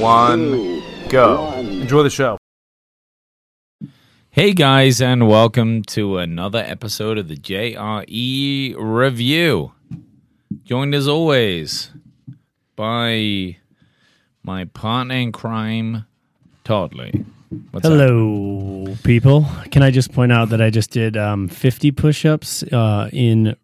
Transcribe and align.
One, 0.00 0.82
go. 1.10 1.52
Enjoy 1.52 2.02
the 2.02 2.08
show. 2.08 2.38
Hey 4.30 4.54
guys, 4.54 5.02
and 5.02 5.28
welcome 5.28 5.82
to 5.88 6.16
another 6.16 6.64
episode 6.66 7.18
of 7.18 7.28
the 7.28 7.36
JRE 7.36 8.76
Review. 8.78 9.72
Joined 10.64 10.94
as 10.94 11.06
always 11.06 11.90
by 12.76 13.58
my 14.42 14.64
partner 14.64 15.16
in 15.16 15.32
crime, 15.32 16.06
Toddley. 16.64 17.26
What's 17.70 17.84
up? 17.84 17.92
Hello, 17.92 18.96
people. 19.04 19.44
Can 19.70 19.82
I 19.82 19.90
just 19.90 20.14
point 20.14 20.32
out 20.32 20.48
that 20.48 20.62
I 20.62 20.70
just 20.70 20.92
did 20.92 21.18
um, 21.18 21.46
50 21.46 21.90
push-ups 21.90 22.62
uh, 22.72 23.10
in 23.12 23.54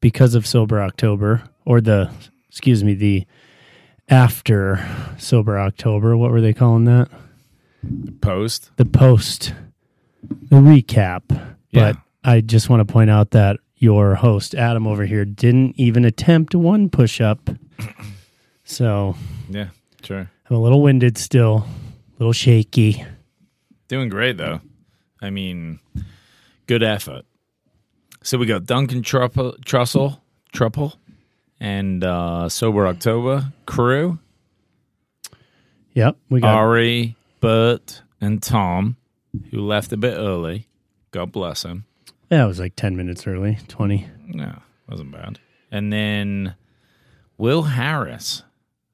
because 0.00 0.34
of 0.34 0.46
sober 0.46 0.80
October, 0.80 1.42
or 1.66 1.82
the 1.82 2.10
excuse 2.48 2.82
me, 2.82 2.94
the 2.94 3.26
after 4.08 4.84
sober 5.18 5.58
October. 5.58 6.16
What 6.16 6.30
were 6.30 6.40
they 6.40 6.52
calling 6.54 6.84
that? 6.84 7.08
Post. 8.20 8.70
The 8.76 8.84
post, 8.84 9.54
the 10.22 10.56
recap. 10.56 11.22
Yeah. 11.70 11.92
But 11.92 11.96
I 12.24 12.40
just 12.40 12.68
want 12.68 12.86
to 12.86 12.92
point 12.92 13.10
out 13.10 13.30
that 13.30 13.58
your 13.76 14.16
host 14.16 14.54
Adam 14.54 14.86
over 14.86 15.04
here 15.06 15.24
didn't 15.24 15.74
even 15.76 16.04
attempt 16.04 16.54
one 16.54 16.88
push-up. 16.88 17.50
So 18.70 19.14
Yeah, 19.48 19.68
sure. 20.02 20.30
I'm 20.50 20.56
a 20.56 20.60
little 20.60 20.82
winded 20.82 21.16
still, 21.16 21.64
a 21.66 22.18
little 22.18 22.34
shaky. 22.34 23.02
Doing 23.88 24.10
great 24.10 24.36
though. 24.36 24.60
I 25.22 25.30
mean, 25.30 25.78
good 26.66 26.82
effort. 26.82 27.24
So 28.22 28.36
we 28.36 28.44
got 28.44 28.66
Duncan 28.66 29.00
Trussell, 29.00 29.58
Trussell, 29.64 30.20
Truppel, 30.52 30.96
and 31.60 32.02
uh, 32.04 32.48
Sober 32.48 32.86
October 32.86 33.52
crew. 33.66 34.18
Yep, 35.94 36.16
we 36.28 36.40
got 36.40 36.54
Ari, 36.54 37.16
Bert, 37.40 38.02
and 38.20 38.42
Tom, 38.42 38.96
who 39.50 39.60
left 39.60 39.92
a 39.92 39.96
bit 39.96 40.14
early. 40.16 40.68
God 41.10 41.32
bless 41.32 41.64
him. 41.64 41.84
Yeah, 42.30 42.44
it 42.44 42.48
was 42.48 42.60
like 42.60 42.76
10 42.76 42.96
minutes 42.96 43.26
early, 43.26 43.58
20. 43.68 44.06
No, 44.28 44.58
wasn't 44.88 45.10
bad. 45.12 45.40
And 45.72 45.92
then 45.92 46.54
Will 47.36 47.62
Harris, 47.62 48.42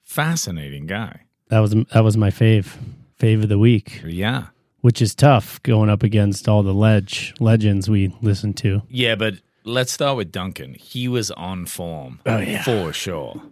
fascinating 0.02 0.86
guy. 0.86 1.22
That 1.48 1.60
was 1.60 1.74
that 1.92 2.02
was 2.04 2.16
my 2.16 2.30
fave, 2.30 2.76
fave 3.20 3.42
of 3.42 3.48
the 3.48 3.58
week, 3.58 4.00
Yeah, 4.04 4.46
which 4.80 5.02
is 5.02 5.14
tough 5.14 5.62
going 5.62 5.90
up 5.90 6.02
against 6.02 6.48
all 6.48 6.62
the 6.62 6.72
ledge 6.74 7.34
legends 7.38 7.90
we 7.90 8.14
listen 8.22 8.54
to. 8.54 8.82
yeah. 8.88 9.14
But 9.14 9.34
let's 9.64 9.92
start 9.92 10.16
with 10.16 10.30
Duncan. 10.32 10.74
He 10.74 11.08
was 11.08 11.30
on 11.32 11.66
form, 11.66 12.20
Oh, 12.26 12.38
yeah. 12.38 12.62
for 12.62 12.92
sure. 12.92 13.42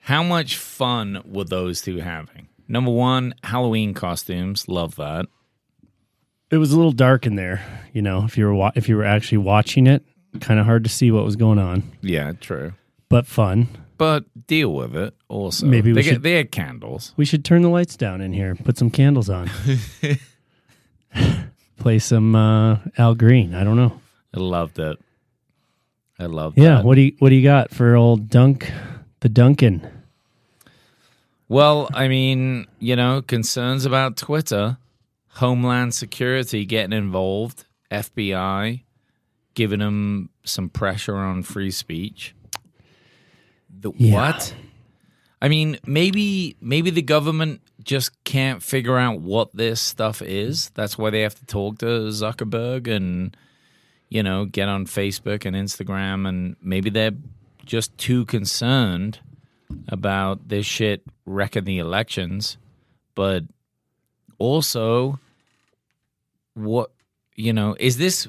How 0.00 0.22
much 0.22 0.56
fun 0.56 1.22
were 1.24 1.44
those 1.44 1.80
two 1.82 1.98
having? 1.98 2.48
Number 2.68 2.90
one, 2.90 3.34
Halloween 3.42 3.94
costumes. 3.94 4.68
Love 4.68 4.96
that. 4.96 5.26
It 6.50 6.58
was 6.58 6.72
a 6.72 6.76
little 6.76 6.92
dark 6.92 7.26
in 7.26 7.36
there, 7.36 7.62
you 7.92 8.02
know, 8.02 8.24
if 8.24 8.36
you 8.38 8.44
were 8.44 8.54
wa- 8.54 8.72
if 8.74 8.88
you 8.88 8.96
were 8.96 9.04
actually 9.04 9.38
watching 9.38 9.86
it, 9.86 10.04
kind 10.40 10.60
of 10.60 10.66
hard 10.66 10.84
to 10.84 10.90
see 10.90 11.10
what 11.10 11.24
was 11.24 11.36
going 11.36 11.58
on, 11.58 11.82
Yeah, 12.00 12.32
true. 12.32 12.74
but 13.08 13.26
fun. 13.26 13.68
But 13.96 14.24
deal 14.46 14.72
with 14.74 14.94
it. 14.96 15.14
Also, 15.28 15.66
Maybe 15.66 15.92
we 15.92 16.02
they, 16.02 16.10
get, 16.10 16.22
they 16.22 16.34
had 16.34 16.50
candles. 16.52 17.12
We 17.16 17.24
should 17.24 17.44
turn 17.44 17.62
the 17.62 17.68
lights 17.68 17.96
down 17.96 18.20
in 18.20 18.32
here, 18.32 18.54
put 18.56 18.76
some 18.76 18.90
candles 18.90 19.30
on. 19.30 19.48
Play 21.78 21.98
some 21.98 22.34
uh, 22.34 22.78
Al 22.98 23.14
Green. 23.14 23.54
I 23.54 23.64
don't 23.64 23.76
know. 23.76 24.00
I 24.34 24.40
loved 24.40 24.78
it. 24.78 24.98
I 26.18 26.26
loved 26.26 26.56
Yeah, 26.58 26.76
that. 26.76 26.84
what 26.84 26.94
do 26.94 27.02
you 27.02 27.12
what 27.18 27.30
do 27.30 27.34
you 27.34 27.42
got 27.42 27.70
for 27.70 27.94
old 27.96 28.28
Dunk 28.30 28.70
the 29.20 29.28
Duncan? 29.28 29.86
Well, 31.48 31.88
I 31.92 32.08
mean, 32.08 32.66
you 32.78 32.96
know, 32.96 33.20
concerns 33.22 33.84
about 33.84 34.16
Twitter, 34.16 34.78
Homeland 35.34 35.94
Security 35.94 36.64
getting 36.64 36.96
involved, 36.96 37.64
FBI 37.90 38.82
giving 39.54 39.78
them 39.80 40.30
some 40.44 40.68
pressure 40.68 41.16
on 41.16 41.42
free 41.42 41.70
speech. 41.70 42.34
The 43.80 43.92
Yeah. 43.96 44.14
what? 44.14 44.54
I 45.42 45.48
mean, 45.48 45.78
maybe 45.86 46.56
maybe 46.60 46.90
the 46.90 47.02
government 47.02 47.60
just 47.82 48.12
can't 48.24 48.62
figure 48.62 48.96
out 48.96 49.20
what 49.20 49.54
this 49.54 49.80
stuff 49.80 50.22
is. 50.22 50.70
That's 50.70 50.96
why 50.96 51.10
they 51.10 51.20
have 51.20 51.34
to 51.34 51.44
talk 51.44 51.78
to 51.78 51.86
Zuckerberg 52.10 52.88
and 52.88 53.36
you 54.08 54.22
know, 54.22 54.44
get 54.44 54.68
on 54.68 54.86
Facebook 54.86 55.44
and 55.44 55.56
Instagram 55.56 56.28
and 56.28 56.56
maybe 56.62 56.90
they're 56.90 57.12
just 57.64 57.96
too 57.98 58.24
concerned 58.26 59.18
about 59.88 60.48
this 60.48 60.66
shit 60.66 61.02
wrecking 61.26 61.64
the 61.64 61.78
elections, 61.78 62.56
but 63.14 63.44
also 64.38 65.18
what 66.54 66.90
you 67.36 67.52
know, 67.52 67.76
is 67.78 67.98
this 67.98 68.28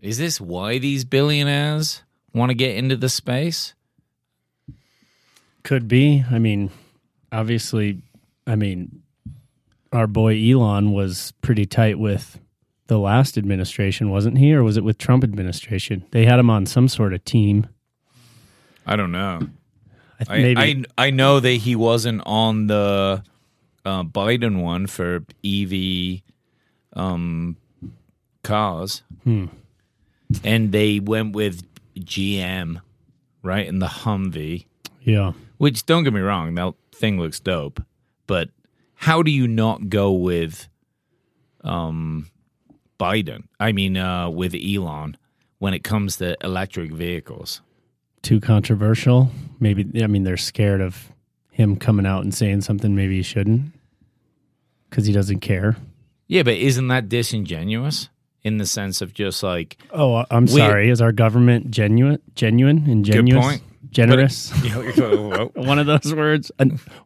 is 0.00 0.18
this 0.18 0.40
why 0.40 0.78
these 0.78 1.04
billionaires 1.04 2.02
want 2.32 2.50
to 2.50 2.54
get 2.54 2.76
into 2.76 2.96
the 2.96 3.08
space? 3.08 3.74
Could 5.62 5.88
be. 5.88 6.24
I 6.30 6.38
mean, 6.38 6.70
obviously, 7.32 8.02
I 8.46 8.54
mean, 8.54 9.02
our 9.92 10.06
boy 10.06 10.40
Elon 10.40 10.92
was 10.92 11.32
pretty 11.42 11.66
tight 11.66 11.98
with 11.98 12.38
the 12.88 12.98
last 12.98 13.36
administration, 13.36 14.10
wasn't 14.10 14.38
he? 14.38 14.54
Or 14.54 14.62
was 14.62 14.76
it 14.76 14.84
with 14.84 14.98
Trump 14.98 15.24
administration? 15.24 16.04
They 16.12 16.24
had 16.24 16.38
him 16.38 16.50
on 16.50 16.66
some 16.66 16.88
sort 16.88 17.12
of 17.14 17.24
team. 17.24 17.66
I 18.86 18.94
don't 18.96 19.12
know. 19.12 19.40
I 20.20 20.24
th- 20.24 20.30
I 20.30 20.42
maybe 20.42 20.84
I, 20.98 21.06
I 21.06 21.10
know 21.10 21.40
that 21.40 21.48
he 21.50 21.74
wasn't 21.76 22.22
on 22.24 22.68
the 22.68 23.22
uh, 23.84 24.04
Biden 24.04 24.62
one 24.62 24.86
for 24.86 25.24
EV 25.44 26.22
um, 26.94 27.56
cars, 28.42 29.02
Hmm. 29.24 29.46
and 30.44 30.72
they 30.72 31.00
went 31.00 31.34
with 31.34 31.64
GM, 31.98 32.80
right, 33.42 33.66
in 33.66 33.78
the 33.80 33.86
Humvee. 33.86 34.66
yeah. 35.02 35.32
Which 35.58 35.86
don't 35.86 36.04
get 36.04 36.12
me 36.12 36.20
wrong, 36.20 36.54
that 36.56 36.74
thing 36.92 37.18
looks 37.18 37.40
dope, 37.40 37.82
but 38.26 38.50
how 38.94 39.22
do 39.22 39.30
you 39.30 39.48
not 39.48 39.88
go 39.88 40.12
with 40.12 40.68
um 41.64 42.28
Biden? 42.98 43.44
I 43.60 43.72
mean, 43.72 43.96
uh, 43.96 44.28
with 44.30 44.54
Elon 44.54 45.16
when 45.58 45.72
it 45.74 45.82
comes 45.84 46.16
to 46.18 46.36
electric 46.44 46.92
vehicles. 46.92 47.60
Too 48.22 48.40
controversial. 48.40 49.30
Maybe 49.60 50.02
I 50.02 50.06
mean 50.06 50.24
they're 50.24 50.36
scared 50.36 50.80
of 50.80 51.10
him 51.50 51.76
coming 51.76 52.04
out 52.06 52.22
and 52.24 52.34
saying 52.34 52.60
something 52.62 52.94
maybe 52.94 53.16
he 53.16 53.22
shouldn't 53.22 53.72
because 54.90 55.06
he 55.06 55.12
doesn't 55.12 55.40
care. 55.40 55.76
Yeah, 56.28 56.42
but 56.42 56.54
isn't 56.54 56.88
that 56.88 57.08
disingenuous 57.08 58.08
in 58.42 58.58
the 58.58 58.66
sense 58.66 59.00
of 59.00 59.14
just 59.14 59.42
like 59.42 59.76
Oh, 59.92 60.24
I'm 60.30 60.44
We- 60.46 60.52
sorry. 60.52 60.90
Is 60.90 61.00
our 61.00 61.12
government 61.12 61.70
genuine, 61.70 62.18
genuine, 62.34 62.84
and 62.90 63.04
genuous, 63.04 63.40
point. 63.40 63.62
generous? 63.90 64.52
you 64.62 64.70
know, 64.70 65.50
One 65.54 65.78
of 65.78 65.86
those 65.86 66.12
words, 66.14 66.50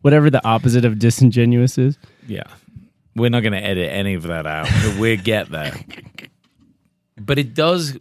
whatever 0.00 0.30
the 0.30 0.44
opposite 0.46 0.84
of 0.84 0.98
disingenuous 0.98 1.76
is. 1.78 1.98
yeah, 2.26 2.44
we're 3.14 3.30
not 3.30 3.40
going 3.40 3.52
to 3.52 3.62
edit 3.62 3.90
any 3.90 4.14
of 4.14 4.24
that 4.24 4.46
out. 4.46 4.68
we 4.98 5.16
get 5.16 5.50
there, 5.50 5.74
but 7.16 7.38
it 7.38 7.54
does 7.54 7.98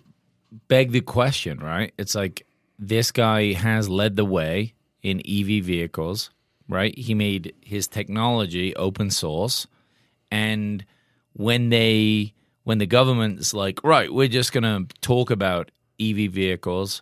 beg 0.68 0.92
the 0.92 1.02
question, 1.02 1.60
right? 1.60 1.94
It's 1.98 2.16
like 2.16 2.46
this 2.78 3.12
guy 3.12 3.54
has 3.54 3.90
led 3.90 4.16
the 4.16 4.26
way 4.26 4.74
in 5.02 5.20
EV 5.20 5.64
vehicles, 5.64 6.30
right? 6.68 6.98
He 6.98 7.14
made 7.14 7.54
his 7.62 7.88
technology 7.88 8.76
open 8.76 9.12
source, 9.12 9.68
and 10.32 10.86
when 11.34 11.70
they 11.70 12.34
when 12.64 12.78
the 12.78 12.86
government's 12.86 13.54
like, 13.54 13.84
right, 13.84 14.14
we're 14.14 14.28
just 14.28 14.52
going 14.52 14.64
to 14.64 14.86
talk 15.02 15.32
about 15.32 15.72
EV 16.00 16.32
vehicles 16.32 17.02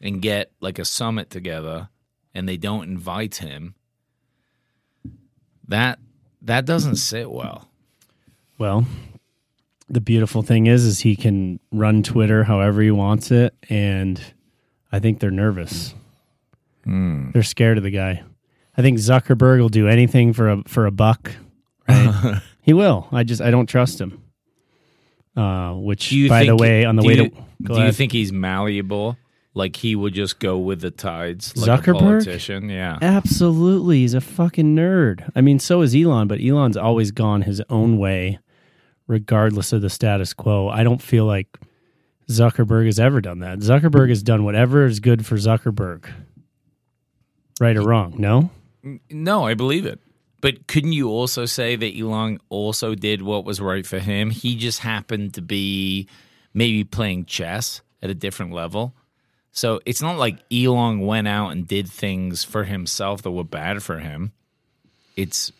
and 0.00 0.20
get 0.20 0.52
like 0.60 0.78
a 0.78 0.84
summit 0.84 1.30
together, 1.30 1.88
and 2.34 2.48
they 2.48 2.56
don't 2.56 2.84
invite 2.84 3.36
him, 3.36 3.74
that 5.66 5.98
that 6.46 6.64
doesn't 6.64 6.96
sit 6.96 7.30
well. 7.30 7.68
Well, 8.58 8.86
the 9.88 10.00
beautiful 10.00 10.42
thing 10.42 10.66
is, 10.66 10.84
is 10.84 11.00
he 11.00 11.14
can 11.14 11.60
run 11.70 12.02
Twitter 12.02 12.44
however 12.44 12.80
he 12.82 12.90
wants 12.90 13.30
it, 13.30 13.54
and 13.68 14.20
I 14.90 14.98
think 14.98 15.20
they're 15.20 15.30
nervous. 15.30 15.94
They're 17.32 17.42
scared 17.42 17.78
of 17.78 17.84
the 17.84 17.90
guy. 17.90 18.22
I 18.76 18.82
think 18.82 18.98
Zuckerberg 18.98 19.60
will 19.60 19.68
do 19.68 19.88
anything 19.88 20.32
for 20.32 20.48
a 20.50 20.62
for 20.66 20.86
a 20.86 20.90
buck. 20.90 21.32
Right? 21.88 22.40
he 22.62 22.72
will. 22.72 23.08
I 23.12 23.24
just 23.24 23.40
I 23.40 23.50
don't 23.50 23.66
trust 23.66 24.00
him. 24.00 24.22
Uh, 25.36 25.74
which, 25.74 26.12
you 26.12 26.28
by 26.30 26.46
the 26.46 26.56
way, 26.56 26.84
on 26.84 26.96
the 26.96 27.02
way 27.02 27.14
you, 27.14 27.28
to 27.28 27.36
go 27.62 27.74
do 27.74 27.82
you 27.82 27.92
think 27.92 28.12
he's 28.12 28.32
malleable? 28.32 29.18
Like 29.56 29.76
he 29.76 29.96
would 29.96 30.12
just 30.12 30.38
go 30.38 30.58
with 30.58 30.82
the 30.82 30.90
tides, 30.90 31.56
like 31.56 31.80
Zuckerberg? 31.80 31.96
a 31.96 31.98
politician? 31.98 32.68
Yeah. 32.68 32.98
Absolutely, 33.00 34.00
he's 34.00 34.12
a 34.12 34.20
fucking 34.20 34.76
nerd. 34.76 35.30
I 35.34 35.40
mean, 35.40 35.58
so 35.58 35.80
is 35.80 35.96
Elon, 35.96 36.28
but 36.28 36.42
Elon's 36.42 36.76
always 36.76 37.10
gone 37.10 37.40
his 37.40 37.62
own 37.70 37.96
way, 37.96 38.38
regardless 39.06 39.72
of 39.72 39.80
the 39.80 39.88
status 39.88 40.34
quo. 40.34 40.68
I 40.68 40.84
don't 40.84 41.00
feel 41.00 41.24
like 41.24 41.56
Zuckerberg 42.28 42.84
has 42.84 43.00
ever 43.00 43.22
done 43.22 43.38
that. 43.38 43.60
Zuckerberg 43.60 44.10
has 44.10 44.22
done 44.22 44.44
whatever 44.44 44.84
is 44.84 45.00
good 45.00 45.24
for 45.24 45.36
Zuckerberg, 45.36 46.04
right 47.58 47.78
or 47.78 47.82
wrong. 47.82 48.14
No, 48.18 48.50
No, 49.10 49.46
I 49.46 49.54
believe 49.54 49.86
it. 49.86 50.00
But 50.42 50.66
couldn't 50.66 50.92
you 50.92 51.08
also 51.08 51.46
say 51.46 51.76
that 51.76 51.98
Elon 51.98 52.40
also 52.50 52.94
did 52.94 53.22
what 53.22 53.46
was 53.46 53.58
right 53.58 53.86
for 53.86 54.00
him? 54.00 54.28
He 54.28 54.54
just 54.54 54.80
happened 54.80 55.32
to 55.32 55.40
be 55.40 56.08
maybe 56.52 56.84
playing 56.84 57.24
chess 57.24 57.80
at 58.02 58.10
a 58.10 58.14
different 58.14 58.52
level. 58.52 58.94
So 59.56 59.80
it's 59.86 60.02
not 60.02 60.18
like 60.18 60.36
Elon 60.52 61.00
went 61.00 61.26
out 61.26 61.48
and 61.48 61.66
did 61.66 61.88
things 61.88 62.44
for 62.44 62.64
himself 62.64 63.22
that 63.22 63.30
were 63.30 63.42
bad 63.42 63.82
for 63.82 64.00
him. 64.00 64.32
It's 65.16 65.50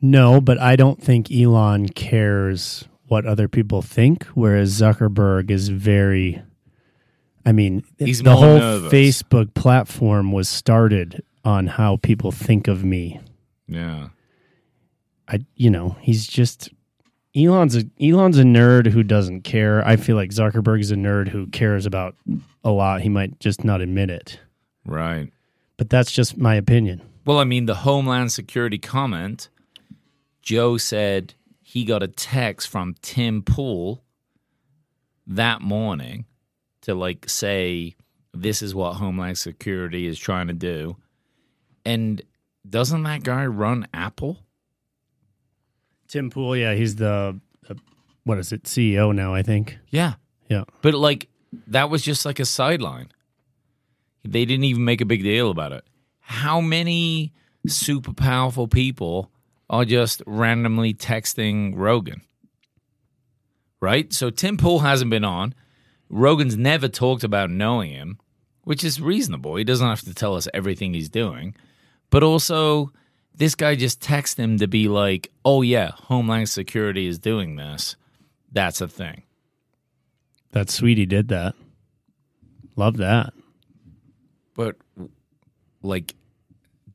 no, 0.00 0.40
but 0.40 0.56
I 0.58 0.76
don't 0.76 1.02
think 1.02 1.32
Elon 1.32 1.88
cares 1.88 2.84
what 3.08 3.26
other 3.26 3.48
people 3.48 3.82
think, 3.82 4.22
whereas 4.34 4.80
Zuckerberg 4.80 5.50
is 5.50 5.68
very. 5.68 6.40
I 7.44 7.50
mean, 7.50 7.82
He's 7.98 8.22
the 8.22 8.36
whole 8.36 8.58
nervous. 8.58 8.92
Facebook 8.92 9.52
platform 9.54 10.30
was 10.30 10.48
started 10.48 11.24
on 11.44 11.66
how 11.66 11.96
people 11.96 12.30
think 12.30 12.68
of 12.68 12.84
me. 12.84 13.18
yeah. 13.66 14.10
I 15.26 15.40
you 15.56 15.70
know, 15.70 15.96
he's 16.00 16.24
just 16.24 16.70
Elon's 17.36 17.76
a 17.76 17.84
Elon's 18.02 18.38
a 18.38 18.42
nerd 18.42 18.86
who 18.86 19.02
doesn't 19.02 19.42
care. 19.42 19.86
I 19.86 19.96
feel 19.96 20.16
like 20.16 20.30
Zuckerberg 20.30 20.80
is 20.80 20.90
a 20.90 20.96
nerd 20.96 21.28
who 21.28 21.46
cares 21.46 21.86
about 21.86 22.16
a 22.64 22.70
lot. 22.70 23.02
He 23.02 23.08
might 23.08 23.38
just 23.38 23.64
not 23.64 23.80
admit 23.80 24.10
it. 24.10 24.40
Right. 24.84 25.30
But 25.76 25.90
that's 25.90 26.10
just 26.10 26.36
my 26.36 26.56
opinion. 26.56 27.02
Well, 27.24 27.38
I 27.38 27.44
mean, 27.44 27.66
the 27.66 27.76
Homeland 27.76 28.32
Security 28.32 28.78
comment, 28.78 29.48
Joe 30.42 30.76
said 30.76 31.34
he 31.62 31.84
got 31.84 32.02
a 32.02 32.08
text 32.08 32.68
from 32.68 32.96
Tim 33.02 33.42
Pool 33.42 34.02
that 35.26 35.62
morning 35.62 36.24
to 36.82 36.94
like 36.94 37.28
say, 37.28 37.94
this 38.34 38.62
is 38.62 38.74
what 38.74 38.94
Homeland 38.94 39.38
Security 39.38 40.06
is 40.06 40.18
trying 40.18 40.48
to 40.48 40.52
do. 40.52 40.96
And 41.84 42.22
doesn't 42.68 43.04
that 43.04 43.22
guy 43.22 43.46
run 43.46 43.86
Apple? 43.94 44.38
Tim 46.10 46.28
Pool, 46.28 46.56
yeah, 46.56 46.74
he's 46.74 46.96
the, 46.96 47.38
the 47.68 47.76
what 48.24 48.38
is 48.38 48.52
it, 48.52 48.64
CEO 48.64 49.14
now, 49.14 49.32
I 49.32 49.42
think. 49.42 49.78
Yeah. 49.90 50.14
Yeah. 50.48 50.64
But 50.82 50.94
like, 50.94 51.28
that 51.68 51.88
was 51.88 52.02
just 52.02 52.26
like 52.26 52.40
a 52.40 52.44
sideline. 52.44 53.10
They 54.24 54.44
didn't 54.44 54.64
even 54.64 54.84
make 54.84 55.00
a 55.00 55.06
big 55.06 55.22
deal 55.22 55.50
about 55.50 55.72
it. 55.72 55.84
How 56.18 56.60
many 56.60 57.32
super 57.66 58.12
powerful 58.12 58.68
people 58.68 59.30
are 59.68 59.84
just 59.84 60.22
randomly 60.26 60.94
texting 60.94 61.74
Rogan? 61.76 62.22
Right? 63.80 64.12
So 64.12 64.30
Tim 64.30 64.56
Pool 64.56 64.80
hasn't 64.80 65.10
been 65.10 65.24
on. 65.24 65.54
Rogan's 66.08 66.56
never 66.56 66.88
talked 66.88 67.22
about 67.22 67.50
knowing 67.50 67.92
him, 67.92 68.18
which 68.64 68.82
is 68.82 69.00
reasonable. 69.00 69.54
He 69.56 69.64
doesn't 69.64 69.86
have 69.86 70.02
to 70.02 70.12
tell 70.12 70.34
us 70.34 70.48
everything 70.52 70.92
he's 70.92 71.08
doing. 71.08 71.54
But 72.10 72.24
also, 72.24 72.92
this 73.34 73.54
guy 73.54 73.74
just 73.74 74.00
texts 74.00 74.38
him 74.38 74.58
to 74.58 74.66
be 74.66 74.88
like, 74.88 75.30
oh, 75.44 75.62
yeah, 75.62 75.92
Homeland 75.94 76.48
Security 76.48 77.06
is 77.06 77.18
doing 77.18 77.56
this. 77.56 77.96
That's 78.52 78.80
a 78.80 78.88
thing. 78.88 79.22
That 80.52 80.70
sweetie 80.70 81.06
did 81.06 81.28
that. 81.28 81.54
Love 82.76 82.96
that. 82.98 83.32
But 84.54 84.76
like 85.82 86.14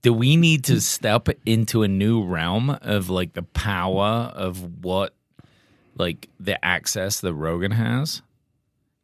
do 0.06 0.14
we 0.14 0.36
need 0.36 0.64
to 0.66 0.80
step 0.82 1.30
into 1.48 1.82
a 1.82 1.88
new 1.88 2.24
realm 2.24 2.70
of 2.84 3.10
like 3.10 3.34
the 3.34 3.42
power 3.42 4.32
of 4.36 4.86
what 4.86 5.16
like 5.96 6.30
the 6.40 6.64
access 6.64 7.22
that 7.22 7.34
Rogan 7.34 7.72
has? 7.72 8.22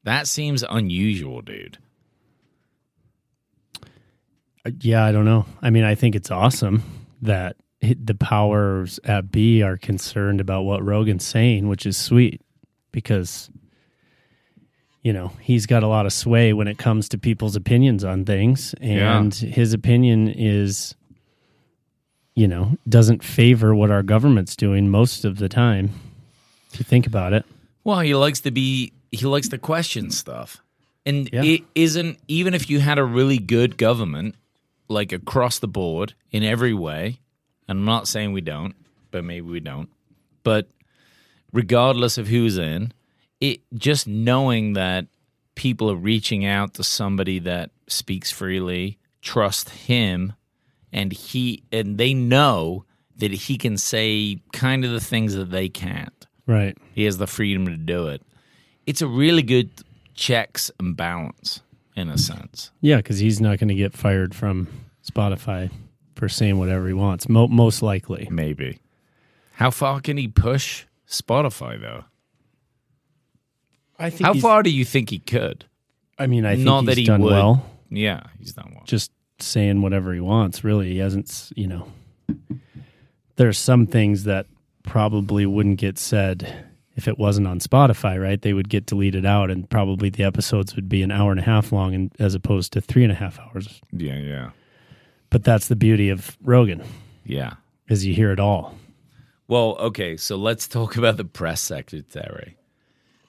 That 0.04 0.28
seems 0.28 0.62
unusual, 0.62 1.42
dude. 1.42 1.80
Uh, 4.64 4.70
Yeah, 4.80 5.04
I 5.04 5.12
don't 5.12 5.26
know. 5.26 5.48
I 5.60 5.72
mean, 5.72 5.86
I 5.86 5.96
think 5.96 6.14
it's 6.14 6.30
awesome 6.30 6.84
that 7.22 7.56
the 7.82 8.16
powers 8.16 9.00
at 9.04 9.32
B 9.32 9.62
are 9.64 9.78
concerned 9.78 10.40
about 10.40 10.64
what 10.64 10.84
Rogan's 10.84 11.26
saying, 11.26 11.68
which 11.68 11.86
is 11.86 11.98
sweet 11.98 12.42
because, 12.92 13.50
you 15.02 15.12
know, 15.14 15.32
he's 15.42 15.66
got 15.66 15.82
a 15.84 15.88
lot 15.88 16.06
of 16.06 16.14
sway 16.14 16.54
when 16.54 16.68
it 16.68 16.78
comes 16.78 17.10
to 17.10 17.18
people's 17.18 17.56
opinions 17.56 18.04
on 18.04 18.24
things. 18.26 18.76
And 18.82 19.34
his 19.34 19.74
opinion 19.74 20.28
is, 20.28 20.94
you 22.36 22.48
know, 22.48 22.78
doesn't 22.88 23.24
favor 23.24 23.74
what 23.74 23.90
our 23.92 24.04
government's 24.04 24.56
doing 24.56 24.90
most 24.90 25.26
of 25.26 25.38
the 25.38 25.50
time. 25.50 25.90
If 26.72 26.80
you 26.80 26.84
think 26.86 27.08
about 27.08 27.34
it. 27.34 27.46
Well, 27.84 28.00
he 28.02 28.14
likes 28.16 28.42
to 28.42 28.52
be 28.52 28.94
he 29.12 29.26
likes 29.26 29.50
to 29.50 29.58
question 29.58 30.10
stuff. 30.12 30.62
And 31.06 31.30
Yeah. 31.34 31.44
it 31.44 31.62
isn't 31.76 32.18
even 32.28 32.54
if 32.54 32.70
you 32.70 32.80
had 32.80 32.98
a 33.00 33.04
really 33.04 33.40
good 33.40 33.76
government, 33.78 34.36
like 34.92 35.12
across 35.12 35.60
the 35.60 35.68
board 35.68 36.14
in 36.32 36.44
every 36.44 36.74
way, 36.74 37.20
and 37.68 37.80
I'm 37.80 37.86
not 37.86 38.08
saying 38.08 38.34
we 38.34 38.42
don't, 38.42 38.76
but 39.10 39.24
maybe 39.24 39.48
we 39.48 39.60
don't. 39.60 39.90
But 40.44 40.68
regardless 41.52 42.18
of 42.18 42.28
who's 42.28 42.58
in, 42.58 42.94
it 43.40 43.62
just 43.74 44.08
knowing 44.08 44.74
that 44.74 45.08
people 45.56 45.90
are 45.92 45.96
reaching 45.96 46.46
out 46.46 46.76
to 46.76 46.84
somebody 46.84 47.40
that 47.40 47.72
speaks 47.88 48.32
freely, 48.32 48.98
trust 49.22 49.70
him, 49.70 50.34
and 50.94 51.12
he 51.12 51.64
and 51.72 51.98
they 51.98 52.14
know 52.14 52.86
that 53.18 53.32
he 53.32 53.58
can 53.58 53.78
say 53.78 54.40
kind 54.52 54.84
of 54.84 54.92
the 54.92 55.00
things 55.00 55.36
that 55.36 55.52
they 55.52 55.70
can't. 55.70 56.28
Right. 56.48 56.78
He 56.94 57.04
has 57.06 57.18
the 57.18 57.28
freedom 57.28 57.66
to 57.68 57.78
do 57.78 58.08
it. 58.08 58.22
It's 58.86 59.02
a 59.02 59.08
really 59.08 59.44
good 59.44 59.70
checks 60.16 60.72
and 60.80 60.98
balance 60.98 61.62
in 61.96 62.10
a 62.10 62.18
sense. 62.18 62.72
Yeah, 62.82 62.98
because 62.98 63.20
he's 63.20 63.42
not 63.42 63.60
going 63.60 63.68
to 63.70 63.76
get 63.76 63.94
fired 63.94 64.34
from 64.36 64.68
Spotify 65.06 65.70
for 66.16 66.30
saying 66.30 66.58
whatever 66.60 66.88
he 66.88 66.94
wants. 66.94 67.28
Mo- 67.30 67.48
most 67.48 67.82
likely. 67.82 68.28
Maybe. 68.32 68.80
How 69.54 69.72
far 69.72 70.00
can 70.02 70.18
he 70.18 70.28
push 70.28 70.86
Spotify 71.08 71.80
though? 71.80 72.06
I 74.00 74.10
think. 74.10 74.26
How 74.26 74.34
far 74.34 74.64
do 74.64 74.70
you 74.70 74.86
think 74.86 75.10
he 75.10 75.20
could? 75.20 75.66
I 76.18 76.28
mean, 76.28 76.46
I 76.46 76.54
think 76.56 76.66
Not 76.66 76.82
he's 76.82 76.88
that 76.88 76.98
he 76.98 77.06
done 77.06 77.22
would. 77.22 77.32
well. 77.32 77.66
Yeah, 77.90 78.24
he's 78.40 78.54
done 78.54 78.72
well. 78.76 78.84
Just 78.86 79.12
saying 79.40 79.82
whatever 79.82 80.14
he 80.14 80.20
wants. 80.20 80.64
Really, 80.64 80.92
he 80.94 80.98
hasn't. 81.00 81.52
You 81.56 81.68
know, 81.68 81.88
there's 83.36 83.58
some 83.58 83.86
things 83.88 84.24
that 84.24 84.48
probably 84.84 85.46
wouldn't 85.46 85.78
get 85.80 85.98
said 86.00 86.66
if 86.96 87.08
it 87.08 87.18
wasn't 87.18 87.48
on 87.48 87.60
Spotify. 87.60 88.22
Right? 88.22 88.42
They 88.42 88.54
would 88.54 88.70
get 88.70 88.86
deleted 88.86 89.26
out, 89.26 89.50
and 89.52 89.70
probably 89.70 90.10
the 90.10 90.24
episodes 90.24 90.76
would 90.76 90.90
be 90.90 91.02
an 91.04 91.12
hour 91.12 91.32
and 91.32 91.40
a 91.40 91.44
half 91.44 91.72
long, 91.72 91.94
and 91.96 92.12
as 92.20 92.36
opposed 92.36 92.74
to 92.74 92.82
three 92.82 93.04
and 93.04 93.12
a 93.12 93.16
half 93.16 93.40
hours. 93.40 93.82
Yeah, 93.92 94.18
yeah. 94.18 94.50
But 95.30 95.44
that's 95.44 95.68
the 95.70 95.76
beauty 95.78 96.10
of 96.10 96.38
Rogan, 96.44 96.84
Yeah. 97.26 97.54
is 97.88 98.06
you 98.06 98.14
hear 98.14 98.32
it 98.32 98.40
all. 98.40 98.76
Well, 99.48 99.78
okay, 99.80 100.18
so 100.18 100.36
let's 100.36 100.68
talk 100.68 100.98
about 100.98 101.16
the 101.18 101.24
press 101.26 101.62
secretary. 101.62 102.58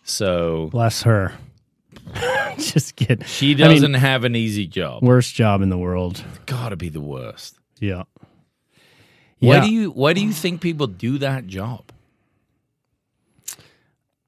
So 0.03 0.69
Bless 0.73 1.03
her. 1.03 1.33
Just 2.59 2.97
kidding. 2.97 3.25
she 3.27 3.53
I 3.53 3.55
mean, 3.55 3.69
doesn't 3.69 3.95
have 3.95 4.25
an 4.25 4.35
easy 4.35 4.67
job. 4.67 5.03
Worst 5.05 5.35
job 5.35 5.63
in 5.63 5.69
the 5.69 5.79
world. 5.79 6.25
Gotta 6.47 6.75
be 6.75 6.89
the 6.89 7.01
worst. 7.01 7.57
Yeah. 7.79 8.03
Why 9.39 9.57
Yeah. 9.57 9.61
do 9.67 9.71
you 9.73 9.91
why 9.91 10.13
do 10.13 10.21
you 10.21 10.33
think 10.33 10.61
people 10.61 10.87
do 10.89 11.19
that 11.19 11.47
job? 11.47 11.92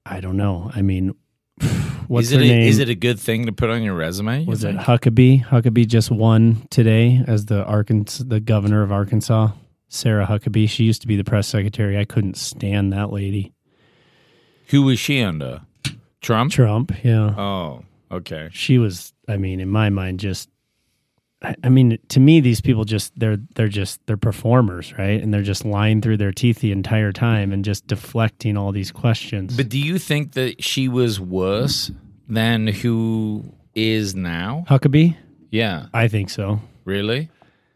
I 0.07 0.21
don't 0.21 0.37
know. 0.37 0.71
I 0.75 0.83
mean, 0.83 1.15
what's 2.09 2.27
is 2.29 2.33
it 2.33 2.39
her 2.39 2.45
a, 2.45 2.49
name? 2.49 2.69
is 2.69 2.79
it 2.79 2.89
a 2.89 2.95
good 2.95 3.19
thing 3.19 3.47
to 3.47 3.53
put 3.53 3.71
on 3.71 3.83
your 3.83 3.95
resume? 3.95 4.43
you 4.43 4.47
was 4.47 4.65
it? 4.65 4.77
Huckabee? 4.77 5.45
Huckabee 5.45 5.87
just 5.87 6.11
won 6.11 6.67
today 6.71 7.23
as 7.27 7.47
the 7.47 7.65
Arkansas, 7.65 8.25
the 8.27 8.41
governor 8.41 8.83
of 8.83 8.93
Arkansas. 8.93 9.51
Sarah 9.89 10.27
Huckabee. 10.27 10.69
She 10.69 10.85
used 10.85 11.03
to 11.03 11.07
be 11.07 11.17
the 11.17 11.25
press 11.25 11.47
secretary. 11.47 11.99
I 11.99 12.05
couldn't 12.05 12.37
stand 12.37 12.93
that 12.93 13.13
lady. 13.13 13.53
Who 14.69 14.83
was 14.83 14.99
she 14.99 15.23
under? 15.23 15.63
Trump? 16.21 16.53
Trump. 16.53 16.93
Yeah. 17.05 17.35
Oh, 17.39 17.85
okay. 18.11 18.49
She 18.53 18.79
was. 18.79 19.13
I 19.29 19.37
mean, 19.37 19.61
in 19.61 19.69
my 19.69 19.91
mind, 19.91 20.21
just. 20.21 20.49
I 21.63 21.69
mean, 21.69 21.99
to 22.09 22.21
me, 22.21 22.41
these 22.41 22.61
people 22.61 22.85
just 22.85 23.13
they're 23.19 23.37
they're 23.55 23.69
just 23.69 24.01
they're 24.07 24.17
performers, 24.17 24.93
right? 24.99 25.23
And 25.23 25.33
they're 25.33 25.43
just 25.43 25.65
lying 25.65 26.01
through 26.01 26.17
their 26.17 26.33
teeth 26.33 26.61
the 26.61 26.73
entire 26.73 27.13
time 27.13 27.53
and 27.53 27.65
just 27.65 27.87
deflecting 27.87 28.57
all 28.57 28.73
these 28.73 28.91
questions. 28.93 29.57
But 29.57 29.69
do 29.69 29.79
you 29.79 29.99
think 29.99 30.33
that 30.33 30.63
she 30.63 30.89
was 30.89 31.21
worse 31.21 31.91
than 32.29 32.67
who 32.69 33.45
is 33.75 34.15
now? 34.15 34.65
Huckabee, 34.69 35.17
Yeah, 35.51 35.87
I 35.93 36.09
think 36.09 36.31
so. 36.31 36.61
really? 36.85 37.31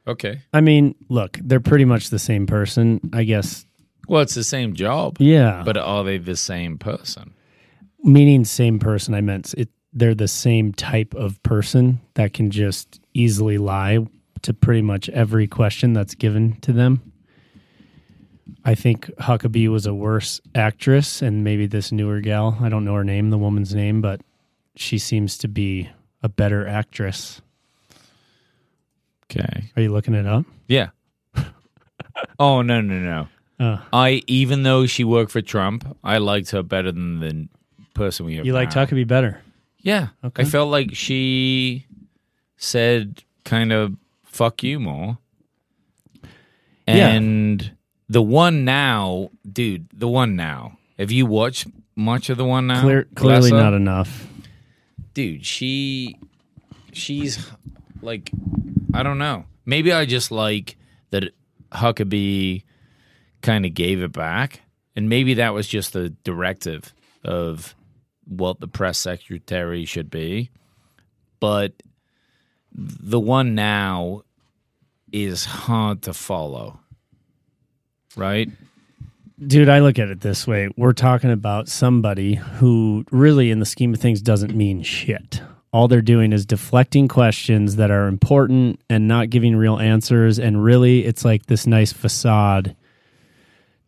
Okay. 0.06 0.40
I 0.54 0.62
mean, 0.62 0.94
look, 1.10 1.38
they're 1.42 1.60
pretty 1.60 1.84
much 1.84 2.08
the 2.08 2.18
same 2.18 2.46
person, 2.46 2.98
I 3.12 3.24
guess. 3.24 3.66
Well, 4.08 4.22
it's 4.22 4.34
the 4.34 4.42
same 4.44 4.72
job. 4.74 5.18
Yeah, 5.20 5.62
But 5.66 5.76
are 5.76 6.02
they 6.02 6.16
the 6.16 6.36
same 6.36 6.78
person? 6.78 7.34
meaning 8.02 8.44
same 8.44 8.78
person. 8.78 9.12
I 9.12 9.20
meant 9.20 9.52
it. 9.58 9.68
They're 9.92 10.14
the 10.14 10.28
same 10.28 10.72
type 10.72 11.14
of 11.14 11.42
person 11.42 12.00
that 12.14 12.32
can 12.32 12.50
just 12.50 13.00
easily 13.18 13.58
lie 13.58 13.98
to 14.42 14.54
pretty 14.54 14.82
much 14.82 15.08
every 15.10 15.46
question 15.46 15.92
that's 15.92 16.14
given 16.14 16.60
to 16.60 16.72
them. 16.72 17.12
I 18.64 18.74
think 18.74 19.06
Huckabee 19.16 19.68
was 19.68 19.86
a 19.86 19.94
worse 19.94 20.40
actress, 20.54 21.22
and 21.22 21.44
maybe 21.44 21.66
this 21.66 21.92
newer 21.92 22.20
gal, 22.20 22.56
I 22.60 22.68
don't 22.68 22.84
know 22.84 22.94
her 22.94 23.04
name, 23.04 23.30
the 23.30 23.38
woman's 23.38 23.74
name, 23.74 24.00
but 24.00 24.20
she 24.76 24.98
seems 24.98 25.38
to 25.38 25.48
be 25.48 25.90
a 26.22 26.28
better 26.28 26.66
actress. 26.66 27.40
Okay. 29.30 29.70
Are 29.76 29.82
you 29.82 29.92
looking 29.92 30.14
it 30.14 30.26
up? 30.26 30.46
Yeah. 30.66 30.88
oh 32.38 32.62
no 32.62 32.80
no 32.80 32.98
no. 32.98 33.28
Uh, 33.60 33.78
I 33.92 34.22
even 34.26 34.62
though 34.62 34.86
she 34.86 35.04
worked 35.04 35.30
for 35.30 35.42
Trump, 35.42 35.96
I 36.02 36.18
liked 36.18 36.50
her 36.52 36.62
better 36.62 36.92
than 36.92 37.20
the 37.20 37.48
person 37.94 38.24
we 38.26 38.36
have. 38.36 38.46
you 38.46 38.52
like 38.54 38.74
now. 38.74 38.86
Huckabee 38.86 39.06
better? 39.06 39.42
Yeah. 39.78 40.08
Okay. 40.24 40.42
I 40.42 40.46
felt 40.46 40.70
like 40.70 40.94
she 40.94 41.86
said 42.58 43.22
kind 43.44 43.72
of 43.72 43.94
fuck 44.24 44.62
you 44.62 44.78
more. 44.78 45.18
Yeah. 46.86 47.08
And 47.08 47.72
the 48.08 48.22
one 48.22 48.64
now, 48.64 49.30
dude, 49.50 49.88
the 49.92 50.08
one 50.08 50.36
now. 50.36 50.78
Have 50.98 51.10
you 51.10 51.26
watched 51.26 51.66
much 51.96 52.28
of 52.28 52.36
the 52.36 52.44
one 52.44 52.66
now? 52.66 52.82
Clear, 52.82 53.04
clearly 53.14 53.52
not 53.52 53.72
enough. 53.72 54.26
Dude, 55.14 55.46
she 55.46 56.18
she's 56.92 57.50
like 58.02 58.30
I 58.92 59.02
don't 59.02 59.18
know. 59.18 59.44
Maybe 59.64 59.92
I 59.92 60.04
just 60.04 60.30
like 60.30 60.76
that 61.10 61.32
Huckabee 61.72 62.64
kind 63.42 63.66
of 63.66 63.74
gave 63.74 64.02
it 64.02 64.12
back. 64.12 64.62
And 64.96 65.08
maybe 65.08 65.34
that 65.34 65.54
was 65.54 65.68
just 65.68 65.92
the 65.92 66.10
directive 66.24 66.92
of 67.22 67.74
what 68.24 68.60
the 68.60 68.68
press 68.68 68.98
secretary 68.98 69.84
should 69.84 70.10
be. 70.10 70.50
But 71.40 71.74
the 72.78 73.18
one 73.18 73.56
now 73.56 74.22
is 75.12 75.44
hard 75.44 76.02
to 76.02 76.12
follow. 76.14 76.78
Right? 78.16 78.48
Dude, 79.44 79.68
I 79.68 79.80
look 79.80 79.98
at 79.98 80.08
it 80.08 80.20
this 80.20 80.46
way. 80.46 80.68
We're 80.76 80.92
talking 80.92 81.30
about 81.30 81.68
somebody 81.68 82.34
who 82.34 83.04
really, 83.10 83.50
in 83.50 83.58
the 83.58 83.66
scheme 83.66 83.94
of 83.94 84.00
things, 84.00 84.22
doesn't 84.22 84.54
mean 84.54 84.82
shit. 84.82 85.42
All 85.72 85.88
they're 85.88 86.00
doing 86.00 86.32
is 86.32 86.46
deflecting 86.46 87.08
questions 87.08 87.76
that 87.76 87.90
are 87.90 88.06
important 88.06 88.80
and 88.88 89.06
not 89.06 89.30
giving 89.30 89.56
real 89.56 89.78
answers. 89.78 90.38
And 90.38 90.62
really, 90.62 91.04
it's 91.04 91.24
like 91.24 91.46
this 91.46 91.66
nice 91.66 91.92
facade 91.92 92.74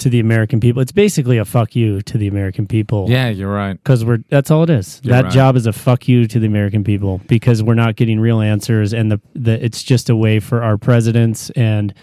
to 0.01 0.11
the 0.11 0.21
American 0.21 0.61
people. 0.61 0.83
It's 0.83 0.93
basically 0.93 1.39
a 1.39 1.45
fuck 1.45 1.77
you 1.77 2.03
to 2.03 2.19
the 2.19 2.27
American 2.27 2.67
people. 2.67 3.09
Yeah, 3.09 3.29
you're 3.29 3.53
right. 3.53 3.75
Because 3.75 4.05
we're 4.05 4.19
that's 4.29 4.51
all 4.51 4.63
it 4.63 4.71
is. 4.71 5.01
You're 5.03 5.15
that 5.15 5.25
right. 5.25 5.33
job 5.33 5.57
is 5.57 5.67
a 5.67 5.73
fuck 5.73 6.09
you 6.09 6.27
to 6.27 6.39
the 6.39 6.47
American 6.47 6.85
people 6.85 7.21
because 7.27 7.63
we're 7.63 7.75
not 7.75 7.97
getting 7.97 8.19
real 8.21 8.41
answers 8.41 8.93
and 8.93 9.13
the, 9.13 9.21
the 9.35 9.65
it's 9.65 9.83
just 9.83 10.11
a 10.11 10.17
way 10.17 10.41
for 10.41 10.63
our 10.63 10.77
presidents 10.77 11.51
and 11.51 11.95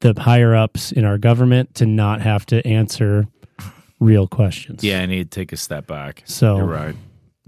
the 0.00 0.14
higher 0.20 0.54
ups 0.54 0.92
in 0.92 1.04
our 1.04 1.18
government 1.18 1.74
to 1.76 1.86
not 1.86 2.20
have 2.20 2.46
to 2.46 2.64
answer 2.66 3.26
real 4.00 4.28
questions. 4.28 4.84
Yeah, 4.84 5.00
I 5.00 5.06
need 5.06 5.30
to 5.30 5.40
take 5.40 5.52
a 5.52 5.56
step 5.56 5.86
back. 5.86 6.22
So- 6.26 6.56
you're 6.56 6.66
right. 6.66 6.94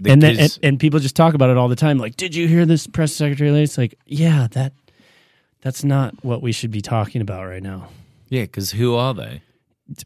And 0.03 0.19
then 0.19 0.39
and, 0.39 0.59
and 0.63 0.79
people 0.79 0.99
just 0.99 1.15
talk 1.15 1.35
about 1.35 1.51
it 1.51 1.57
all 1.57 1.67
the 1.67 1.75
time. 1.75 1.99
Like, 1.99 2.15
did 2.17 2.33
you 2.33 2.47
hear 2.47 2.65
this 2.65 2.87
press 2.87 3.13
secretary? 3.13 3.51
It's 3.61 3.77
like, 3.77 3.93
yeah, 4.07 4.47
that 4.53 4.73
that's 5.61 5.83
not 5.83 6.15
what 6.25 6.41
we 6.41 6.51
should 6.51 6.71
be 6.71 6.81
talking 6.81 7.21
about 7.21 7.45
right 7.45 7.61
now. 7.61 7.87
yeah, 8.29 8.41
because 8.41 8.71
who 8.71 8.95
are 8.95 9.13
they? 9.13 9.43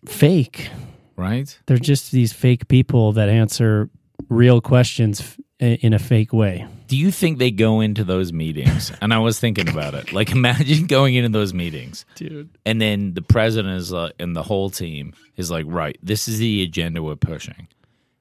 Fake. 0.05 0.69
Right? 1.15 1.57
They're 1.65 1.77
just 1.77 2.11
these 2.11 2.33
fake 2.33 2.67
people 2.67 3.13
that 3.13 3.29
answer 3.29 3.89
real 4.29 4.59
questions 4.61 5.21
f- 5.21 5.39
in 5.59 5.93
a 5.93 5.99
fake 5.99 6.33
way. 6.33 6.67
Do 6.87 6.97
you 6.97 7.09
think 7.09 7.39
they 7.39 7.51
go 7.51 7.79
into 7.79 8.03
those 8.03 8.33
meetings? 8.33 8.91
And 9.01 9.13
I 9.13 9.19
was 9.19 9.39
thinking 9.39 9.69
about 9.69 9.93
it. 9.95 10.11
Like, 10.11 10.31
imagine 10.33 10.87
going 10.87 11.15
into 11.15 11.29
those 11.29 11.53
meetings, 11.53 12.05
Dude. 12.15 12.49
and 12.65 12.81
then 12.81 13.13
the 13.13 13.21
president 13.21 13.75
is 13.75 13.93
uh, 13.93 14.09
and 14.19 14.35
the 14.35 14.43
whole 14.43 14.69
team 14.69 15.13
is 15.37 15.49
like, 15.49 15.65
right, 15.67 15.97
this 16.03 16.27
is 16.27 16.37
the 16.39 16.63
agenda 16.63 17.01
we're 17.01 17.15
pushing, 17.15 17.67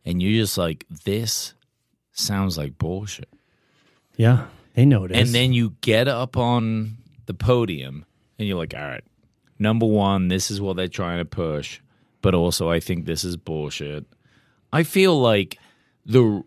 and 0.04 0.22
you're 0.22 0.40
just 0.42 0.56
like, 0.56 0.86
this 1.04 1.54
sounds 2.12 2.56
like 2.56 2.78
bullshit. 2.78 3.28
Yeah, 4.16 4.46
they 4.74 4.86
know 4.86 5.04
it 5.04 5.10
is. 5.10 5.18
And 5.18 5.28
then 5.34 5.52
you 5.52 5.74
get 5.80 6.06
up 6.08 6.36
on 6.36 6.96
the 7.26 7.34
podium, 7.34 8.06
and 8.38 8.46
you're 8.48 8.58
like, 8.58 8.72
all 8.74 8.80
right, 8.80 9.04
number 9.64 9.86
one, 9.86 10.28
this 10.28 10.50
is 10.52 10.60
what 10.60 10.76
they're 10.76 10.86
trying 10.86 11.18
to 11.18 11.24
push, 11.24 11.80
but 12.22 12.34
also 12.34 12.70
I 12.70 12.78
think 12.78 13.04
this 13.06 13.24
is 13.24 13.36
bullshit. 13.36 14.04
I 14.72 14.84
feel 14.84 15.20
like 15.20 15.58
the 16.06 16.44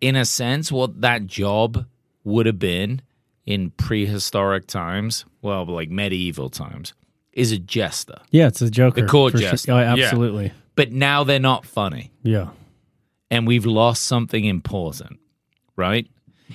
in 0.00 0.14
a 0.16 0.24
sense, 0.24 0.70
what 0.70 1.00
that 1.00 1.26
job 1.26 1.86
would 2.24 2.46
have 2.46 2.58
been 2.60 3.02
in 3.46 3.70
prehistoric 3.70 4.66
times, 4.66 5.24
well, 5.42 5.64
like 5.66 5.90
medieval 5.90 6.48
times, 6.50 6.92
is 7.32 7.50
a 7.52 7.58
jester. 7.58 8.18
yeah, 8.30 8.46
it's 8.48 8.60
a 8.62 8.70
Joker. 8.70 9.00
The 9.00 9.06
court 9.08 9.32
for 9.32 9.38
sure. 9.38 9.50
jester. 9.50 9.72
Oh, 9.72 9.78
Yeah. 9.78 9.92
absolutely. 10.04 10.52
But 10.74 10.92
now 10.92 11.24
they're 11.24 11.38
not 11.40 11.64
funny, 11.66 12.10
Yeah. 12.22 12.48
and 13.30 13.46
we've 13.46 13.66
lost 13.66 14.02
something 14.04 14.44
important, 14.44 15.18
right? 15.76 16.06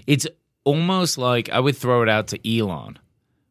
It's 0.06 0.27
almost 0.66 1.18
like 1.18 1.50
I 1.50 1.60
would 1.60 1.75
throw 1.77 2.04
it 2.04 2.10
out 2.10 2.27
to 2.27 2.38
Elon 2.58 3.00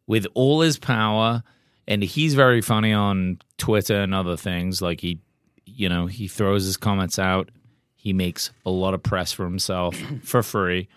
with 0.07 0.26
all 0.35 0.61
his 0.61 0.79
power, 0.79 1.43
and 1.88 2.02
he's 2.02 2.35
very 2.35 2.61
funny 2.61 2.93
on 2.93 3.38
Twitter 3.59 4.00
and 4.00 4.14
other 4.14 4.37
things. 4.37 4.83
Like 4.83 5.00
he, 5.00 5.21
you 5.64 5.88
know, 5.88 6.07
he 6.07 6.28
throws 6.28 6.64
his 6.64 6.76
comments 6.76 7.19
out. 7.19 7.50
He 7.95 8.12
makes 8.12 8.50
a 8.64 8.71
lot 8.71 8.95
of 8.95 9.02
press 9.02 9.33
for 9.33 9.45
himself 9.45 9.97
for 10.23 10.43
free. 10.43 10.88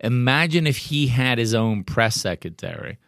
Imagine 0.00 0.66
if 0.66 0.76
he 0.76 1.06
had 1.06 1.38
his 1.38 1.54
own 1.54 1.84
press 1.84 2.16
secretary, 2.16 2.98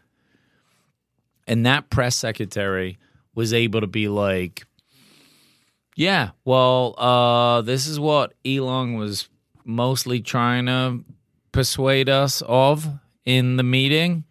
and 1.46 1.66
that 1.66 1.90
press 1.90 2.16
secretary 2.16 2.98
was 3.34 3.52
able 3.52 3.80
to 3.80 3.86
be 3.86 4.08
like, 4.08 4.64
"Yeah, 5.94 6.30
well, 6.44 6.94
uh, 6.96 7.60
this 7.62 7.86
is 7.86 8.00
what 8.00 8.32
Elon 8.46 8.94
was 8.94 9.28
mostly 9.64 10.20
trying 10.20 10.66
to 10.66 11.04
persuade 11.52 12.08
us 12.08 12.42
of 12.46 12.88
in 13.24 13.56
the 13.56 13.62
meeting, 13.62 14.24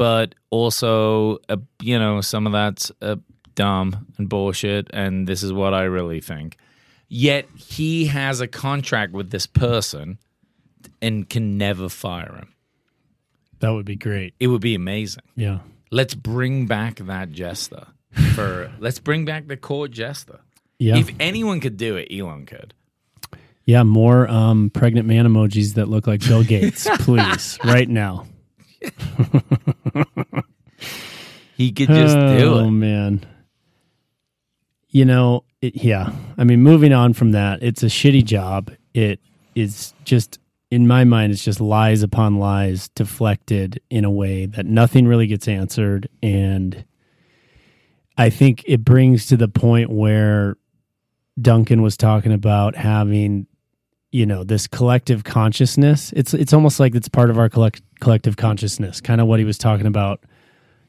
but 0.00 0.34
also, 0.48 1.40
uh, 1.50 1.58
you 1.82 1.98
know, 1.98 2.22
some 2.22 2.46
of 2.46 2.54
that's 2.54 2.90
uh, 3.02 3.16
dumb 3.54 4.06
and 4.16 4.30
bullshit, 4.30 4.88
and 4.94 5.26
this 5.26 5.42
is 5.42 5.52
what 5.52 5.74
I 5.74 5.82
really 5.82 6.22
think. 6.22 6.56
Yet 7.10 7.46
he 7.54 8.06
has 8.06 8.40
a 8.40 8.48
contract 8.48 9.12
with 9.12 9.30
this 9.30 9.44
person 9.44 10.16
and 11.02 11.28
can 11.28 11.58
never 11.58 11.90
fire 11.90 12.34
him. 12.34 12.54
That 13.58 13.74
would 13.74 13.84
be 13.84 13.96
great. 13.96 14.32
It 14.40 14.46
would 14.46 14.62
be 14.62 14.74
amazing. 14.74 15.24
Yeah. 15.36 15.58
Let's 15.90 16.14
bring 16.14 16.64
back 16.64 16.96
that 17.00 17.30
jester. 17.30 17.86
For 18.34 18.72
let's 18.78 19.00
bring 19.00 19.26
back 19.26 19.48
the 19.48 19.58
court 19.58 19.90
jester. 19.90 20.40
Yeah. 20.78 20.96
If 20.96 21.10
anyone 21.20 21.60
could 21.60 21.76
do 21.76 21.96
it, 21.96 22.08
Elon 22.10 22.46
could. 22.46 22.72
yeah. 23.66 23.82
More 23.82 24.26
um, 24.30 24.70
pregnant 24.70 25.06
man 25.06 25.26
emojis 25.26 25.74
that 25.74 25.88
look 25.88 26.06
like 26.06 26.26
Bill 26.26 26.42
Gates, 26.42 26.88
please, 27.00 27.58
right 27.62 27.86
now. 27.86 28.24
He 31.60 31.72
could 31.72 31.88
just 31.88 32.16
do 32.16 32.54
oh, 32.54 32.58
it. 32.60 32.70
man. 32.70 33.26
You 34.88 35.04
know, 35.04 35.44
it, 35.60 35.76
yeah. 35.84 36.10
I 36.38 36.44
mean, 36.44 36.62
moving 36.62 36.94
on 36.94 37.12
from 37.12 37.32
that, 37.32 37.62
it's 37.62 37.82
a 37.82 37.86
shitty 37.88 38.24
job. 38.24 38.72
It 38.94 39.20
is 39.54 39.92
just, 40.06 40.38
in 40.70 40.86
my 40.86 41.04
mind, 41.04 41.32
it's 41.32 41.44
just 41.44 41.60
lies 41.60 42.02
upon 42.02 42.38
lies 42.38 42.88
deflected 42.88 43.78
in 43.90 44.06
a 44.06 44.10
way 44.10 44.46
that 44.46 44.64
nothing 44.64 45.06
really 45.06 45.26
gets 45.26 45.48
answered. 45.48 46.08
And 46.22 46.82
I 48.16 48.30
think 48.30 48.64
it 48.66 48.82
brings 48.82 49.26
to 49.26 49.36
the 49.36 49.48
point 49.48 49.90
where 49.90 50.56
Duncan 51.38 51.82
was 51.82 51.98
talking 51.98 52.32
about 52.32 52.74
having, 52.74 53.48
you 54.12 54.24
know, 54.24 54.44
this 54.44 54.66
collective 54.66 55.24
consciousness. 55.24 56.10
It's 56.16 56.32
it's 56.32 56.54
almost 56.54 56.80
like 56.80 56.94
it's 56.94 57.08
part 57.10 57.28
of 57.28 57.38
our 57.38 57.50
collect, 57.50 57.82
collective 58.00 58.36
consciousness. 58.36 59.00
Kind 59.00 59.20
of 59.20 59.26
what 59.26 59.38
he 59.38 59.44
was 59.44 59.58
talking 59.58 59.86
about. 59.86 60.20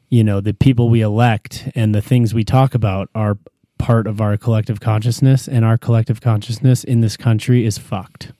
You 0.09 0.23
know, 0.23 0.41
the 0.41 0.53
people 0.53 0.89
we 0.89 1.01
elect 1.01 1.69
and 1.75 1.95
the 1.95 2.01
things 2.01 2.33
we 2.33 2.43
talk 2.43 2.75
about 2.75 3.09
are 3.15 3.37
part 3.77 4.07
of 4.07 4.21
our 4.21 4.37
collective 4.37 4.79
consciousness, 4.79 5.47
and 5.47 5.65
our 5.65 5.77
collective 5.77 6.21
consciousness 6.21 6.83
in 6.83 7.01
this 7.01 7.17
country 7.17 7.65
is 7.65 7.77
fucked. 7.77 8.31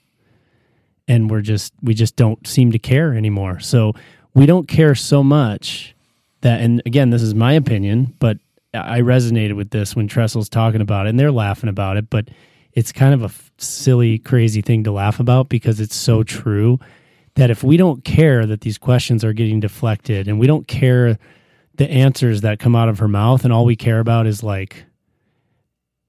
And 1.08 1.30
we're 1.30 1.42
just 1.42 1.74
we 1.82 1.94
just 1.94 2.16
don't 2.16 2.46
seem 2.48 2.72
to 2.72 2.80
care 2.80 3.14
anymore. 3.14 3.60
So 3.60 3.94
we 4.34 4.46
don't 4.46 4.68
care 4.68 4.96
so 4.96 5.24
much 5.24 5.96
that 6.42 6.62
and 6.62 6.82
again 6.86 7.10
this 7.10 7.22
is 7.22 7.34
my 7.34 7.54
opinion 7.54 8.14
but 8.20 8.38
i 8.74 9.00
resonated 9.00 9.56
with 9.56 9.72
this 9.72 9.96
when 9.96 10.08
Trussell's 10.08 10.50
talking 10.50 10.82
about 10.82 11.06
it 11.06 11.10
and 11.10 11.20
they're 11.20 11.32
laughing 11.32 11.70
about 11.70 11.98
it 11.98 12.10
but 12.10 12.30
it's 12.74 12.92
kind 12.92 13.14
of 13.14 13.24
a 13.24 13.32
silly 13.62 14.18
crazy 14.18 14.62
thing 14.62 14.84
to 14.84 14.92
laugh 14.92 15.20
about 15.20 15.50
because 15.50 15.80
it's 15.80 15.96
so 15.96 16.24
true 16.24 16.80
that 17.36 17.50
if 17.50 17.64
we 17.64 17.78
don't 17.78 18.04
care 18.04 18.46
that 18.46 18.62
these 18.62 18.78
questions 18.78 19.24
are 19.24 19.34
getting 19.34 19.60
deflected 19.60 20.28
and 20.28 20.40
we 20.40 20.48
don't 20.48 20.68
care 20.68 21.18
the 21.76 21.90
answers 21.90 22.42
that 22.42 22.60
come 22.60 22.76
out 22.76 22.90
of 22.90 23.00
her 23.00 23.08
mouth, 23.08 23.44
and 23.44 23.54
all 23.54 23.66
we 23.66 23.76
care 23.76 24.00
about 24.00 24.28
is 24.28 24.44
like 24.44 24.86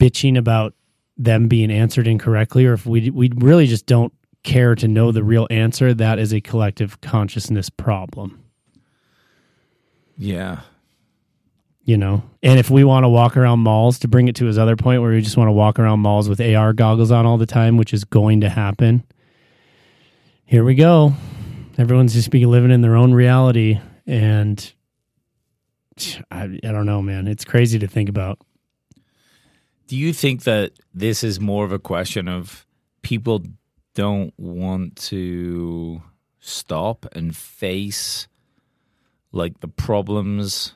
bitching 0.00 0.36
about 0.36 0.74
them 1.16 1.46
being 1.48 1.70
answered 1.70 2.06
incorrectly, 2.08 2.66
or 2.66 2.72
if 2.72 2.84
we 2.86 3.10
we 3.10 3.30
really 3.36 3.66
just 3.66 3.86
don't 3.86 4.12
care 4.42 4.74
to 4.74 4.88
know 4.88 5.12
the 5.12 5.22
real 5.22 5.46
answer, 5.50 5.94
that 5.94 6.18
is 6.18 6.32
a 6.34 6.40
collective 6.40 7.00
consciousness 7.00 7.70
problem. 7.70 8.42
Yeah. 10.18 10.60
you 11.84 11.96
know 11.96 12.22
and 12.42 12.58
if 12.60 12.70
we 12.70 12.84
want 12.84 13.04
to 13.04 13.08
walk 13.08 13.36
around 13.36 13.60
malls 13.60 13.98
to 14.00 14.08
bring 14.08 14.28
it 14.28 14.36
to 14.36 14.44
his 14.46 14.58
other 14.58 14.76
point 14.76 15.00
where 15.02 15.10
we 15.10 15.20
just 15.20 15.36
want 15.36 15.48
to 15.48 15.52
walk 15.52 15.78
around 15.78 16.00
malls 16.00 16.28
with 16.28 16.40
ar 16.40 16.72
goggles 16.72 17.10
on 17.10 17.26
all 17.26 17.38
the 17.38 17.46
time 17.46 17.76
which 17.76 17.92
is 17.92 18.04
going 18.04 18.40
to 18.40 18.48
happen 18.48 19.02
here 20.52 20.64
we 20.64 20.74
go 20.74 21.14
everyone's 21.78 22.12
just 22.12 22.28
be 22.30 22.44
living 22.44 22.70
in 22.70 22.82
their 22.82 22.94
own 22.94 23.14
reality 23.14 23.80
and 24.06 24.74
I, 26.30 26.42
I 26.62 26.72
don't 26.72 26.84
know 26.84 27.00
man 27.00 27.26
it's 27.26 27.46
crazy 27.46 27.78
to 27.78 27.86
think 27.86 28.10
about 28.10 28.38
Do 29.86 29.96
you 29.96 30.12
think 30.12 30.44
that 30.44 30.72
this 30.92 31.24
is 31.24 31.40
more 31.40 31.64
of 31.64 31.72
a 31.72 31.78
question 31.78 32.28
of 32.28 32.66
people 33.00 33.42
don't 33.94 34.34
want 34.36 34.96
to 35.08 36.02
stop 36.38 37.06
and 37.12 37.34
face 37.34 38.28
like 39.32 39.60
the 39.60 39.68
problems 39.68 40.74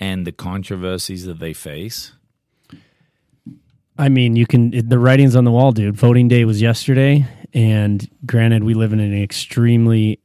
and 0.00 0.26
the 0.26 0.32
controversies 0.32 1.26
that 1.26 1.38
they 1.38 1.52
face? 1.52 2.12
I 3.98 4.08
mean, 4.08 4.34
you 4.36 4.46
can. 4.46 4.72
it- 4.74 4.88
The 4.88 4.98
writing's 4.98 5.36
on 5.36 5.44
the 5.44 5.52
wall, 5.52 5.70
dude. 5.70 5.94
Voting 5.96 6.26
day 6.28 6.44
was 6.44 6.60
yesterday, 6.60 7.26
and 7.54 8.08
granted, 8.26 8.64
we 8.64 8.74
live 8.74 8.92
in 8.92 9.00
an 9.00 9.22
extremely 9.22 10.20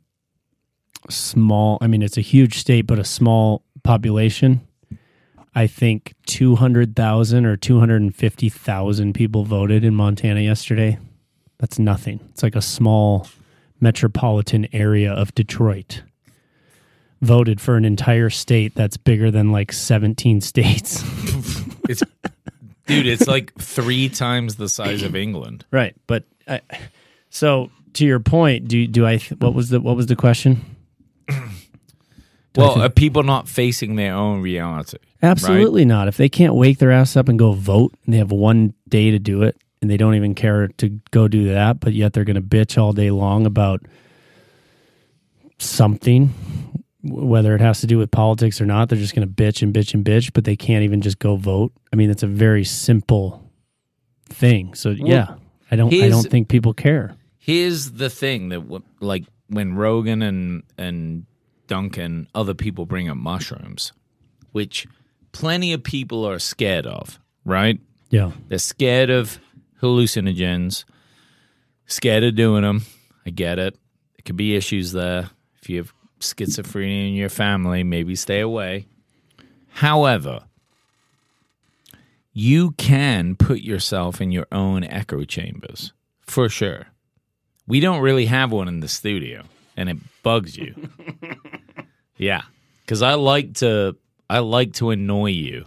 small. 1.09 1.77
I 1.81 1.87
mean, 1.87 2.01
it's 2.01 2.17
a 2.17 2.21
huge 2.21 2.57
state, 2.57 2.87
but 2.87 2.99
a 2.99 3.03
small 3.03 3.63
population. 3.83 4.61
I 5.55 5.65
think 5.65 6.13
two 6.25 6.55
hundred 6.55 6.95
thousand 6.95 7.45
or 7.45 7.57
two 7.57 7.79
hundred 7.79 8.01
and 8.01 8.15
fifty 8.15 8.49
thousand 8.49 9.13
people 9.13 9.43
voted 9.43 9.83
in 9.83 9.95
Montana 9.95 10.41
yesterday. 10.41 10.99
That's 11.57 11.79
nothing. 11.79 12.19
It's 12.29 12.43
like 12.43 12.55
a 12.55 12.61
small 12.61 13.27
metropolitan 13.79 14.67
area 14.71 15.11
of 15.11 15.33
Detroit. 15.33 16.03
Voted 17.21 17.59
for 17.59 17.75
an 17.75 17.85
entire 17.85 18.29
state 18.29 18.75
that's 18.75 18.97
bigger 18.97 19.31
than 19.31 19.51
like 19.51 19.71
seventeen 19.71 20.41
states. 20.41 21.03
It's 21.89 22.03
dude, 22.85 23.07
it's 23.07 23.27
like 23.27 23.55
three 23.55 24.09
times 24.09 24.57
the 24.57 24.69
size 24.69 25.01
of 25.01 25.15
England. 25.15 25.65
Right, 25.71 25.95
but 26.05 26.25
I, 26.47 26.61
so 27.29 27.69
to 27.93 28.05
your 28.05 28.19
point, 28.19 28.67
do 28.67 28.87
do 28.87 29.05
I? 29.05 29.17
What 29.39 29.53
was 29.53 29.69
the 29.69 29.79
what 29.81 29.95
was 29.95 30.07
the 30.07 30.15
question? 30.15 30.61
Well, 32.55 32.81
are 32.81 32.89
people 32.89 33.21
not 33.21 33.47
facing 33.47 33.95
their 33.97 34.15
own 34.15 34.41
reality? 34.41 34.97
Absolutely 35.21 35.85
not. 35.85 36.07
If 36.07 36.17
they 36.17 36.29
can't 36.29 36.55
wake 36.55 36.79
their 36.79 36.91
ass 36.91 37.15
up 37.15 37.29
and 37.29 37.37
go 37.37 37.51
vote, 37.53 37.93
and 38.05 38.13
they 38.13 38.17
have 38.17 38.31
one 38.31 38.73
day 38.89 39.11
to 39.11 39.19
do 39.19 39.43
it, 39.43 39.57
and 39.81 39.91
they 39.91 39.97
don't 39.97 40.15
even 40.15 40.33
care 40.33 40.67
to 40.77 40.89
go 41.11 41.27
do 41.27 41.53
that, 41.53 41.79
but 41.79 41.93
yet 41.93 42.13
they're 42.13 42.23
going 42.23 42.35
to 42.35 42.41
bitch 42.41 42.81
all 42.81 42.93
day 42.93 43.11
long 43.11 43.45
about 43.45 43.85
something, 45.59 46.33
whether 47.03 47.53
it 47.53 47.61
has 47.61 47.81
to 47.81 47.87
do 47.87 47.97
with 47.99 48.09
politics 48.09 48.59
or 48.59 48.65
not. 48.65 48.89
They're 48.89 48.97
just 48.97 49.15
going 49.15 49.27
to 49.27 49.33
bitch 49.33 49.61
and 49.61 49.73
bitch 49.73 49.93
and 49.93 50.03
bitch, 50.03 50.33
but 50.33 50.43
they 50.43 50.55
can't 50.55 50.83
even 50.83 51.01
just 51.01 51.19
go 51.19 51.35
vote. 51.35 51.73
I 51.93 51.95
mean, 51.95 52.09
it's 52.09 52.23
a 52.23 52.27
very 52.27 52.63
simple 52.63 53.51
thing. 54.29 54.73
So 54.73 54.89
yeah, 54.89 55.35
I 55.69 55.75
don't. 55.75 55.93
I 55.93 56.09
don't 56.09 56.27
think 56.27 56.47
people 56.47 56.73
care. 56.73 57.15
Here's 57.47 57.91
the 57.91 58.09
thing 58.09 58.49
that 58.49 58.81
like 58.99 59.23
when 59.47 59.73
Rogan 59.73 60.21
and 60.21 60.63
and 60.77 61.25
Duncan, 61.67 62.27
other 62.35 62.53
people 62.53 62.85
bring 62.85 63.09
up 63.09 63.15
mushrooms, 63.15 63.93
which 64.51 64.85
plenty 65.31 65.71
of 65.71 65.81
people 65.81 66.27
are 66.27 66.39
scared 66.39 66.85
of, 66.85 67.19
right? 67.45 67.79
Yeah. 68.09 68.31
They're 68.49 68.57
scared 68.57 69.09
of 69.09 69.39
hallucinogens, 69.81 70.83
scared 71.85 72.25
of 72.25 72.35
doing 72.35 72.63
them. 72.63 72.85
I 73.25 73.29
get 73.29 73.59
it. 73.59 73.77
It 74.19 74.25
could 74.25 74.35
be 74.35 74.57
issues 74.57 74.91
there. 74.91 75.29
If 75.61 75.69
you 75.69 75.77
have 75.77 75.93
schizophrenia 76.19 77.07
in 77.07 77.13
your 77.13 77.29
family, 77.29 77.81
maybe 77.81 78.17
stay 78.17 78.41
away. 78.41 78.87
However, 79.69 80.41
you 82.33 82.71
can 82.71 83.37
put 83.37 83.59
yourself 83.59 84.19
in 84.19 84.33
your 84.33 84.47
own 84.51 84.83
echo 84.83 85.23
chambers 85.23 85.93
for 86.19 86.49
sure. 86.49 86.87
We 87.67 87.79
don't 87.79 88.01
really 88.01 88.25
have 88.27 88.51
one 88.51 88.67
in 88.67 88.79
the 88.79 88.87
studio, 88.87 89.43
and 89.75 89.89
it 89.89 89.97
bugs 90.23 90.55
you. 90.57 90.73
yeah, 92.17 92.41
because 92.85 93.01
I 93.01 93.15
like 93.15 93.55
to 93.55 93.95
I 94.29 94.39
like 94.39 94.73
to 94.73 94.89
annoy 94.91 95.31
you 95.31 95.65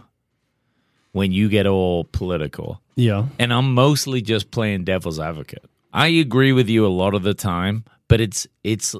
when 1.13 1.31
you 1.31 1.49
get 1.49 1.65
all 1.67 2.03
political 2.05 2.81
Yeah. 2.95 3.25
and 3.39 3.51
I'm 3.53 3.73
mostly 3.73 4.21
just 4.21 4.49
playing 4.51 4.85
devil's 4.85 5.19
advocate. 5.19 5.65
I 5.93 6.07
agree 6.07 6.53
with 6.53 6.69
you 6.69 6.85
a 6.85 6.89
lot 6.89 7.13
of 7.13 7.23
the 7.23 7.33
time, 7.33 7.83
but 8.07 8.21
it's 8.21 8.47
it's 8.63 8.95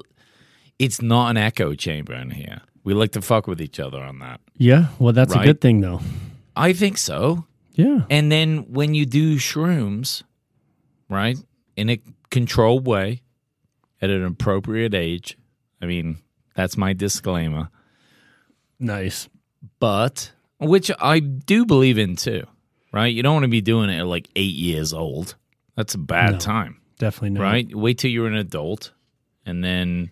it's 0.78 1.00
not 1.00 1.30
an 1.30 1.36
echo 1.36 1.74
chamber 1.74 2.14
in 2.14 2.30
here. 2.30 2.60
We 2.84 2.94
like 2.94 3.12
to 3.12 3.22
fuck 3.22 3.46
with 3.46 3.60
each 3.60 3.78
other 3.80 4.02
on 4.02 4.18
that. 4.18 4.40
Yeah. 4.58 4.86
Well, 4.98 5.12
that's 5.12 5.34
Right. 5.34 5.42
a 5.44 5.46
good 5.46 5.60
thing, 5.60 5.80
though. 5.80 6.00
I 6.56 6.72
think 6.72 6.98
so. 6.98 7.46
Yeah. 7.74 8.00
And 8.10 8.30
then 8.32 8.66
when 8.72 8.92
you 8.94 9.06
do 9.06 9.36
shrooms, 9.36 10.22
right, 11.08 11.38
in 11.76 11.88
a 11.90 12.00
controlled 12.32 12.84
way, 12.86 13.22
at 14.00 14.10
an 14.10 14.24
appropriate 14.24 14.94
age, 14.94 15.38
I 15.80 15.86
mean, 15.86 16.18
that's 16.56 16.76
my 16.76 16.92
disclaimer. 16.92 17.68
Nice. 18.80 19.28
But 19.78 20.32
which 20.58 20.90
I 21.00 21.20
do 21.20 21.64
believe 21.64 21.98
in 21.98 22.16
too, 22.16 22.44
right? 22.92 23.06
You 23.14 23.22
don't 23.22 23.34
want 23.34 23.44
to 23.44 23.48
be 23.48 23.60
doing 23.60 23.90
it 23.90 23.98
at 24.00 24.06
like 24.06 24.28
eight 24.34 24.54
years 24.54 24.92
old. 24.92 25.36
That's 25.76 25.94
a 25.94 25.98
bad 25.98 26.32
No. 26.32 26.38
time. 26.38 26.80
Definitely 26.98 27.30
not. 27.30 27.42
right? 27.42 27.74
Wait 27.74 27.98
till 27.98 28.10
you're 28.10 28.26
an 28.26 28.34
adult 28.34 28.92
and 29.46 29.62
then 29.62 30.10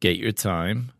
get 0.00 0.16
your 0.16 0.32
time. 0.32 0.90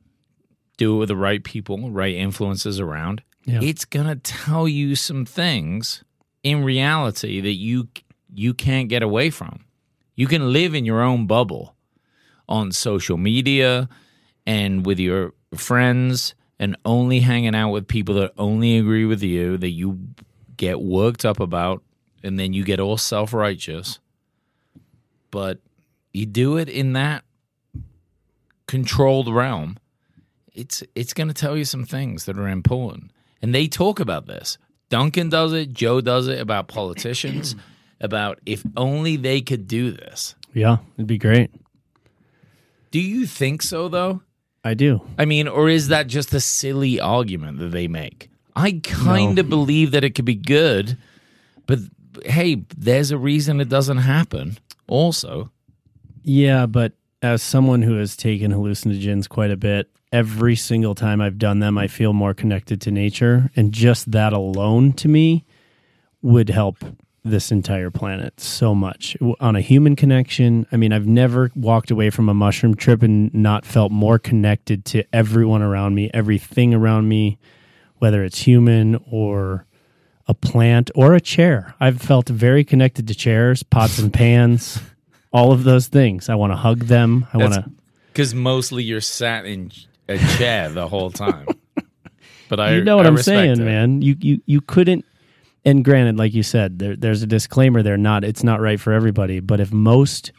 Do 0.77 0.95
it 0.95 0.99
with 0.99 1.09
the 1.09 1.17
right 1.17 1.43
people, 1.45 1.91
right 1.91 2.15
influences 2.15 2.81
around. 2.81 3.23
Yeah. 3.47 3.61
It's 3.63 3.85
gonna 3.85 4.17
tell 4.17 4.69
you 4.69 4.95
some 4.97 5.25
things 5.25 6.05
in 6.43 6.63
reality 6.65 7.41
that 7.41 7.55
you 7.55 7.89
you 8.33 8.55
can't 8.55 8.89
get 8.89 9.03
away 9.03 9.31
from. 9.31 9.65
You 10.21 10.27
can 10.27 10.53
live 10.53 10.75
in 10.75 10.85
your 10.85 11.01
own 11.01 11.27
bubble 11.27 11.75
on 12.47 12.73
social 12.73 13.17
media 13.17 13.89
and 14.45 14.85
with 14.85 14.99
your 14.99 15.33
friends 15.55 16.35
and 16.59 16.77
only 16.85 17.21
hanging 17.21 17.55
out 17.55 17.71
with 17.71 17.89
people 17.89 18.17
that 18.17 18.35
only 18.37 18.77
agree 18.77 19.07
with 19.07 19.23
you 19.23 19.57
that 19.57 19.71
you 19.71 19.99
get 20.59 20.79
worked 20.79 21.25
up 21.25 21.41
about 21.41 21.83
and 22.23 22.39
then 22.39 22.53
you 22.53 22.65
get 22.65 22.81
all 22.81 22.99
self-righteous. 22.99 23.99
But 25.31 25.61
you 26.13 26.27
do 26.27 26.59
it 26.59 26.69
in 26.69 26.93
that 26.93 27.25
controlled 28.67 29.33
realm 29.33 29.79
it's 30.53 30.83
it's 30.95 31.15
going 31.15 31.29
to 31.29 31.35
tell 31.35 31.57
you 31.57 31.65
some 31.65 31.87
things 31.87 32.27
that 32.27 32.39
are 32.39 32.49
important. 32.49 33.11
And 33.41 33.55
they 33.55 33.69
talk 33.69 33.99
about 34.01 34.27
this. 34.27 34.59
Duncan 34.91 35.31
does 35.31 35.55
it. 35.55 35.73
Joe 35.73 36.03
does 36.03 36.29
it 36.29 36.39
about 36.39 36.69
politicians 36.69 37.57
about 38.01 38.39
if 38.47 38.63
only 38.77 39.17
they 39.17 39.41
could 39.41 39.67
do 39.69 39.91
this 39.93 40.35
Yeah. 40.55 40.79
It'd 40.97 41.07
be 41.07 41.19
great. 41.19 41.51
do 42.91 43.01
you 43.01 43.27
think 43.27 43.63
so 43.63 43.89
though 43.89 44.23
I 44.65 44.75
do. 44.75 45.01
i 45.19 45.25
mean 45.25 45.49
or 45.49 45.69
is 45.69 45.89
that 45.89 46.07
just 46.07 46.35
a 46.35 46.41
silly 46.41 47.01
argument 47.01 47.59
that 47.59 47.71
they 47.73 47.89
make 47.89 48.31
i 48.57 48.81
kind 48.83 49.39
of 49.39 49.49
believe 49.49 49.93
that 49.93 50.05
it 50.05 50.15
could 50.15 50.25
be 50.27 50.35
good 50.35 50.97
but 51.67 51.79
hey 52.25 52.65
there's 52.77 53.11
a 53.11 53.19
reason 53.19 53.61
it 53.61 53.69
doesn't 53.69 53.99
happen 53.99 54.59
also 54.87 55.51
Yeah, 56.25 56.67
but 56.67 56.93
as 57.23 57.43
someone 57.43 57.83
who 57.83 57.97
has 57.99 58.17
taken 58.17 58.51
hallucinogens 58.53 59.29
quite 59.29 59.51
a 59.51 59.57
bit, 59.57 59.89
every 60.13 60.57
single 60.57 60.95
time 60.95 61.21
I've 61.21 61.39
done 61.39 61.61
them, 61.61 61.79
I 61.79 61.87
feel 61.87 62.13
more 62.13 62.35
connected 62.35 62.81
to 62.83 62.91
nature. 62.91 63.51
And 63.57 63.73
just 63.73 64.11
that 64.13 64.33
alone 64.33 64.93
to 64.95 65.09
me 65.09 65.45
would 66.23 66.49
help 66.51 66.79
this 67.25 67.51
entire 67.53 67.91
planet 67.91 68.41
so 68.41 68.75
much. 68.75 69.17
On 69.41 69.55
a 69.57 69.61
human 69.61 69.95
connection, 69.97 70.67
I 70.73 70.77
mean, 70.77 70.93
I've 70.93 71.07
never 71.07 71.51
walked 71.55 71.91
away 71.91 72.11
from 72.11 72.29
a 72.29 72.35
mushroom 72.35 72.75
trip 72.75 73.03
and 73.03 73.33
not 73.35 73.65
felt 73.65 73.93
more 73.93 74.19
connected 74.19 74.85
to 74.87 75.05
everyone 75.15 75.63
around 75.63 75.95
me, 75.95 76.11
everything 76.15 76.73
around 76.75 77.09
me, 77.09 77.39
whether 77.99 78.25
it's 78.25 78.41
human 78.43 79.03
or 79.11 79.67
a 80.27 80.35
plant 80.35 80.91
or 80.95 81.15
a 81.15 81.21
chair. 81.21 81.75
I've 81.81 82.01
felt 82.01 82.29
very 82.29 82.65
connected 82.65 83.07
to 83.09 83.15
chairs, 83.15 83.63
pots 83.63 83.99
and 83.99 84.13
pans, 84.13 84.81
all 85.33 85.53
of 85.53 85.65
those 85.65 85.89
things. 85.89 86.29
I 86.29 86.35
want 86.37 86.53
to 86.53 86.57
hug 86.57 86.85
them. 86.85 87.27
I 87.33 87.37
want 87.39 87.55
to. 87.55 87.71
Because 88.13 88.35
mostly 88.35 88.83
you're 88.83 89.01
sat 89.01 89.45
in 89.45 89.73
a 90.09 90.19
chair 90.39 90.69
the 90.71 90.89
whole 90.89 91.11
time. 91.11 91.47
But 92.49 92.59
I, 92.59 92.75
You 92.75 92.83
know 92.83 92.97
what 92.97 93.07
I 93.07 93.11
I'm 93.11 93.19
saying, 93.19 93.53
it. 93.53 93.65
man. 93.65 94.03
You 94.03 94.17
you 94.19 94.43
you 94.45 94.61
couldn't. 94.61 95.05
And 95.65 95.85
granted, 95.85 96.17
like 96.17 96.33
you 96.33 96.43
said, 96.43 96.79
there, 96.79 96.97
there's 96.97 97.23
a 97.23 97.27
disclaimer 97.27 97.83
there. 97.83 97.97
Not 97.97 98.25
it's 98.25 98.43
not 98.45 98.61
right 98.61 98.81
for 98.81 98.93
everybody. 98.93 99.41
But 99.41 99.61
if 99.61 99.73
most 99.73 100.33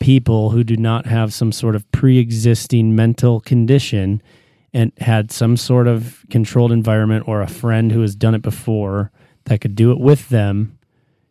people 0.00 0.50
who 0.50 0.64
do 0.64 0.76
not 0.76 1.06
have 1.06 1.32
some 1.32 1.52
sort 1.52 1.76
of 1.76 1.90
pre-existing 1.92 2.96
mental 2.96 3.40
condition 3.40 4.20
and 4.74 4.90
had 4.98 5.30
some 5.30 5.56
sort 5.56 5.86
of 5.86 6.24
controlled 6.28 6.72
environment 6.72 7.28
or 7.28 7.40
a 7.40 7.46
friend 7.46 7.92
who 7.92 8.00
has 8.00 8.16
done 8.16 8.34
it 8.34 8.42
before 8.42 9.12
that 9.44 9.60
could 9.60 9.76
do 9.76 9.92
it 9.92 10.00
with 10.00 10.28
them 10.28 10.76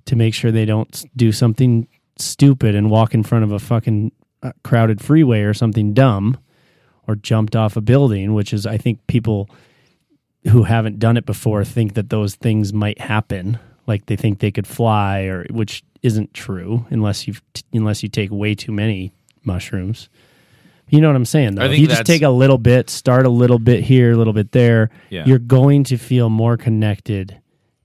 to 0.05 0.15
make 0.15 0.33
sure 0.33 0.51
they 0.51 0.65
don't 0.65 1.05
do 1.15 1.31
something 1.31 1.87
stupid 2.17 2.75
and 2.75 2.89
walk 2.89 3.13
in 3.13 3.23
front 3.23 3.43
of 3.43 3.51
a 3.51 3.59
fucking 3.59 4.11
uh, 4.43 4.51
crowded 4.63 5.01
freeway 5.01 5.41
or 5.41 5.53
something 5.53 5.93
dumb 5.93 6.37
or 7.07 7.15
jumped 7.15 7.55
off 7.55 7.75
a 7.75 7.81
building, 7.81 8.33
which 8.33 8.53
is, 8.53 8.65
I 8.65 8.77
think, 8.77 9.05
people 9.07 9.49
who 10.49 10.63
haven't 10.63 10.99
done 10.99 11.17
it 11.17 11.25
before 11.25 11.63
think 11.63 11.93
that 11.93 12.09
those 12.09 12.35
things 12.35 12.73
might 12.73 12.99
happen. 12.99 13.59
Like 13.87 14.05
they 14.07 14.15
think 14.15 14.39
they 14.39 14.51
could 14.51 14.67
fly, 14.67 15.21
or 15.23 15.45
which 15.49 15.83
isn't 16.01 16.33
true 16.33 16.85
unless 16.89 17.27
you 17.27 17.33
unless 17.73 18.01
you 18.03 18.09
take 18.09 18.31
way 18.31 18.55
too 18.55 18.71
many 18.71 19.11
mushrooms. 19.43 20.09
You 20.89 20.99
know 20.99 21.07
what 21.07 21.15
I'm 21.15 21.25
saying? 21.25 21.55
Though, 21.55 21.63
if 21.65 21.79
you 21.79 21.87
just 21.87 22.05
take 22.05 22.21
a 22.21 22.29
little 22.29 22.57
bit, 22.57 22.89
start 22.89 23.25
a 23.25 23.29
little 23.29 23.59
bit 23.59 23.81
here, 23.83 24.11
a 24.11 24.17
little 24.17 24.33
bit 24.33 24.51
there, 24.51 24.89
Yeah. 25.09 25.25
you're 25.25 25.39
going 25.39 25.85
to 25.85 25.97
feel 25.97 26.29
more 26.29 26.57
connected 26.57 27.39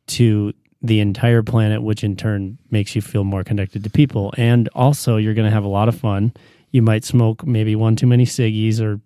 to 0.08 0.52
the 0.82 0.98
entire 1.00 1.42
planet, 1.42 1.82
which 1.82 2.02
in 2.02 2.16
turn 2.16 2.58
makes 2.70 2.96
you 2.96 3.02
feel 3.02 3.22
more 3.22 3.44
connected 3.44 3.84
to 3.84 3.90
people. 3.90 4.34
And 4.36 4.68
also, 4.74 5.18
you're 5.18 5.34
going 5.34 5.48
to 5.48 5.54
have 5.54 5.64
a 5.64 5.68
lot 5.68 5.88
of 5.88 5.94
fun. 5.96 6.32
You 6.72 6.82
might 6.82 7.04
smoke 7.04 7.46
maybe 7.46 7.76
one 7.76 7.94
too 7.96 8.06
many 8.08 8.24
ciggies 8.26 8.80
or 8.80 9.00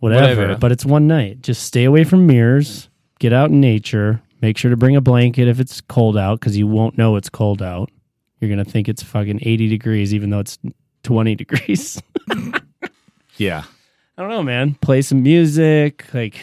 whatever, 0.00 0.22
Whatever. 0.42 0.58
but 0.58 0.72
it's 0.72 0.84
one 0.84 1.06
night. 1.06 1.42
Just 1.42 1.62
stay 1.64 1.84
away 1.84 2.04
from 2.04 2.26
mirrors, 2.26 2.88
get 3.18 3.32
out 3.32 3.50
in 3.50 3.60
nature, 3.60 4.20
make 4.42 4.58
sure 4.58 4.70
to 4.70 4.76
bring 4.76 4.96
a 4.96 5.00
blanket 5.00 5.48
if 5.48 5.58
it's 5.60 5.80
cold 5.82 6.16
out 6.16 6.40
because 6.40 6.56
you 6.56 6.66
won't 6.66 6.96
know 6.98 7.16
it's 7.16 7.28
cold 7.30 7.62
out. 7.62 7.90
You're 8.40 8.50
going 8.54 8.62
to 8.64 8.70
think 8.70 8.88
it's 8.88 9.02
fucking 9.02 9.40
80 9.42 9.68
degrees, 9.68 10.12
even 10.14 10.30
though 10.30 10.40
it's 10.40 10.58
20 11.04 11.34
degrees. 11.34 12.00
Yeah. 13.36 13.64
I 14.16 14.22
don't 14.22 14.30
know, 14.30 14.42
man. 14.42 14.74
Play 14.80 15.02
some 15.02 15.22
music. 15.22 16.06
Like, 16.14 16.36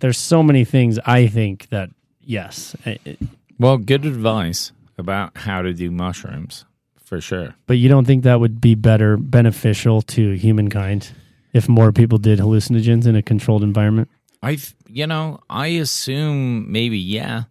there's 0.00 0.18
so 0.18 0.42
many 0.42 0.64
things 0.64 0.98
I 1.06 1.28
think 1.28 1.68
that, 1.70 1.88
yes, 2.20 2.76
I- 2.84 2.98
I- 3.06 3.16
Well, 3.58 3.78
good 3.78 4.04
advice 4.04 4.72
about 4.98 5.34
how 5.34 5.62
to 5.62 5.72
do 5.72 5.90
mushrooms 5.90 6.66
for 7.02 7.20
sure. 7.22 7.54
but 7.66 7.78
you 7.78 7.88
don't 7.88 8.04
think 8.04 8.24
that 8.24 8.38
would 8.40 8.60
be 8.60 8.74
better, 8.74 9.16
beneficial 9.16 10.02
to 10.02 10.32
humankind 10.32 11.12
if 11.56 11.68
more 11.68 11.90
people 11.92 12.18
did 12.18 12.38
hallucinogens 12.38 13.06
in 13.06 13.16
a 13.16 13.22
controlled 13.22 13.62
environment? 13.62 14.08
I, 14.42 14.58
you 14.88 15.06
know, 15.06 15.40
I 15.48 15.68
assume 15.68 16.70
maybe 16.70 16.98
yeah, 16.98 17.44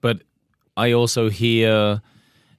but 0.00 0.22
I 0.76 0.92
also 0.92 1.30
hear 1.30 2.02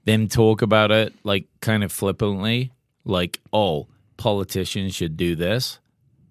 them 0.05 0.27
talk 0.29 0.61
about 0.61 0.91
it 0.91 1.13
like 1.23 1.45
kind 1.59 1.83
of 1.83 1.91
flippantly, 1.91 2.71
like, 3.03 3.39
oh, 3.51 3.87
politicians 4.15 4.95
should 4.95 5.17
do 5.17 5.35
this, 5.35 5.79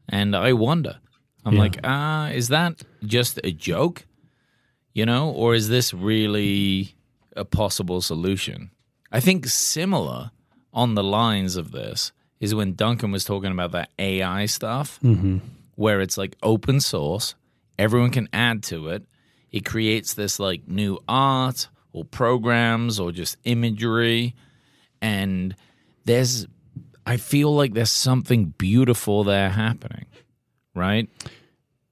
and 0.09 0.35
I 0.35 0.53
wonder. 0.55 0.99
I'm 1.45 1.55
Yeah. 1.55 1.61
like, 1.61 1.79
ah, 1.85 2.29
is 2.31 2.49
that 2.49 2.83
just 3.05 3.39
a 3.45 3.53
joke? 3.53 4.05
You 4.95 5.05
know, 5.07 5.31
or 5.31 5.55
is 5.55 5.69
this 5.69 5.93
really 5.95 6.95
a 7.37 7.45
possible 7.45 8.01
solution? 8.01 8.71
I 9.13 9.21
think 9.21 9.47
similar 9.47 10.31
on 10.73 10.95
the 10.95 11.05
lines 11.05 11.57
of 11.57 11.71
this 11.71 12.13
is 12.41 12.55
when 12.55 12.75
Duncan 12.75 13.11
was 13.13 13.25
talking 13.25 13.53
about 13.53 13.73
that 13.73 13.91
AI 13.99 14.47
stuff 14.47 14.99
mm-hmm. 15.03 15.39
where 15.75 16.01
it's 16.01 16.19
like 16.19 16.37
open 16.43 16.81
source, 16.81 17.35
everyone 17.79 18.11
can 18.11 18.29
add 18.33 18.63
to 18.65 18.89
it. 18.89 19.05
It 19.51 19.65
creates 19.65 20.15
this 20.15 20.39
like 20.39 20.69
new 20.69 20.99
art 21.09 21.69
or 21.93 22.05
programs 22.05 23.01
or 23.01 23.13
just 23.13 23.37
imagery. 23.45 24.35
And 25.01 25.55
there's, 26.05 26.47
I 27.07 27.17
feel 27.17 27.55
like 27.55 27.73
there's 27.73 27.93
something 27.93 28.55
beautiful 28.59 29.25
there 29.25 29.51
happening, 29.51 30.07
right? 30.75 31.09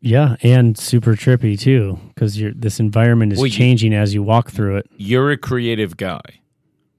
Yeah, 0.01 0.37
and 0.43 0.77
super 0.77 1.15
trippy 1.15 1.59
too, 1.59 1.99
because 2.09 2.39
you're 2.39 2.53
this 2.53 2.79
environment 2.79 3.33
is 3.33 3.39
Well, 3.39 3.47
you- 3.47 3.53
changing 3.53 3.95
as 3.95 4.13
you 4.13 4.23
walk 4.23 4.51
through 4.51 4.77
it. 4.77 4.87
You're 4.99 5.31
a 5.31 5.39
creative 5.39 5.97
guy, 5.97 6.21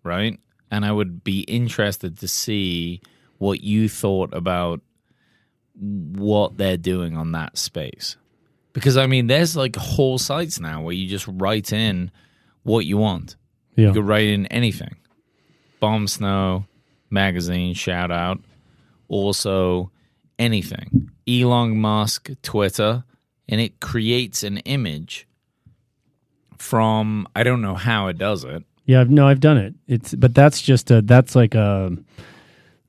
right? 0.03 0.39
And 0.71 0.83
I 0.83 0.91
would 0.91 1.23
be 1.23 1.41
interested 1.41 2.17
to 2.17 2.27
see 2.27 3.01
what 3.37 3.61
you 3.61 3.89
thought 3.89 4.33
about 4.33 4.81
what 5.79 6.57
they're 6.57 6.77
doing 6.77 7.17
on 7.17 7.31
that 7.33 7.57
space. 7.57 8.17
Because 8.73 8.97
I 8.97 9.07
mean, 9.07 9.27
there's 9.27 9.55
like 9.55 9.75
whole 9.75 10.17
sites 10.17 10.59
now 10.59 10.81
where 10.81 10.93
you 10.93 11.07
just 11.07 11.27
write 11.27 11.71
in 11.73 12.11
what 12.63 12.85
you 12.85 12.97
want. 12.97 13.35
Yeah, 13.75 13.87
You 13.87 13.93
could 13.93 14.07
write 14.07 14.27
in 14.27 14.45
anything. 14.47 14.95
Bomb 15.79 16.07
Snow 16.07 16.65
magazine 17.09 17.73
shout 17.73 18.11
out. 18.11 18.39
Also 19.07 19.91
anything. 20.39 21.11
Elon 21.27 21.77
Musk 21.77 22.29
Twitter 22.41 23.03
and 23.47 23.61
it 23.61 23.79
creates 23.79 24.43
an 24.43 24.57
image 24.59 25.27
from 26.57 27.27
I 27.35 27.43
don't 27.43 27.61
know 27.61 27.75
how 27.75 28.07
it 28.07 28.17
does 28.17 28.43
it. 28.43 28.63
yeah. 28.85 29.03
No, 29.07 29.27
I've 29.27 29.39
done 29.39 29.57
it. 29.57 29.73
It's 29.87 30.15
but 30.15 30.33
that's 30.33 30.61
just 30.61 30.89
a 30.91 31.01
that's 31.01 31.35
like 31.35 31.55
a. 31.55 31.95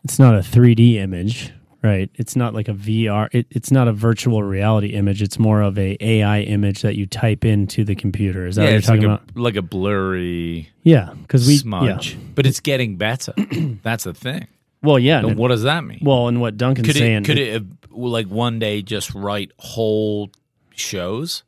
It's 0.07 0.21
not 0.21 0.37
a 0.37 0.39
3D 0.39 0.95
image, 0.99 1.53
right? 1.83 2.09
It's 2.15 2.37
not 2.37 2.55
like 2.55 2.69
a 2.69 2.73
VR. 2.73 3.29
It, 3.33 3.49
it's 3.51 3.73
not 3.73 3.89
a 3.89 3.93
virtual 3.93 4.41
reality 4.41 4.91
image. 4.91 5.21
It's 5.21 5.37
more 5.37 5.63
of 5.63 5.77
a 5.77 5.97
AI 5.99 6.43
image 6.43 6.83
that 6.83 6.95
you 6.95 7.07
type 7.07 7.45
into 7.45 7.83
the 7.83 7.97
computer. 7.97 8.47
Is 8.47 8.55
that 8.55 8.63
what 8.63 8.71
you're 8.71 8.81
talking 8.83 9.03
like 9.09 9.21
about? 9.21 9.37
a 9.37 9.41
like 9.41 9.57
a 9.57 9.63
blurry 9.63 10.71
Yeah, 10.85 11.13
because 11.23 11.49
we 11.49 11.57
smudge. 11.57 12.13
Yeah. 12.13 12.21
But 12.37 12.47
it's 12.47 12.61
getting 12.61 12.99
better. 12.99 13.35
That's 13.83 14.05
the 14.05 14.15
thing. 14.15 14.47
Well, 14.81 15.01
yeah. 15.01 15.27
And 15.27 15.37
what 15.37 15.49
does 15.49 15.65
that 15.65 15.83
mean? 15.83 15.99
well, 16.03 16.29
and 16.29 16.41
what 16.41 16.57
Duncan's 16.57 16.87
could 16.87 16.97
saying, 16.97 17.23
it 17.23 17.25
could 17.25 17.39
it 17.39 17.63
uh, 17.63 17.65
like 17.91 18.29
one 18.29 18.61
day 18.61 18.83
just 18.83 19.13
write 19.13 19.51
whole 19.59 20.31
shows? 20.71 21.43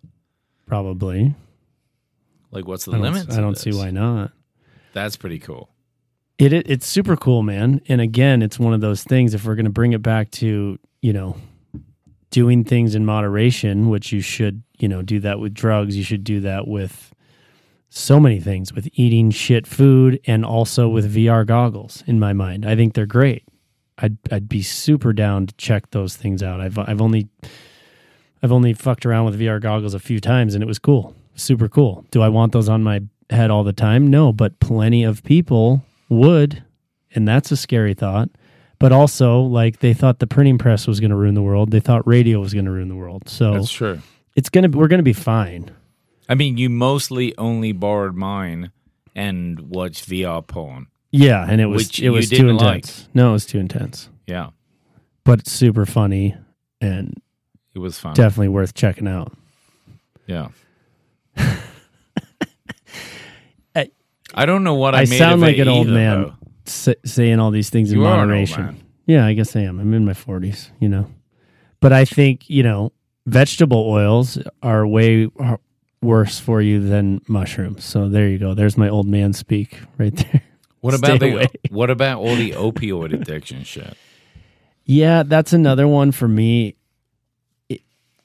probably. 0.67 1.33
Like 2.51 2.67
what's 2.67 2.87
the 2.87 2.97
I 2.97 2.99
limit? 2.99 3.31
I 3.31 3.41
don't 3.41 3.57
see 3.57 3.71
this? 3.71 3.79
why 3.79 3.93
not. 3.93 4.33
That's 4.95 5.17
pretty 5.17 5.39
cool. 5.39 5.71
It, 6.39 6.53
it 6.53 6.71
it's 6.71 6.87
super 6.87 7.17
cool, 7.17 7.43
man. 7.43 7.81
And 7.89 8.01
again, 8.01 8.43
it's 8.43 8.59
one 8.59 8.73
of 8.73 8.81
those 8.81 9.03
things. 9.03 9.35
If 9.35 9.45
we're 9.45 9.57
going 9.57 9.65
to 9.65 9.71
bring 9.71 9.93
it 9.93 10.03
back 10.03 10.31
to 10.33 10.79
you 11.03 11.13
know 11.13 11.37
doing 12.31 12.65
things 12.65 12.95
in 12.95 13.05
moderation, 13.05 13.89
which 13.89 14.13
you 14.13 14.21
should 14.21 14.63
you 14.79 14.89
know 14.89 15.03
do 15.03 15.21
that 15.21 15.41
with 15.41 15.53
drugs, 15.55 15.97
you 15.97 16.05
should 16.05 16.25
do 16.25 16.41
that 16.41 16.69
with 16.69 17.13
so 17.91 18.21
many 18.21 18.39
things, 18.39 18.73
with 18.73 18.89
eating 18.93 19.31
shit 19.31 19.67
food, 19.67 20.21
and 20.27 20.45
also 20.45 20.89
with 20.89 21.13
VR 21.15 21.45
goggles. 21.47 22.05
In 22.07 22.21
my 22.21 22.33
mind, 22.33 22.67
I 22.67 22.77
think 22.77 22.95
they're 22.95 23.07
great. 23.07 23.45
I'd 23.99 24.17
I'd 24.31 24.49
be 24.49 24.63
super 24.63 25.13
down 25.13 25.49
to 25.49 25.55
check 25.57 25.91
those 25.91 26.17
things 26.17 26.43
out. 26.43 26.61
I've 26.61 26.79
I've 26.79 27.01
only 27.01 27.29
I've 28.43 28.53
only 28.53 28.75
fucked 28.75 29.05
around 29.05 29.25
with 29.25 29.41
VR 29.41 29.61
goggles 29.61 29.95
a 29.95 29.99
few 29.99 30.21
times, 30.21 30.55
and 30.55 30.63
it 30.63 30.67
was 30.67 30.79
cool, 30.79 31.17
super 31.35 31.69
cool. 31.69 32.05
Do 32.13 32.23
I 32.23 32.29
want 32.29 32.53
those 32.53 32.69
on 32.69 32.85
my 32.85 33.01
head 33.31 33.51
all 33.51 33.65
the 33.65 33.73
time? 33.73 34.07
No, 34.07 34.33
but 34.33 34.61
plenty 34.61 35.03
of 35.03 35.25
people 35.25 35.83
would, 36.09 36.63
and 37.15 37.27
that's 37.27 37.51
a 37.53 37.57
scary 37.57 37.95
thought. 37.95 38.29
But 38.79 38.93
also, 38.93 39.41
like 39.41 39.81
they 39.81 39.93
thought 39.93 40.21
the 40.21 40.27
printing 40.29 40.57
press 40.59 40.87
was 40.87 41.01
going 41.01 41.11
to 41.11 41.17
ruin 41.17 41.35
the 41.35 41.43
world. 41.43 41.71
They 41.73 41.81
thought 41.81 42.07
radio 42.07 42.39
was 42.41 42.53
going 42.55 42.67
to 42.67 42.71
ruin 42.71 42.89
the 42.89 42.95
world. 42.95 43.29
So 43.29 43.55
That's 43.55 43.73
true. 43.73 44.01
it's 44.37 44.49
gonna 44.51 44.69
we're 44.69 44.87
gonna 44.89 45.03
be 45.03 45.13
fine. 45.13 45.71
I 46.29 46.35
mean, 46.37 46.59
you 46.59 46.71
mostly 46.71 47.37
only 47.39 47.73
borrowed 47.73 48.15
mine 48.15 48.71
and 49.17 49.59
watched 49.59 50.09
VR 50.09 50.47
porn. 50.47 50.87
Yeah, 51.11 51.45
and 51.49 51.61
it 51.61 51.67
was 51.67 51.89
Which 51.89 52.01
it 52.01 52.11
was 52.11 52.29
too 52.31 52.37
didn't 52.37 52.57
like. 52.59 52.77
intense. 52.85 53.09
No, 53.15 53.31
it 53.31 53.33
was 53.33 53.47
too 53.47 53.59
intense, 53.59 54.11
Yeah, 54.27 54.51
but 55.25 55.41
it's 55.41 55.51
super 55.53 55.87
funny 55.87 56.37
and 56.81 57.21
it 57.75 57.79
was 57.81 57.99
fun. 57.99 58.15
definitely 58.15 58.49
worth 58.49 58.75
checking 58.75 59.09
out. 59.09 59.33
yeah. 60.27 60.49
I- 64.35 64.47
don't 64.47 64.65
know 64.65 64.75
what 64.75 64.95
I, 64.95 65.01
I 65.01 65.05
sound 65.05 65.41
like 65.41 65.59
an 65.59 65.69
old 65.69 65.87
either, 65.89 65.95
man 65.95 66.33
sa- 66.67 66.93
saying 67.05 67.41
all 67.41 67.51
these 67.51 67.71
things 67.71 67.91
in 67.91 67.99
You 67.99 68.07
old 68.07 68.17
moderation. 68.17 68.85
Yeah, 69.07 69.25
I 69.25 69.33
guess 69.33 69.57
I 69.57 69.61
am. 69.61 69.79
I'm 69.81 69.95
in 69.95 70.05
my 70.05 70.13
40s, 70.13 70.71
you 70.81 70.89
know. 70.89 71.11
But 71.81 71.93
I 71.93 72.05
think, 72.05 72.49
you 72.51 72.63
know, 72.63 72.93
vegetable 73.27 73.89
oils 73.89 74.39
are 74.63 74.87
way 74.87 75.29
worse 76.03 76.39
for 76.39 76.61
you 76.61 76.87
than 76.87 77.21
mushrooms. 77.27 77.85
So 77.85 78.09
there 78.09 78.29
you 78.29 78.39
go. 78.39 78.55
There's 78.55 78.77
my 78.77 78.89
old 78.89 79.07
man 79.07 79.33
speak 79.33 79.79
right 79.97 80.15
there. 80.15 80.43
What 80.81 80.95
Stay 80.99 81.17
about 81.17 81.23
away. 81.23 81.47
the, 81.63 81.75
what 81.75 81.91
about 81.91 82.19
all 82.19 82.37
the 82.37 82.53
opioid 82.53 83.13
addiction 83.15 83.65
shit? 83.65 83.97
Yeah, 84.91 85.23
that's 85.23 85.53
another 85.53 85.87
one 85.87 86.13
for 86.13 86.27
me. 86.27 86.75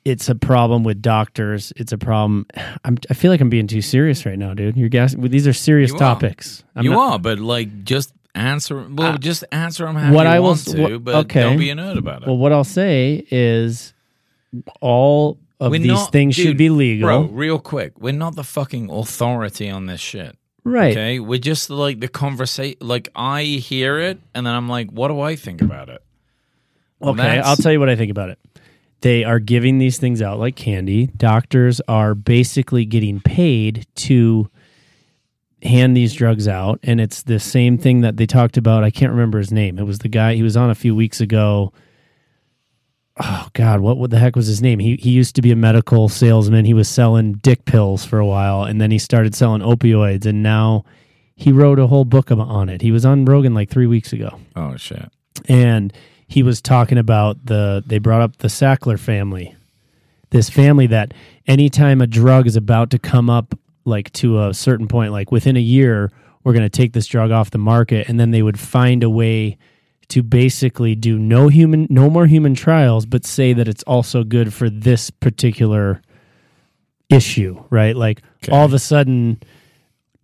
It, 0.06 0.10
it's 0.12 0.30
a 0.30 0.36
problem 0.36 0.84
with 0.84 1.02
doctors. 1.02 1.72
It's 1.76 1.92
a 1.92 1.98
problem. 1.98 2.46
I'm, 2.86 2.98
I 3.10 3.13
feel 3.13 3.32
like 3.32 3.42
I'm 3.42 3.50
being 3.50 3.68
too 3.68 3.82
serious 3.82 4.26
right 4.26 4.38
now, 4.38 4.54
dude. 4.54 4.78
You're 4.78 4.89
guessing. 4.89 5.22
These 5.30 5.48
are 5.48 5.54
serious 5.54 5.92
You 5.92 5.98
topics. 5.98 6.63
I'm 6.76 6.84
you 6.86 6.92
not- 6.92 7.13
are, 7.13 7.20
but 7.20 7.39
like 7.39 7.84
just 7.84 8.13
answer. 8.36 8.86
Well, 8.89 9.18
just 9.18 9.44
answer 9.52 9.86
them 9.86 9.96
how 9.96 10.12
what 10.13 10.24
you 10.24 10.30
I 10.30 10.39
want 10.39 10.60
s- 10.60 10.66
to, 10.74 10.82
what- 10.82 11.04
but 11.04 11.16
okay. 11.26 11.42
don't 11.42 11.58
be 11.58 11.70
a 11.70 11.76
nerd 11.76 11.98
about 11.98 12.22
it. 12.24 12.28
Well, 12.28 12.38
what 12.38 12.52
I'll 12.52 12.63
say 12.63 13.26
is 13.32 13.94
all 14.82 15.38
of 15.60 15.72
We're 15.72 15.80
these 15.80 15.88
not- 15.88 16.12
things 16.12 16.36
should 16.36 16.58
be 16.58 16.70
legal. 16.70 17.08
Bro, 17.08 17.22
real 17.34 17.60
quick, 17.60 17.94
we're 18.00 18.13
not 18.13 18.36
the 18.36 18.44
fucking 18.44 18.89
authority 18.89 19.70
on 19.70 19.86
this 19.86 20.02
shit. 20.02 20.36
right. 20.63 20.92
Okay, 20.92 21.20
we're 21.20 21.39
just 21.39 21.70
like 21.70 22.00
the 22.00 22.08
conversation. 22.08 22.78
Like 22.82 23.10
I 23.16 23.44
hear 23.44 24.00
it, 24.00 24.20
and 24.34 24.46
then 24.46 24.54
I'm 24.54 24.68
like, 24.70 24.89
what 24.92 25.08
do 25.08 25.20
I 25.22 25.36
think 25.36 25.62
about 25.62 25.89
it? 25.89 26.02
Well, 27.00 27.12
Okay, 27.13 27.39
I'll 27.39 27.56
tell 27.56 27.72
you 27.72 27.80
what 27.80 27.89
I 27.89 27.96
think 27.96 28.12
about 28.12 28.30
it. 28.30 28.39
They 29.04 29.24
are 29.24 29.39
giving 29.39 29.78
these 29.78 29.98
things 30.00 30.22
out 30.22 30.39
like 30.39 30.56
candy. 30.56 31.08
Doctors 31.08 31.80
are 31.88 32.16
basically 32.16 32.84
getting 32.86 33.20
paid 33.22 33.86
to 33.96 34.50
hand 35.62 35.96
these 35.96 36.13
drugs 36.13 36.48
out 36.48 36.78
and 36.84 37.00
it's 37.00 37.24
the 37.24 37.39
same 37.39 37.78
thing 37.78 38.02
that 38.02 38.18
they 38.18 38.26
talked 38.26 38.58
about. 38.58 38.84
I 38.84 38.89
can't 38.92 39.12
remember 39.12 39.38
his 39.38 39.52
name. 39.52 39.80
It 39.80 39.84
was 39.86 40.00
the 40.00 40.10
guy 40.10 40.36
he 40.36 40.44
was 40.44 40.58
on 40.58 40.70
a 40.70 40.76
few 40.76 40.94
weeks 40.96 41.22
ago. 41.22 41.72
Oh 43.20 43.48
god, 43.54 43.80
what 43.82 43.98
what 43.98 44.10
the 44.10 44.18
heck 44.20 44.36
was 44.36 44.48
his 44.48 44.62
name? 44.62 44.80
He 44.80 44.96
he 44.96 45.12
used 45.12 45.36
to 45.36 45.42
be 45.42 45.52
a 45.52 45.56
medical 45.56 46.10
salesman. 46.10 46.66
He 46.66 46.74
was 46.74 46.89
selling 46.89 47.34
dick 47.34 47.63
pills 47.66 48.04
for 48.04 48.18
a 48.20 48.26
while 48.26 48.63
and 48.63 48.82
then 48.82 48.89
he 48.92 48.98
started 48.98 49.36
selling 49.36 49.62
opioids 49.62 50.26
and 50.26 50.42
now 50.42 50.84
he 51.36 51.52
wrote 51.52 51.78
a 51.80 51.88
whole 51.88 52.06
book 52.06 52.32
on 52.32 52.70
it. 52.70 52.82
He 52.82 52.92
was 52.92 53.06
on 53.06 53.26
Rogan 53.26 53.54
like 53.54 53.70
3 53.70 53.86
weeks 53.88 54.13
ago 54.13 54.39
Oh 54.56 54.76
shit. 54.78 55.10
and 55.48 55.94
he 56.34 56.41
was 56.41 56.63
talking 56.63 56.98
about 56.98 57.46
the 57.46 57.84
they 57.86 58.00
brought 58.00 58.22
up 58.22 58.38
the 58.38 58.48
Sackler 58.48 59.00
family. 59.00 59.56
This 60.32 60.50
family 60.50 60.88
that 60.88 61.13
anytime 61.46 62.02
a 62.02 62.08
drug 62.08 62.48
is 62.48 62.56
about 62.56 62.89
to 62.89 62.98
come 62.98 63.30
up 63.30 63.54
like 63.86 64.12
to 64.13 64.43
a 64.43 64.54
certain 64.54 64.88
point 64.88 65.12
like 65.12 65.32
within 65.32 65.56
a 65.58 65.62
year 65.62 66.12
we're 66.43 66.54
going 66.54 66.65
to 66.65 66.69
take 66.69 66.93
this 66.93 67.06
drug 67.06 67.30
off 67.30 67.52
the 67.52 67.58
market 67.60 68.10
and 68.10 68.19
then 68.19 68.32
they 68.32 68.41
would 68.41 68.60
find 68.60 69.04
a 69.04 69.10
way 69.10 69.58
to 70.08 70.24
basically 70.24 70.96
do 70.96 71.19
no 71.19 71.50
human 71.50 71.86
no 71.89 72.10
more 72.10 72.26
human 72.26 72.56
trials 72.56 73.06
but 73.06 73.26
say 73.26 73.54
that 73.54 73.67
it's 73.67 73.84
also 73.84 74.24
good 74.24 74.54
for 74.54 74.69
this 74.69 75.12
particular 75.12 76.02
issue, 77.10 77.63
right? 77.69 77.96
Like 77.96 78.22
all 78.50 78.65
of 78.65 78.74
a 78.74 78.80
sudden 78.80 79.39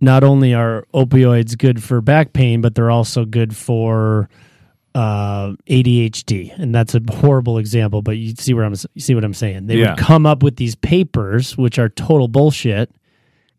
not 0.01 0.23
only 0.23 0.55
are 0.55 0.87
opioids 0.91 1.57
good 1.57 1.83
for 1.83 2.01
back 2.01 2.33
pain, 2.33 2.61
but 2.61 2.73
they're 2.73 2.89
also 2.89 3.25
good 3.25 3.55
for 3.55 4.27
uh, 4.95 5.53
ADHD, 5.67 6.57
and 6.57 6.73
that's 6.73 6.95
a 6.95 7.01
horrible 7.11 7.57
example. 7.57 8.01
But 8.01 8.17
you 8.17 8.33
see 8.35 8.53
where 8.53 8.63
I'm 8.65 8.73
you 8.93 9.01
see 9.01 9.15
what 9.15 9.23
I'm 9.23 9.33
saying. 9.33 9.67
They 9.67 9.77
Yeah. 9.77 9.91
would 9.91 9.99
come 9.99 10.25
up 10.25 10.41
with 10.43 10.55
these 10.57 10.75
papers, 10.75 11.57
which 11.57 11.77
are 11.79 11.89
total 11.89 12.27
bullshit. 12.27 12.91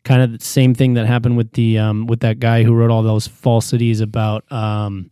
Kind 0.03 0.21
of 0.23 0.37
the 0.39 0.43
same 0.43 0.73
thing 0.73 0.95
that 0.95 1.05
happened 1.05 1.37
with 1.37 1.53
the 1.53 1.77
um, 1.77 2.07
with 2.07 2.19
that 2.21 2.39
guy 2.39 2.63
who 2.63 2.73
wrote 2.73 2.89
all 2.91 3.03
those 3.03 3.27
falsities 3.27 4.01
about 4.01 4.51
um, 4.51 5.11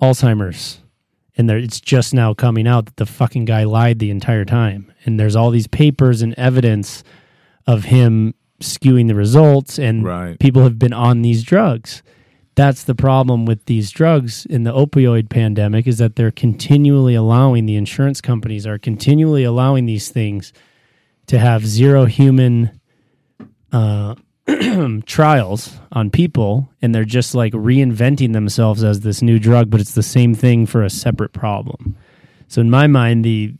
Alzheimer's, 0.00 0.80
and 1.36 1.48
there, 1.48 1.56
it's 1.58 1.80
just 1.80 2.12
now 2.12 2.34
coming 2.34 2.66
out 2.68 2.86
that 2.86 2.96
the 2.96 3.06
fucking 3.06 3.46
guy 3.46 3.64
lied 3.64 3.98
the 3.98 4.10
entire 4.10 4.44
time. 4.44 4.92
And 5.04 5.18
there's 5.18 5.34
all 5.36 5.50
these 5.50 5.66
papers 5.66 6.20
and 6.22 6.34
evidence 6.34 7.02
of 7.66 7.84
him 7.84 8.34
skewing 8.60 9.08
the 9.08 9.14
results, 9.14 9.78
and 9.78 10.04
Right. 10.04 10.38
people 10.38 10.62
have 10.62 10.78
been 10.78 10.92
on 10.92 11.22
these 11.22 11.42
drugs. 11.42 12.02
That's 12.56 12.84
the 12.84 12.94
problem 12.94 13.44
with 13.44 13.66
these 13.66 13.90
drugs 13.90 14.46
in 14.46 14.64
the 14.64 14.72
opioid 14.72 15.28
pandemic 15.28 15.86
is 15.86 15.98
that 15.98 16.16
they're 16.16 16.30
continually 16.30 17.14
allowing 17.14 17.66
the 17.66 17.76
insurance 17.76 18.22
companies 18.22 18.66
are 18.66 18.78
continually 18.78 19.44
allowing 19.44 19.84
these 19.84 20.08
things 20.08 20.54
to 21.26 21.38
have 21.38 21.66
zero 21.66 22.06
human 22.06 22.80
uh, 23.72 24.14
trials 25.06 25.76
on 25.92 26.08
people, 26.08 26.70
and 26.80 26.94
they're 26.94 27.04
just 27.04 27.34
like 27.34 27.52
reinventing 27.52 28.32
themselves 28.32 28.82
as 28.82 29.00
this 29.00 29.20
new 29.20 29.38
drug, 29.38 29.68
but 29.68 29.80
it's 29.80 29.94
the 29.94 30.02
same 30.02 30.34
thing 30.34 30.64
for 30.64 30.82
a 30.82 30.90
separate 30.90 31.34
problem. 31.34 31.94
So 32.48 32.62
in 32.62 32.70
my 32.70 32.86
mind, 32.86 33.24
the 33.24 33.54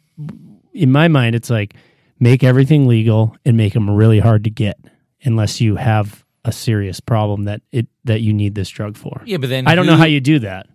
in 0.73 0.91
my 0.91 1.09
mind, 1.09 1.35
it's 1.35 1.51
like 1.51 1.75
make 2.19 2.43
everything 2.43 2.87
legal 2.87 3.37
and 3.45 3.59
make 3.59 3.75
them 3.75 3.91
really 3.91 4.21
hard 4.21 4.45
to 4.45 4.51
get, 4.51 4.79
unless 5.23 5.61
you 5.61 5.77
have 5.77 6.25
a 6.47 6.53
serious 6.53 7.01
problem 7.01 7.45
that 7.45 7.61
it 7.73 7.89
that 8.05 8.21
you 8.21 8.33
need 8.33 8.55
this 8.55 8.71
drug 8.71 8.97
for. 8.97 9.21
Yeah, 9.27 9.37
but 9.37 9.51
then 9.51 9.67
I 9.67 9.75
don't 9.75 9.87
know 9.87 9.97
how 9.97 10.05
you 10.07 10.21
do 10.21 10.39
that. 10.39 10.69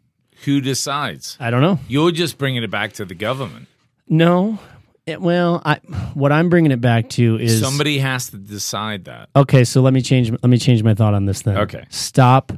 Who 0.45 0.59
decides? 0.61 1.37
I 1.39 1.49
don't 1.49 1.61
know. 1.61 1.79
You're 1.87 2.11
just 2.11 2.37
bringing 2.37 2.61
it 2.63 2.69
back 2.69 2.93
to 2.93 3.05
the 3.05 3.15
government. 3.15 3.67
No. 4.07 4.59
It- 5.05 5.21
well, 5.21 5.61
I 5.65 5.75
what 6.13 6.31
I'm 6.31 6.49
bringing 6.49 6.71
it 6.71 6.81
back 6.81 7.09
to 7.11 7.37
is 7.39 7.59
Somebody 7.59 7.99
has 7.99 8.29
to 8.29 8.37
decide 8.37 9.05
that. 9.05 9.29
Okay, 9.35 9.63
so 9.63 9.81
let 9.81 9.93
me 9.93 10.01
change 10.01 10.29
let 10.31 10.45
me 10.45 10.57
change 10.57 10.83
my 10.83 10.93
thought 10.93 11.13
on 11.13 11.25
this 11.25 11.41
then. 11.41 11.57
Okay. 11.57 11.85
Stop 11.89 12.51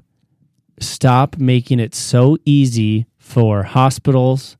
stop 0.80 1.38
making 1.38 1.80
it 1.80 1.94
so 1.96 2.38
easy 2.46 3.06
for 3.18 3.64
hospitals 3.64 4.58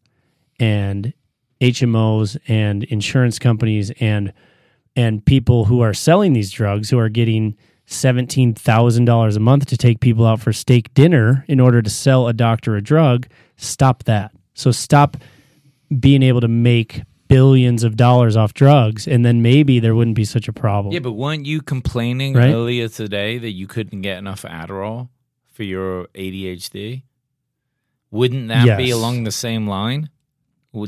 and 0.60 1.14
HMOs 1.60 2.38
and 2.48 2.84
insurance 2.86 3.40
companies 3.40 3.92
and 4.00 4.32
and 4.96 5.26
people 5.26 5.66
who 5.66 5.82
are 5.82 5.94
selling 5.94 6.34
these 6.34 6.52
drugs 6.52 6.90
who 6.90 7.00
are 7.00 7.10
getting 7.10 7.58
$17,000 7.94 9.36
a 9.36 9.40
month 9.40 9.66
to 9.68 9.78
take 9.78 10.00
people 10.00 10.26
out 10.26 10.40
for 10.40 10.52
steak 10.54 10.94
dinner 10.94 11.46
in 11.48 11.60
order 11.60 11.82
to 11.82 11.90
sell 11.90 12.28
a 12.28 12.34
doctor 12.34 12.76
a 12.76 12.82
drug. 12.82 13.28
Stop 13.58 14.04
that. 14.04 14.32
So 14.54 14.72
stop 14.72 15.18
being 16.00 16.24
able 16.24 16.42
to 16.42 16.48
make 16.48 17.02
billions 17.28 17.84
of 17.84 17.96
dollars 17.96 18.36
off 18.38 18.54
drugs 18.54 19.08
and 19.08 19.26
then 19.26 19.42
maybe 19.42 19.80
there 19.80 19.96
wouldn't 19.96 20.16
be 20.16 20.26
such 20.26 20.48
a 20.48 20.54
problem. 20.54 20.94
Yeah, 20.94 21.00
but 21.00 21.14
weren't 21.14 21.46
you 21.46 21.62
complaining 21.62 22.34
Right? 22.36 22.52
earlier 22.54 22.88
today 22.90 23.38
that 23.40 23.52
you 23.52 23.66
couldn't 23.66 24.02
get 24.02 24.18
enough 24.18 24.44
Adderall 24.44 25.10
for 25.52 25.64
your 25.64 26.08
ADHD? 26.14 27.04
Wouldn't 28.12 28.50
that 28.50 28.78
be 28.78 28.92
along 28.92 29.24
the 29.24 29.32
same 29.32 29.66
line? 29.68 30.10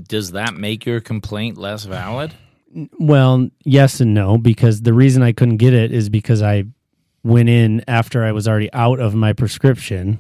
Does 0.08 0.32
that 0.32 0.56
make 0.56 0.86
your 0.86 1.00
complaint 1.00 1.58
less 1.58 1.86
valid? 1.86 2.34
Well, 3.00 3.50
yes 3.64 4.02
and 4.02 4.14
no, 4.14 4.38
because 4.38 4.82
the 4.82 4.94
reason 4.94 5.24
I 5.24 5.32
couldn't 5.32 5.58
get 5.58 5.74
it 5.74 5.92
is 5.92 6.10
because 6.10 6.42
I 6.42 6.66
went 7.26 7.50
in 7.50 7.84
after 7.88 8.24
I 8.24 8.32
was 8.32 8.48
already 8.48 8.72
out 8.72 9.00
of 9.00 9.16
my 9.16 9.34
prescription 9.34 10.20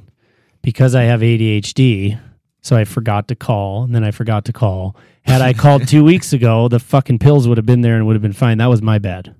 because 0.63 0.95
I 0.95 1.03
have 1.03 1.21
ADHD. 1.21 2.19
So 2.61 2.75
I 2.75 2.83
forgot 2.83 3.27
to 3.27 3.35
call, 3.35 3.83
and 3.83 3.93
then 3.93 4.03
I 4.03 4.09
forgot 4.09 4.45
to 4.45 4.53
call. 4.53 4.95
Had 5.21 5.39
I 5.39 5.53
called 5.53 5.87
two 5.87 6.03
weeks 6.11 6.33
ago, 6.33 6.67
the 6.67 6.79
fucking 6.79 7.19
pills 7.19 7.47
would 7.47 7.57
have 7.57 7.65
been 7.65 7.81
there 7.81 7.95
and 7.95 8.07
would 8.07 8.15
have 8.15 8.23
been 8.23 8.33
fine. 8.33 8.57
That 8.57 8.65
was 8.65 8.81
my 8.81 8.97
bad. 8.97 9.35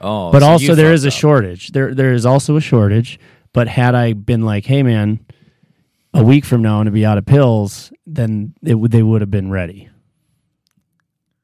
Oh, 0.00 0.30
but 0.30 0.42
so 0.42 0.46
also 0.46 0.74
there 0.76 0.92
is 0.92 1.04
a 1.04 1.08
up. 1.08 1.14
shortage. 1.14 1.72
There 1.72 1.92
there 1.92 2.12
is 2.12 2.24
also 2.24 2.56
a 2.56 2.60
shortage. 2.60 3.18
But 3.52 3.66
had 3.66 3.96
I 3.96 4.12
been 4.12 4.42
like, 4.42 4.64
hey 4.64 4.84
man, 4.84 5.18
a 6.14 6.22
week 6.22 6.44
from 6.44 6.62
now 6.62 6.76
I'm 6.76 6.80
gonna 6.82 6.92
be 6.92 7.04
out 7.04 7.18
of 7.18 7.26
pills, 7.26 7.92
then 8.06 8.54
it 8.62 8.76
would 8.76 8.92
they 8.92 9.02
would 9.02 9.22
have 9.22 9.30
been 9.30 9.50
ready. 9.50 9.88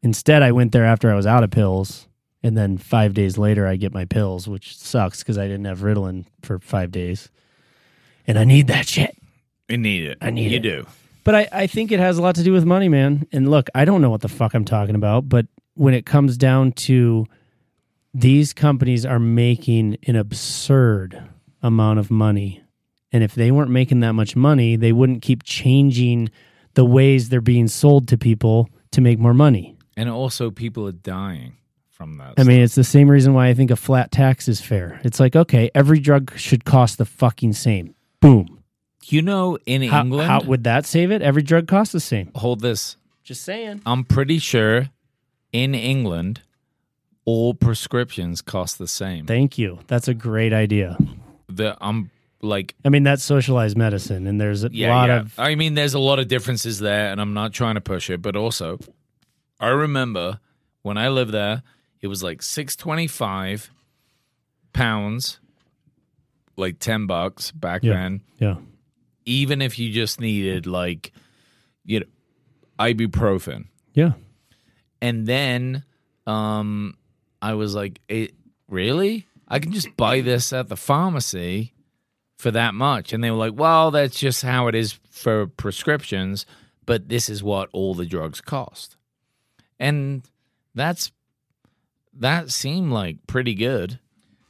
Instead, 0.03 0.45
I 0.45 0.53
went 0.53 0.71
there 0.71 0.85
after 0.85 1.11
I 1.11 1.17
was 1.17 1.27
out 1.27 1.43
of 1.43 1.51
pills, 1.51 2.07
and 2.45 2.57
then 2.57 2.77
five 2.77 3.15
days 3.15 3.39
later 3.39 3.67
I 3.67 3.77
get 3.77 3.95
my 3.95 4.05
pills, 4.05 4.47
which 4.47 4.77
sucks 4.77 5.21
because 5.21 5.39
I 5.39 5.49
didn't 5.49 5.65
have 5.65 5.81
Ritalin 5.81 6.27
for 6.43 6.59
five 6.59 6.93
days, 6.93 7.31
and 8.27 8.39
I 8.39 8.45
need 8.45 8.69
that 8.69 8.87
shit. 8.87 9.17
You 9.69 9.79
need 9.79 10.05
it. 10.05 10.19
I 10.21 10.31
need 10.31 10.51
you 10.51 10.59
it. 10.59 10.65
You 10.65 10.83
do. 10.83 10.87
But 11.25 11.35
I, 11.35 11.49
I 11.51 11.67
think 11.67 11.91
it 11.91 12.01
has 12.01 12.19
a 12.19 12.23
lot 12.23 12.35
to 12.35 12.43
do 12.43 12.53
with 12.53 12.67
money, 12.67 12.91
man. 12.91 13.27
And 13.33 13.51
look, 13.51 13.71
I 13.75 13.87
don't 13.87 14.03
know 14.03 14.11
what 14.11 14.21
the 14.21 14.29
fuck 14.29 14.53
I'm 14.53 14.67
talking 14.67 14.95
about, 14.95 15.27
but 15.27 15.47
when 15.73 15.95
it 15.95 16.05
comes 16.05 16.37
down 16.37 16.73
to 16.73 17.27
these 18.13 18.53
companies 18.53 19.07
are 19.07 19.19
making 19.19 19.97
an 20.07 20.15
absurd 20.15 21.21
amount 21.63 21.99
of 21.99 22.11
money. 22.11 22.63
And 23.11 23.25
if 23.25 23.35
they 23.35 23.51
weren't 23.51 23.71
making 23.71 24.01
that 24.01 24.13
much 24.13 24.37
money, 24.37 24.77
they 24.77 24.93
wouldn't 24.93 25.23
keep 25.23 25.45
changing 25.45 26.31
the 26.75 26.85
ways 26.85 27.31
they're 27.31 27.41
being 27.41 27.69
sold 27.69 28.07
to 28.09 28.19
people 28.19 28.69
to 28.91 29.01
make 29.01 29.19
more 29.19 29.35
money. 29.35 29.77
And 29.97 30.11
also, 30.11 30.51
people 30.51 30.87
are 30.87 30.93
dying 30.93 31.55
from 32.05 32.19
that. 32.19 32.35
I 32.39 32.45
mean, 32.45 32.61
it's 32.61 32.75
the 32.75 32.85
same 32.85 33.11
reason 33.11 33.35
why 33.35 33.49
I 33.49 33.55
think 33.55 33.71
a 33.71 33.77
flat 33.77 34.11
tax 34.11 34.49
is 34.49 34.61
fair. 34.61 35.01
It's 35.05 35.19
like, 35.21 35.35
okay, 35.37 35.71
every 35.75 35.99
drug 36.01 36.37
should 36.37 36.65
cost 36.65 36.99
the 36.99 37.05
fucking 37.05 37.53
same. 37.55 37.95
Boom. 38.21 38.63
you 39.05 39.21
know, 39.23 39.59
in 39.67 39.83
How, 39.83 40.01
England, 40.03 40.29
how 40.29 40.41
would 40.43 40.65
that 40.65 40.87
save 40.87 41.11
it? 41.11 41.21
Every 41.23 41.43
drug 41.43 41.67
costs 41.69 41.93
the 41.93 42.01
same. 42.01 42.31
hold 42.35 42.61
this. 42.61 42.97
Just 43.23 43.43
saying. 43.43 43.81
I'm 43.87 44.05
pretty 44.05 44.39
sure 44.39 44.91
in 45.53 45.75
England, 45.75 46.43
all 47.25 47.55
prescriptions 47.55 48.43
cost 48.43 48.79
the 48.79 48.89
same. 48.89 49.27
Thank 49.27 49.57
you. 49.57 49.79
That's 49.87 50.09
a 50.09 50.15
great 50.15 50.53
idea. 50.53 50.99
The 51.49 51.77
I'm 51.81 52.11
like 52.43 52.75
I 52.85 52.91
mean, 52.91 53.03
that's 53.03 53.23
socialized 53.23 53.77
medicine, 53.79 54.27
and 54.27 54.39
there's 54.41 54.65
a 54.65 54.71
yeah, 54.73 54.95
lot 54.95 55.09
yeah. 55.09 55.21
of 55.21 55.39
I 55.39 55.55
mean, 55.55 55.75
there's 55.75 55.95
a 55.95 55.99
lot 55.99 56.19
of 56.19 56.29
differences 56.29 56.81
there, 56.81 57.11
and 57.11 57.21
I'm 57.21 57.33
not 57.33 57.53
trying 57.55 57.77
to 57.77 57.81
push 57.81 58.11
it, 58.11 58.21
but 58.21 58.37
also, 58.37 58.79
I 59.59 59.69
remember 59.69 60.41
when 60.83 60.99
I 60.99 61.09
lived 61.09 61.33
there, 61.33 61.63
it 62.05 62.09
was 62.09 62.23
like 62.23 62.43
six 62.43 62.77
twenty 62.77 63.07
five 63.07 63.71
pounds, 64.75 65.41
like 66.57 66.79
ten 66.79 67.07
bucks 67.07 67.51
back 67.51 67.83
Yeah. 67.83 67.95
then. 67.95 68.21
yeah, 68.39 68.57
Even 69.25 69.63
if 69.63 69.79
you 69.79 69.91
just 69.91 70.21
needed 70.21 70.67
like, 70.67 71.13
you 71.85 72.01
know, 72.01 72.07
ibuprofen, 72.79 73.67
yeah. 73.95 74.13
and 75.01 75.27
then, 75.27 75.85
um, 76.27 76.97
I 77.41 77.55
was 77.55 77.75
like, 77.75 78.01
it 78.09 78.35
really? 78.69 79.27
I 79.49 79.59
can 79.59 79.73
just 79.73 79.97
buy 79.97 80.21
this 80.21 80.53
at 80.53 80.69
the 80.69 80.77
pharmacy 80.77 81.73
for 82.39 82.51
that 82.51 82.75
much. 82.75 83.13
And 83.13 83.23
they 83.23 83.31
were 83.31 83.37
like, 83.37 83.55
well, 83.55 83.91
that's 83.91 84.19
just 84.19 84.43
how 84.43 84.67
it 84.69 84.75
is 84.75 84.99
for 85.11 85.47
prescriptions, 85.47 86.47
but 86.87 87.09
this 87.09 87.29
is 87.29 87.43
what 87.43 87.69
all 87.73 87.95
the 87.95 88.07
drugs 88.07 88.41
cost. 88.41 88.97
And 89.79 90.23
that's 90.75 91.13
that 92.21 92.51
seemed 92.51 92.93
like 92.93 93.27
pretty 93.27 93.55
good. 93.55 93.99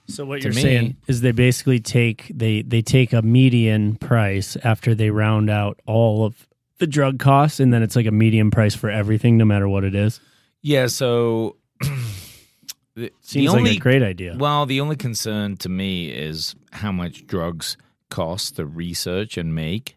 So 0.06 0.26
what 0.26 0.42
you're 0.42 0.52
me- 0.52 0.62
saying 0.62 0.96
is 1.06 1.22
they 1.22 1.32
basically 1.32 1.80
take 1.80 2.30
they 2.34 2.62
they 2.62 2.82
take 2.82 3.12
a 3.12 3.22
median 3.22 3.96
price 3.96 4.56
after 4.62 4.94
they 4.94 5.10
round 5.10 5.48
out 5.48 5.80
all 5.86 6.24
of 6.26 6.46
the 6.78 6.86
drug 6.86 7.18
costs, 7.18 7.60
and 7.60 7.72
then 7.72 7.82
it's 7.82 7.96
like 7.96 8.06
a 8.06 8.10
median 8.10 8.50
price 8.50 8.74
for 8.74 8.90
everything, 8.90 9.38
no 9.38 9.44
matter 9.44 9.68
what 9.68 9.84
it 9.84 9.94
is. 9.94 10.20
Yeah, 10.60 10.88
so 10.88 11.56
the, 11.80 13.12
Seems 13.20 13.32
the 13.32 13.48
only, 13.48 13.70
like 13.70 13.78
a 13.78 13.80
great 13.80 14.02
idea. 14.02 14.36
Well, 14.38 14.66
the 14.66 14.80
only 14.80 14.96
concern 14.96 15.56
to 15.58 15.68
me 15.68 16.10
is 16.10 16.54
how 16.72 16.92
much 16.92 17.26
drugs 17.26 17.76
cost 18.10 18.56
to 18.56 18.66
research 18.66 19.36
and 19.38 19.54
make, 19.54 19.94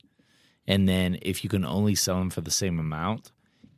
and 0.66 0.88
then 0.88 1.18
if 1.22 1.44
you 1.44 1.50
can 1.50 1.66
only 1.66 1.96
sell 1.96 2.20
them 2.20 2.30
for 2.30 2.42
the 2.42 2.52
same 2.52 2.80
amount, 2.80 3.32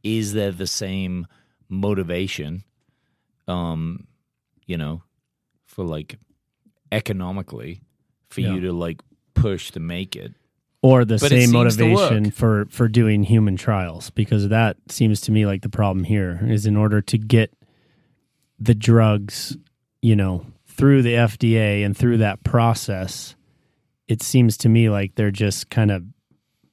is 0.03 0.33
there 0.33 0.51
the 0.51 0.67
same 0.67 1.25
motivation? 1.67 2.63
Um, 3.49 4.07
you 4.65 4.77
know, 4.77 5.01
for 5.65 5.83
like 5.83 6.17
economically, 6.91 7.81
for 8.29 8.41
Yeah. 8.41 8.53
you 8.53 8.61
to 8.61 8.73
like 8.73 9.01
push 9.33 9.71
to 9.71 9.79
make 9.79 10.15
it. 10.15 10.33
or 10.81 11.03
the 11.03 11.17
But 11.17 11.29
same 11.29 11.51
motivation 11.51 12.31
for 12.31 12.65
for 12.69 12.87
doing 12.87 13.23
human 13.23 13.57
trials 13.57 14.11
because 14.11 14.47
that 14.47 14.77
seems 14.87 15.19
to 15.21 15.31
me 15.33 15.45
like 15.45 15.61
the 15.61 15.67
problem 15.69 16.05
here 16.05 16.39
is 16.47 16.65
in 16.65 16.77
order 16.77 17.01
to 17.01 17.17
get 17.17 17.51
the 18.59 18.73
drugs 18.73 19.57
you 20.01 20.15
know 20.15 20.45
through 20.67 21.01
the 21.01 21.15
FDA 21.15 21.83
and 21.83 21.97
through 21.97 22.17
that 22.19 22.45
process 22.45 23.35
it 24.07 24.21
seems 24.23 24.55
to 24.59 24.69
me 24.69 24.89
like 24.89 25.15
they're 25.15 25.31
just 25.31 25.69
kind 25.69 25.91
of 25.91 26.03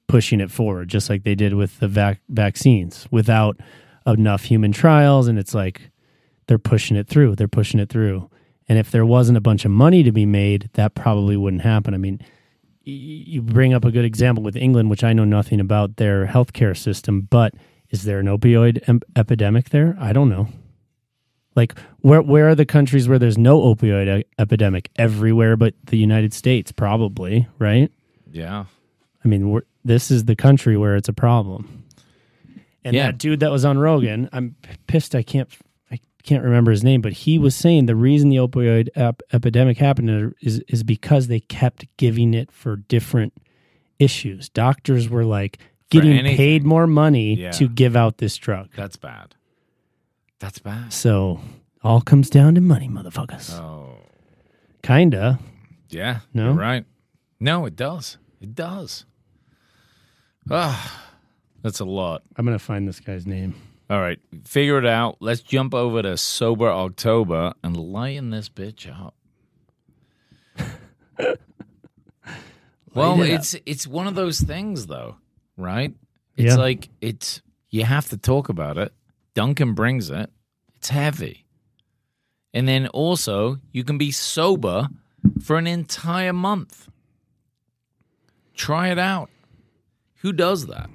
pushing 0.07 0.41
it 0.41 0.53
forward 0.53 0.87
just 0.89 1.11
like 1.11 1.25
they 1.25 1.35
did 1.35 1.55
with 1.55 1.81
the 1.81 1.89
vac- 1.89 2.21
vaccines 2.29 3.09
without 3.11 3.59
enough 4.07 4.45
human 4.45 4.71
trials 4.71 5.27
and 5.27 5.37
it's 5.37 5.53
like 5.55 5.91
they're 6.47 6.59
pushing 6.59 6.97
it 6.97 7.09
through 7.09 7.35
they're 7.35 7.49
pushing 7.49 7.81
it 7.81 7.89
through 7.89 8.29
and 8.69 8.79
if 8.79 8.91
there 8.91 9.07
wasn't 9.07 9.37
a 9.37 9.41
bunch 9.41 9.65
of 9.65 9.71
money 9.71 10.03
to 10.03 10.13
be 10.13 10.27
made 10.27 10.69
that 10.75 10.95
probably 10.95 11.37
wouldn't 11.37 11.63
happen 11.63 11.95
i 11.95 11.99
mean 11.99 12.21
you 12.89 13.43
bring 13.43 13.75
up 13.75 13.85
a 13.85 13.91
good 13.91 14.05
example 14.05 14.45
with 14.45 14.55
England, 14.55 14.91
which 14.91 15.03
I 15.03 15.13
know 15.13 15.25
nothing 15.25 15.59
about 15.59 15.97
their 15.97 16.25
healthcare 16.29 16.77
system, 16.77 17.23
but 17.23 17.53
is 17.91 18.05
there 18.05 18.21
an 18.21 18.27
opioid 18.27 18.89
em- 18.89 19.01
epidemic 19.17 19.71
there? 19.71 19.97
I 19.99 20.13
don't 20.13 20.29
know. 20.29 20.47
Like 21.57 21.77
where 22.03 22.23
where 22.23 22.49
are 22.49 22.55
the 22.55 22.65
countries 22.65 23.09
where 23.09 23.19
there's 23.19 23.37
no 23.37 23.59
opioid 23.61 24.21
e- 24.21 24.25
epidemic? 24.39 24.91
Everywhere 24.95 25.57
but 25.57 25.75
the 25.87 25.97
United 25.99 26.33
States, 26.33 26.71
probably, 26.71 27.49
right? 27.59 27.91
Yeah. 28.31 28.67
I 29.25 29.27
mean, 29.29 29.51
we're, 29.51 29.63
this 29.85 30.13
is 30.13 30.27
the 30.27 30.37
country 30.37 30.77
where 30.77 30.95
it's 30.95 31.09
a 31.09 31.13
problem. 31.13 31.83
And 32.85 32.95
Yeah. 32.95 33.07
that 33.07 33.19
dude 33.19 33.41
that 33.41 33.51
was 33.51 33.65
on 33.65 33.79
Rogan, 33.79 34.29
I'm 34.33 34.55
pissed. 34.87 35.17
I 35.17 35.25
can't, 35.25 35.49
can't 36.27 36.45
remember 36.45 36.71
his 36.71 36.85
name, 36.85 37.01
but 37.01 37.13
he 37.13 37.39
was 37.39 37.55
saying 37.55 37.87
the 37.87 37.97
reason 37.97 38.29
the 38.29 38.37
opioid 38.37 38.89
ep- 38.97 39.23
epidemic 39.33 39.79
happened 39.79 40.35
is 40.41 40.61
is 40.69 40.83
because 40.83 41.29
they 41.29 41.41
kept 41.41 41.87
giving 41.97 42.35
it 42.35 42.51
for 42.53 42.77
different 42.77 43.33
issues. 43.99 44.49
Doctors 44.49 45.09
were 45.09 45.25
like 45.25 45.59
getting 45.91 46.25
paid 46.37 46.65
more 46.65 46.87
money 46.87 47.35
Yeah. 47.37 47.53
to 47.53 47.69
give 47.69 47.97
out 47.97 48.19
this 48.19 48.37
drug. 48.37 48.71
That's 48.77 48.97
bad. 48.97 49.35
That's 50.41 50.59
bad. 50.59 50.93
So 50.93 51.41
all 51.83 52.01
comes 52.01 52.29
down 52.29 52.57
to 52.57 52.61
money, 52.61 52.89
motherfuckers. 52.89 53.53
Oh. 53.59 53.97
Kinda. 54.83 55.39
Yeah. 55.89 56.21
No? 56.35 56.47
you're 56.47 56.55
right. 56.55 56.85
No, 57.41 57.65
it 57.67 57.77
does. 57.77 58.19
It 58.41 58.55
does. 58.55 59.05
Ah, 60.51 61.11
that's 61.63 61.81
a 61.81 61.85
lot. 61.85 62.23
I'm 62.37 62.45
gonna 62.45 62.59
find 62.59 62.87
this 62.87 63.01
guy's 63.01 63.27
name. 63.27 63.55
All 63.89 64.01
right, 64.01 64.19
figure 64.45 64.79
it 64.79 64.87
out. 64.87 65.19
Let's 65.21 65.43
jump 65.43 65.73
over 65.75 66.03
to 66.03 66.17
sober 66.17 66.69
October 66.69 67.55
and 67.63 67.77
lighten 67.77 68.31
this 68.31 68.49
bitch 68.49 68.89
up. 68.91 69.15
well, 72.95 73.23
it's 73.23 73.55
it's 73.67 73.87
one 73.87 74.07
of 74.07 74.15
those 74.15 74.41
things, 74.41 74.87
though, 74.87 75.17
right? 75.57 75.95
It's 76.37 76.55
Yeah. 76.55 76.61
like 76.61 76.89
it's 77.01 77.43
you 77.71 77.85
have 77.85 78.09
to 78.09 78.17
talk 78.17 78.49
about 78.49 78.79
it. 78.79 78.93
Duncan 79.35 79.75
brings 79.75 80.11
it. 80.11 80.31
It's 80.75 80.89
heavy, 80.89 81.45
and 82.53 82.67
then 82.67 82.89
also 82.89 83.59
you 83.73 83.85
can 83.85 83.99
be 83.99 84.11
sober 84.11 84.89
for 85.43 85.59
an 85.59 85.67
entire 85.67 86.33
month. 86.33 86.89
Try 88.55 88.89
it 88.91 88.99
out. 88.99 89.31
Who 90.23 90.33
does 90.33 90.67
that? 90.67 90.89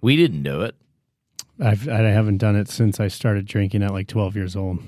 We 0.00 0.16
didn't 0.16 0.42
do 0.42 0.60
it. 0.60 0.74
I've 1.60 1.88
I 1.88 2.00
haven't 2.00 2.38
done 2.38 2.56
it 2.56 2.68
since 2.68 3.00
I 3.00 3.08
started 3.08 3.46
drinking 3.46 3.82
at 3.82 3.92
like 3.92 4.08
12 4.08 4.36
years 4.36 4.56
old. 4.56 4.80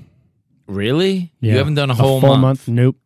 Really? 0.67 1.33
Yeah. 1.39 1.53
You 1.53 1.57
haven't 1.59 1.75
done 1.75 1.89
a 1.89 1.93
whole 1.95 2.19
full 2.19 2.37
month? 2.37 2.67
Nope. 2.67 2.97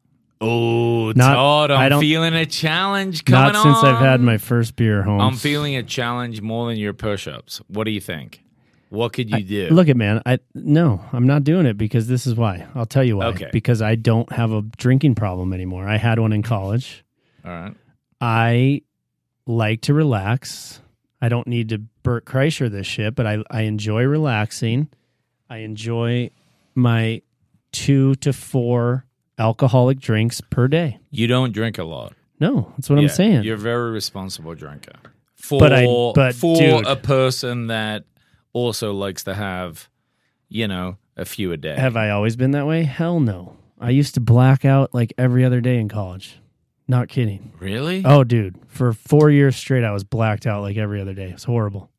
Oh, 0.43 1.11
Not- 1.11 1.35
Todd, 1.35 1.71
I 1.71 1.85
I'm 1.85 1.99
feeling 1.99 2.33
a 2.33 2.47
challenge 2.47 3.25
coming 3.25 3.53
Not 3.53 3.61
since 3.63 3.83
I've 3.83 3.99
had 3.99 4.21
my 4.21 4.39
first 4.39 4.75
beer 4.75 5.03
home. 5.03 5.21
I'm 5.21 5.35
feeling 5.35 5.75
a 5.75 5.83
challenge 5.83 6.41
more 6.41 6.67
than 6.67 6.77
your 6.77 6.93
push-ups. 6.93 7.61
What 7.67 7.83
do 7.83 7.91
you 7.91 8.01
think? 8.01 8.43
What 8.89 9.13
could 9.13 9.29
you 9.29 9.43
do? 9.43 9.69
Look 9.69 9.87
at 9.87 9.95
man, 9.95 10.21
I 10.25 10.39
no, 10.53 11.01
I'm 11.13 11.25
not 11.25 11.45
doing 11.45 11.65
it 11.65 11.77
because 11.77 12.07
this 12.07 12.27
is 12.27 12.35
why. 12.35 12.67
I'll 12.75 12.85
tell 12.85 13.03
you 13.03 13.17
why. 13.17 13.27
Okay. 13.27 13.49
Because 13.53 13.81
I 13.81 13.95
don't 13.95 14.29
have 14.33 14.51
a 14.51 14.63
drinking 14.75 15.15
problem 15.15 15.53
anymore. 15.53 15.87
I 15.87 15.97
had 15.97 16.19
one 16.19 16.33
in 16.33 16.41
college. 16.43 17.05
All 17.45 17.51
right. 17.51 17.73
I 18.19 18.81
like 19.45 19.81
to 19.81 19.93
relax. 19.93 20.81
I 21.21 21.29
don't 21.29 21.47
need 21.47 21.69
to 21.69 21.77
Bert 22.03 22.25
Kreischer 22.25 22.69
this 22.69 22.87
shit, 22.87 23.15
but 23.15 23.27
I, 23.27 23.43
I 23.51 23.61
enjoy 23.61 24.03
relaxing. 24.03 24.89
I 25.49 25.57
enjoy 25.57 26.31
my 26.73 27.21
two 27.71 28.15
to 28.15 28.33
four 28.33 29.05
alcoholic 29.37 29.99
drinks 29.99 30.41
per 30.41 30.67
day. 30.67 30.99
You 31.11 31.27
don't 31.27 31.51
drink 31.53 31.77
a 31.77 31.83
lot. 31.83 32.13
No, 32.39 32.73
that's 32.75 32.89
what 32.89 32.97
I'm 32.97 33.07
saying. 33.09 33.43
You're 33.43 33.55
a 33.55 33.59
very 33.59 33.91
responsible 33.91 34.55
drinker. 34.55 34.93
For 35.35 35.59
But 35.59 35.73
I- 35.73 35.85
but, 36.15 36.35
for 36.35 36.55
dude- 36.57 36.87
a 36.87 36.95
person 36.95 37.67
that 37.67 38.03
also 38.53 38.93
likes 38.93 39.23
to 39.25 39.33
have, 39.33 39.89
you 40.49 40.67
know, 40.67 40.97
a 41.17 41.25
few 41.25 41.51
a 41.51 41.57
day. 41.57 41.75
Have 41.75 41.95
I 41.95 42.09
always 42.09 42.35
been 42.35 42.51
that 42.51 42.65
way? 42.65 42.83
Hell 42.83 43.19
no. 43.19 43.57
I 43.79 43.89
used 43.91 44.13
to 44.15 44.19
black 44.21 44.65
out 44.65 44.93
like 44.93 45.13
every 45.17 45.43
other 45.45 45.61
day 45.61 45.77
in 45.79 45.87
college. 45.89 46.39
Not 46.91 47.07
kidding. 47.07 47.53
really? 47.57 48.03
Oh, 48.03 48.25
dude, 48.25 48.59
for 48.67 48.91
four 48.91 49.31
years 49.31 49.55
straight, 49.55 49.85
I 49.85 49.93
was 49.93 50.03
blacked 50.03 50.45
out 50.45 50.61
like 50.61 50.75
every 50.75 50.99
other 50.99 51.13
day. 51.13 51.29
It's 51.29 51.45
horrible. 51.45 51.89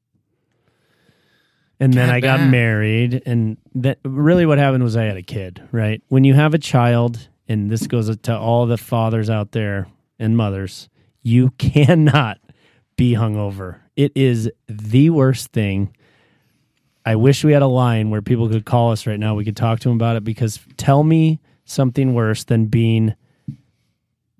And 1.81 1.95
then 1.95 2.09
God 2.09 2.15
I 2.15 2.21
got 2.21 2.37
damn. 2.37 2.51
married, 2.51 3.23
and 3.25 3.57
that 3.75 4.01
really 4.05 4.45
what 4.45 4.59
happened 4.59 4.85
was 4.85 4.95
I 4.95 5.05
had 5.05 5.17
a 5.17 5.23
kid. 5.23 5.67
Right 5.73 6.03
when 6.09 6.25
you 6.25 6.35
have 6.35 6.53
a 6.53 6.59
child, 6.59 7.27
and 7.49 7.71
this 7.71 7.87
goes 7.87 8.15
to 8.15 8.39
all 8.39 8.67
the 8.67 8.77
fathers 8.77 9.31
out 9.31 9.53
there 9.53 9.87
and 10.19 10.37
mothers, 10.37 10.91
you 11.23 11.49
cannot 11.57 12.39
be 12.97 13.15
hungover. 13.15 13.79
It 13.97 14.13
is 14.15 14.51
the 14.69 15.09
worst 15.09 15.53
thing. 15.53 15.97
I 17.07 17.17
wish 17.17 17.45
we 17.45 17.55
had 17.55 17.63
a 17.63 17.67
line 17.67 18.11
where 18.11 18.21
people 18.21 18.47
could 18.51 18.67
call 18.67 18.93
us 18.93 19.07
right 19.07 19.19
now. 19.19 19.37
We 19.37 19.47
could 19.47 19.57
talk 19.57 19.81
to 19.81 19.89
them 19.89 19.97
about 19.97 20.17
it 20.17 20.23
because 20.25 20.61
tell 20.77 21.03
me 21.03 21.41
something 21.65 22.13
worse 22.13 22.45
than 22.45 22.67
being 22.67 23.15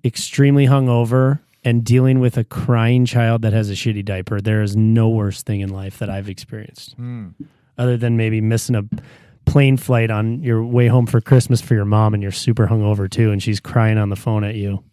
extremely 0.03 0.67
hungover 0.67 1.39
and 1.63 1.83
dealing 1.83 2.19
with 2.19 2.37
a 2.37 2.43
crying 2.43 3.05
child 3.05 3.41
that 3.41 3.53
has 3.53 3.69
a 3.69 3.73
shitty 3.73 4.03
diaper. 4.03 4.41
There 4.41 4.61
is 4.61 4.75
no 4.75 5.09
worse 5.09 5.43
thing 5.43 5.61
in 5.61 5.69
life 5.69 5.99
that 5.99 6.09
I've 6.09 6.29
experienced, 6.29 6.93
hmm. 6.93 7.29
other 7.77 7.97
than 7.97 8.17
maybe 8.17 8.41
missing 8.41 8.75
a 8.75 8.83
plane 9.45 9.77
flight 9.77 10.09
on 10.09 10.41
your 10.41 10.63
way 10.63 10.87
home 10.87 11.05
for 11.05 11.21
Christmas 11.21 11.61
for 11.61 11.73
your 11.73 11.85
mom 11.85 12.13
and 12.13 12.23
you're 12.23 12.31
super 12.31 12.67
hungover 12.67 13.09
too, 13.09 13.31
and 13.31 13.41
she's 13.41 13.59
crying 13.59 13.97
on 13.97 14.09
the 14.09 14.15
phone 14.15 14.43
at 14.43 14.55
you. 14.55 14.83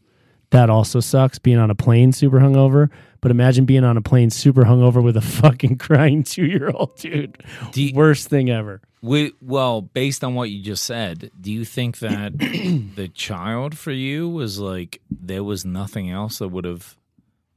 That 0.51 0.69
also 0.71 1.01
sucks 1.01 1.39
being 1.39 1.59
on 1.59 1.71
a 1.71 1.75
plane 1.75 2.13
super 2.13 2.41
hungover. 2.41 2.91
But 3.21 3.31
imagine 3.31 3.67
being 3.67 3.85
on 3.85 3.97
a 3.97 4.01
plane 4.01 4.31
super 4.31 4.65
hungover 4.65 5.03
with 5.03 5.17
a 5.17 5.21
fucking 5.43 5.79
crying 5.79 6.23
two 6.23 6.47
year 6.47 6.71
old 6.71 6.97
dude. 6.97 7.43
You- 7.75 7.95
Worst 7.95 8.29
thing 8.29 8.51
ever. 8.51 8.81
We, 9.03 9.33
well, 9.41 9.81
based 9.81 10.23
on 10.25 10.35
what 10.35 10.51
you 10.51 10.63
just 10.63 10.85
said, 10.85 11.31
do 11.41 11.51
you 11.51 11.65
think 11.65 12.01
that 12.01 12.37
the 12.97 13.09
child 13.09 13.79
for 13.79 13.93
you 13.93 14.29
was 14.29 14.59
like 14.59 15.01
there 15.11 15.43
was 15.45 15.65
nothing 15.65 16.11
else 16.11 16.39
that 16.39 16.49
would 16.49 16.67
have 16.67 16.97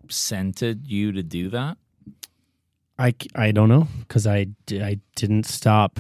scented 0.10 0.88
you 0.88 1.12
to 1.12 1.24
do 1.24 1.50
that? 1.50 1.78
I, 2.98 3.14
I 3.36 3.52
don't 3.52 3.70
know 3.70 3.88
because 4.02 4.26
I, 4.28 4.48
I 4.72 5.00
didn't 5.16 5.46
stop. 5.46 6.00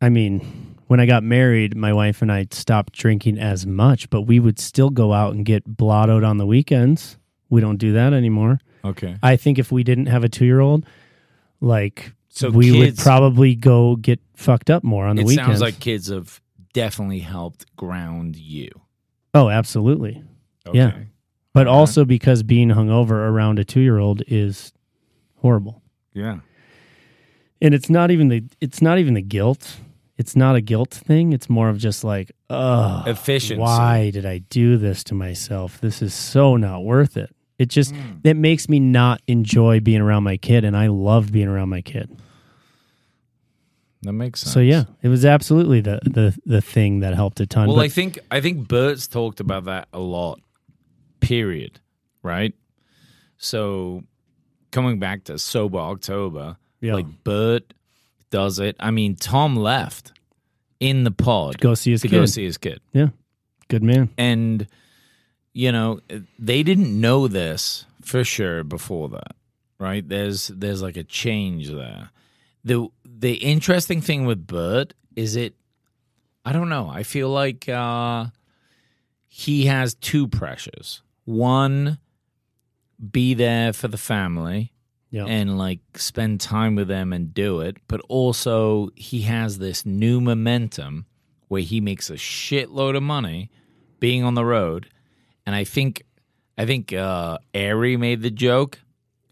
I 0.00 0.08
mean, 0.08 0.69
when 0.90 0.98
I 0.98 1.06
got 1.06 1.22
married, 1.22 1.76
my 1.76 1.92
wife 1.92 2.20
and 2.20 2.32
I 2.32 2.48
stopped 2.50 2.94
drinking 2.94 3.38
as 3.38 3.64
much, 3.64 4.10
but 4.10 4.22
we 4.22 4.40
would 4.40 4.58
still 4.58 4.90
go 4.90 5.12
out 5.12 5.34
and 5.36 5.44
get 5.44 5.76
blottoed 5.76 6.26
on 6.26 6.38
the 6.38 6.46
weekends. 6.46 7.16
We 7.48 7.60
don't 7.60 7.76
do 7.76 7.92
that 7.92 8.12
anymore. 8.12 8.58
Okay. 8.84 9.16
I 9.22 9.36
think 9.36 9.60
if 9.60 9.70
we 9.70 9.84
didn't 9.84 10.06
have 10.06 10.24
a 10.24 10.28
two 10.28 10.44
year 10.46 10.58
old, 10.58 10.84
like 11.60 12.12
So 12.28 12.50
we 12.50 12.76
would 12.76 12.96
probably 12.98 13.54
go 13.54 13.94
get 13.94 14.18
fucked 14.34 14.68
up 14.68 14.82
more 14.82 15.06
on 15.06 15.14
the 15.14 15.22
it 15.22 15.26
weekends. 15.26 15.46
sounds 15.46 15.60
like 15.60 15.78
kids 15.78 16.08
have 16.08 16.40
definitely 16.72 17.20
helped 17.20 17.66
ground 17.76 18.34
you. 18.34 18.70
oh, 19.32 19.48
absolutely. 19.48 20.24
Okay. 20.66 20.76
Yeah. 20.76 20.98
But 21.54 21.68
All 21.68 21.74
right. 21.74 21.78
also 21.78 22.04
because 22.04 22.42
being 22.42 22.70
hungover 22.70 23.12
around 23.12 23.60
a 23.60 23.64
two 23.64 23.80
year 23.80 23.98
old 23.98 24.24
is 24.26 24.72
horrible. 25.36 25.82
Yeah. 26.14 26.40
and 27.62 27.74
it's 27.74 27.88
not 27.88 28.10
even 28.10 28.26
the 28.26 28.42
it's 28.60 28.82
not 28.82 28.98
even 28.98 29.14
the 29.14 29.22
guilt 29.22 29.76
it's 30.20 30.36
not 30.36 30.54
a 30.54 30.60
guilt 30.60 30.90
thing 30.90 31.32
it's 31.32 31.48
more 31.48 31.68
of 31.70 31.78
just 31.78 32.04
like 32.04 32.30
oh 32.50 33.02
Efficiency. 33.06 33.58
why 33.60 34.10
did 34.10 34.26
i 34.26 34.38
do 34.50 34.76
this 34.76 35.02
to 35.04 35.14
myself 35.14 35.80
this 35.80 36.02
is 36.02 36.12
so 36.12 36.56
not 36.56 36.84
worth 36.84 37.16
it 37.16 37.34
it 37.58 37.68
just 37.68 37.94
hmm. 37.94 38.18
it 38.22 38.36
makes 38.36 38.68
me 38.68 38.78
not 38.78 39.22
enjoy 39.26 39.80
being 39.80 40.00
around 40.02 40.22
my 40.22 40.36
kid 40.36 40.64
and 40.64 40.76
i 40.76 40.86
love 40.88 41.32
being 41.32 41.48
around 41.48 41.70
my 41.70 41.80
kid 41.80 42.08
That 44.02 44.12
makes 44.14 44.40
sense. 44.40 44.54
So 44.54 44.60
yeah, 44.60 44.84
it 45.02 45.08
was 45.08 45.24
absolutely 45.24 45.80
the 45.82 46.00
the 46.04 46.34
the 46.46 46.60
thing 46.62 47.00
that 47.00 47.14
helped 47.14 47.38
a 47.40 47.46
ton. 47.46 47.66
Well, 47.68 47.76
but 47.76 47.84
I 47.84 47.88
think 47.88 48.18
I 48.30 48.40
think 48.40 48.66
Bert's 48.66 49.06
talked 49.06 49.40
about 49.40 49.64
that 49.64 49.88
a 49.92 49.98
lot. 50.00 50.40
Period. 51.20 51.80
Right. 52.22 52.54
So 53.36 54.04
coming 54.70 54.98
back 54.98 55.24
to 55.24 55.38
sober 55.38 55.78
October, 55.78 56.56
Yeah. 56.80 56.94
like 56.94 57.24
Bert 57.24 57.74
does 58.30 58.58
it. 58.58 58.76
I 58.80 58.90
mean, 58.90 59.16
Tom 59.16 59.56
left 59.56 60.12
in 60.78 61.04
the 61.04 61.10
pod 61.10 61.58
go 61.60 61.74
see 61.74 61.90
his 61.90 62.02
to 62.02 62.08
kid. 62.08 62.16
go 62.16 62.26
see 62.26 62.44
his 62.44 62.56
kid, 62.58 62.80
Yeah, 62.92 63.08
good 63.68 63.82
man. 63.82 64.08
and 64.16 64.66
you 65.52 65.72
know 65.72 66.00
they 66.38 66.62
didn't 66.62 66.98
know 67.00 67.28
this 67.28 67.84
for 68.02 68.24
sure 68.24 68.64
before 68.64 69.08
that, 69.10 69.34
right? 69.78 70.06
There's 70.08 70.48
there's 70.48 70.80
like 70.82 70.96
a 70.96 71.04
change 71.04 71.68
there. 71.70 72.10
the 72.64 72.88
The 73.04 73.34
interesting 73.34 74.00
thing 74.00 74.24
with 74.26 74.46
Bert 74.46 74.94
is 75.16 75.36
it. 75.36 75.54
I 76.44 76.52
don't 76.52 76.70
know. 76.70 76.88
I 76.88 77.02
feel 77.02 77.28
like 77.28 77.68
uh, 77.68 78.26
he 79.28 79.66
has 79.66 79.94
two 79.94 80.26
pressures. 80.26 81.02
One, 81.26 81.98
be 83.12 83.34
there 83.34 83.72
for 83.74 83.88
the 83.88 83.98
family 83.98 84.72
Yeah, 85.10 85.24
and 85.26 85.58
like 85.58 85.80
spend 85.96 86.40
time 86.40 86.76
with 86.76 86.86
them 86.88 87.12
and 87.12 87.34
do 87.34 87.60
it. 87.60 87.76
But 87.88 88.00
also, 88.08 88.90
he 88.94 89.22
has 89.22 89.58
this 89.58 89.84
new 89.84 90.20
momentum 90.20 91.06
where 91.48 91.62
he 91.62 91.80
makes 91.80 92.10
a 92.10 92.14
shitload 92.14 92.96
of 92.96 93.02
money 93.02 93.50
being 93.98 94.22
on 94.22 94.34
the 94.34 94.44
road. 94.44 94.88
And 95.46 95.54
I 95.56 95.64
think, 95.64 96.04
I 96.56 96.64
think 96.64 96.92
uh, 96.92 97.38
Ari 97.54 97.96
made 97.96 98.22
the 98.22 98.30
joke 98.30 98.78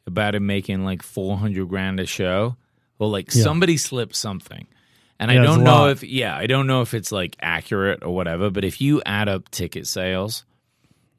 about 0.06 0.34
him 0.34 0.46
making 0.46 0.84
like 0.84 1.02
four 1.02 1.36
hundred 1.36 1.68
grand 1.68 2.00
a 2.00 2.06
show. 2.06 2.56
Well, 2.98 3.10
like 3.10 3.32
Yeah. 3.32 3.44
somebody 3.44 3.76
slipped 3.76 4.16
something. 4.16 4.66
And 5.20 5.30
Yeah, 5.30 5.42
I 5.42 5.44
don't 5.44 5.62
know 5.62 5.88
if 5.90 6.02
yeah, 6.02 6.36
I 6.36 6.46
don't 6.46 6.66
know 6.66 6.80
if 6.82 6.92
it's 6.94 7.12
like 7.12 7.36
accurate 7.40 8.02
or 8.02 8.12
whatever, 8.14 8.50
but 8.50 8.64
if 8.64 8.80
you 8.80 9.00
add 9.06 9.28
up 9.28 9.48
ticket 9.50 9.86
sales, 9.86 10.44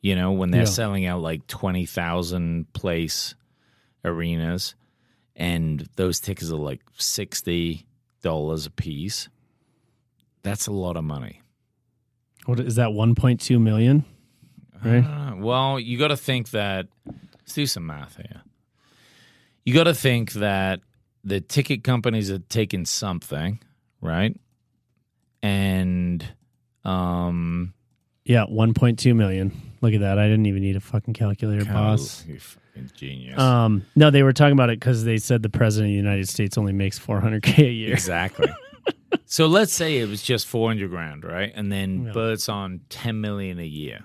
you 0.01 0.15
know, 0.17 0.31
when 0.33 0.51
they're 0.51 0.61
Yeah. 0.63 0.67
selling 0.67 1.05
out 1.05 1.21
like 1.21 1.47
20,000 1.47 2.71
place 2.73 3.35
arenas 4.03 4.75
and 5.35 5.87
those 5.95 6.19
tickets 6.19 6.51
are 6.51 6.55
like 6.57 6.81
$60 6.97 7.85
a 8.67 8.69
piece, 8.71 9.29
that's 10.43 10.67
a 10.67 10.71
lot 10.71 10.97
of 10.97 11.03
money. 11.03 11.41
what 12.45 12.59
is 12.59 12.75
that? 12.75 12.93
One 12.93 13.15
point 13.15 13.39
two 13.41 13.59
million. 13.59 14.05
Right. 14.83 15.03
Uh, 15.03 15.35
well, 15.37 15.79
you 15.79 15.97
got 15.97 16.07
to 16.09 16.17
think 16.17 16.51
that. 16.51 16.87
Let's 17.05 17.53
do 17.53 17.65
some 17.65 17.85
math 17.87 18.15
here. 18.15 18.41
You 19.65 19.73
got 19.73 19.85
to 19.85 19.93
think 19.93 20.33
that 20.33 20.79
the 21.23 21.41
ticket 21.41 21.83
companies 21.83 22.31
are 22.31 22.39
taking 22.39 22.85
something, 22.85 23.59
right? 24.01 24.39
And 25.41 26.25
um, 26.85 27.73
Yeah, 28.29 28.43
one 28.45 28.75
point 28.75 28.99
two 28.99 29.15
million. 29.15 29.51
Look 29.81 29.95
at 29.95 30.01
that. 30.01 30.19
I 30.19 30.27
didn't 30.27 30.45
even 30.45 30.61
need 30.61 30.75
a 30.75 30.79
fucking 30.79 31.15
calculator, 31.15 31.65
boss. 31.65 32.23
you 32.27 32.39
fucking 32.39 32.91
genius. 32.95 33.39
Um, 33.39 33.85
no, 33.95 34.11
they 34.11 34.21
were 34.21 34.33
talking 34.33 34.53
about 34.53 34.69
it 34.69 34.79
because 34.79 35.03
they 35.03 35.17
said 35.17 35.41
the 35.41 35.49
president 35.49 35.87
of 35.89 35.93
the 35.93 35.97
United 35.97 36.29
States 36.29 36.55
only 36.55 36.71
makes 36.71 36.99
four 36.99 37.19
hundred 37.19 37.41
k 37.41 37.65
a 37.67 37.71
year. 37.71 37.91
Exactly. 37.91 38.47
so 39.25 39.47
let's 39.47 39.73
say 39.73 39.97
it 39.97 40.07
was 40.07 40.21
just 40.21 40.45
400 40.45 40.91
grand, 40.91 41.23
right? 41.23 41.51
And 41.55 41.71
then 41.71 42.05
Yeah. 42.05 42.11
Bert's 42.11 42.47
on 42.49 42.81
10 42.89 43.19
million 43.19 43.57
a 43.57 43.65
year, 43.65 44.01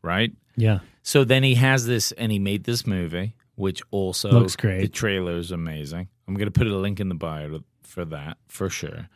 right? 0.00 0.32
Yeah, 0.56 0.78
So 1.02 1.24
then 1.24 1.42
he 1.42 1.56
has 1.56 1.84
this, 1.86 2.12
and 2.12 2.32
he 2.32 2.38
made 2.38 2.64
this 2.64 2.86
movie, 2.86 3.34
which 3.56 3.82
also 3.90 4.30
Looks 4.30 4.56
great. 4.56 4.80
The 4.80 4.88
trailer 4.88 5.36
is 5.36 5.50
amazing. 5.50 6.08
I'm 6.26 6.32
going 6.34 6.46
to 6.50 6.58
put 6.58 6.66
a 6.66 6.74
link 6.74 6.98
in 6.98 7.10
the 7.10 7.14
bio 7.14 7.60
for 7.82 8.06
that 8.06 8.38
for 8.48 8.70
sure. 8.70 9.10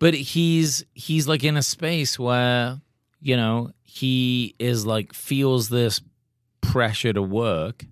But 0.00 0.14
he's 0.14 0.84
he's 0.94 1.28
like 1.28 1.44
in 1.44 1.56
a 1.56 1.62
space 1.62 2.18
where 2.18 2.80
you 3.26 3.36
know 3.36 3.70
he 3.82 4.54
is 4.58 4.86
like 4.86 5.12
feels 5.12 5.68
this 5.68 6.00
pressure 6.60 7.12
to 7.12 7.22
work, 7.22 7.84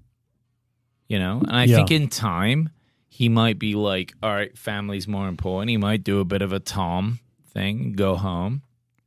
you 1.09 1.19
know, 1.19 1.39
and 1.41 1.57
I 1.57 1.65
Yeah. 1.65 1.77
think 1.77 1.91
in 1.91 2.09
time 2.09 2.71
he 3.09 3.29
might 3.29 3.59
be 3.59 3.75
like, 3.75 4.13
all 4.23 4.31
right, 4.31 4.57
family's 4.59 5.07
more 5.09 5.29
important. 5.29 5.71
He 5.71 5.77
might 5.77 6.03
do 6.05 6.21
a 6.21 6.25
bit 6.25 6.43
of 6.43 6.53
a 6.53 6.59
Tom 6.61 7.21
thing, 7.53 7.93
go 7.95 8.17
home, 8.17 8.63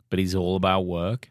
but 0.09 0.19
he's 0.19 0.35
all 0.35 0.55
about 0.55 0.81
work 0.85 1.29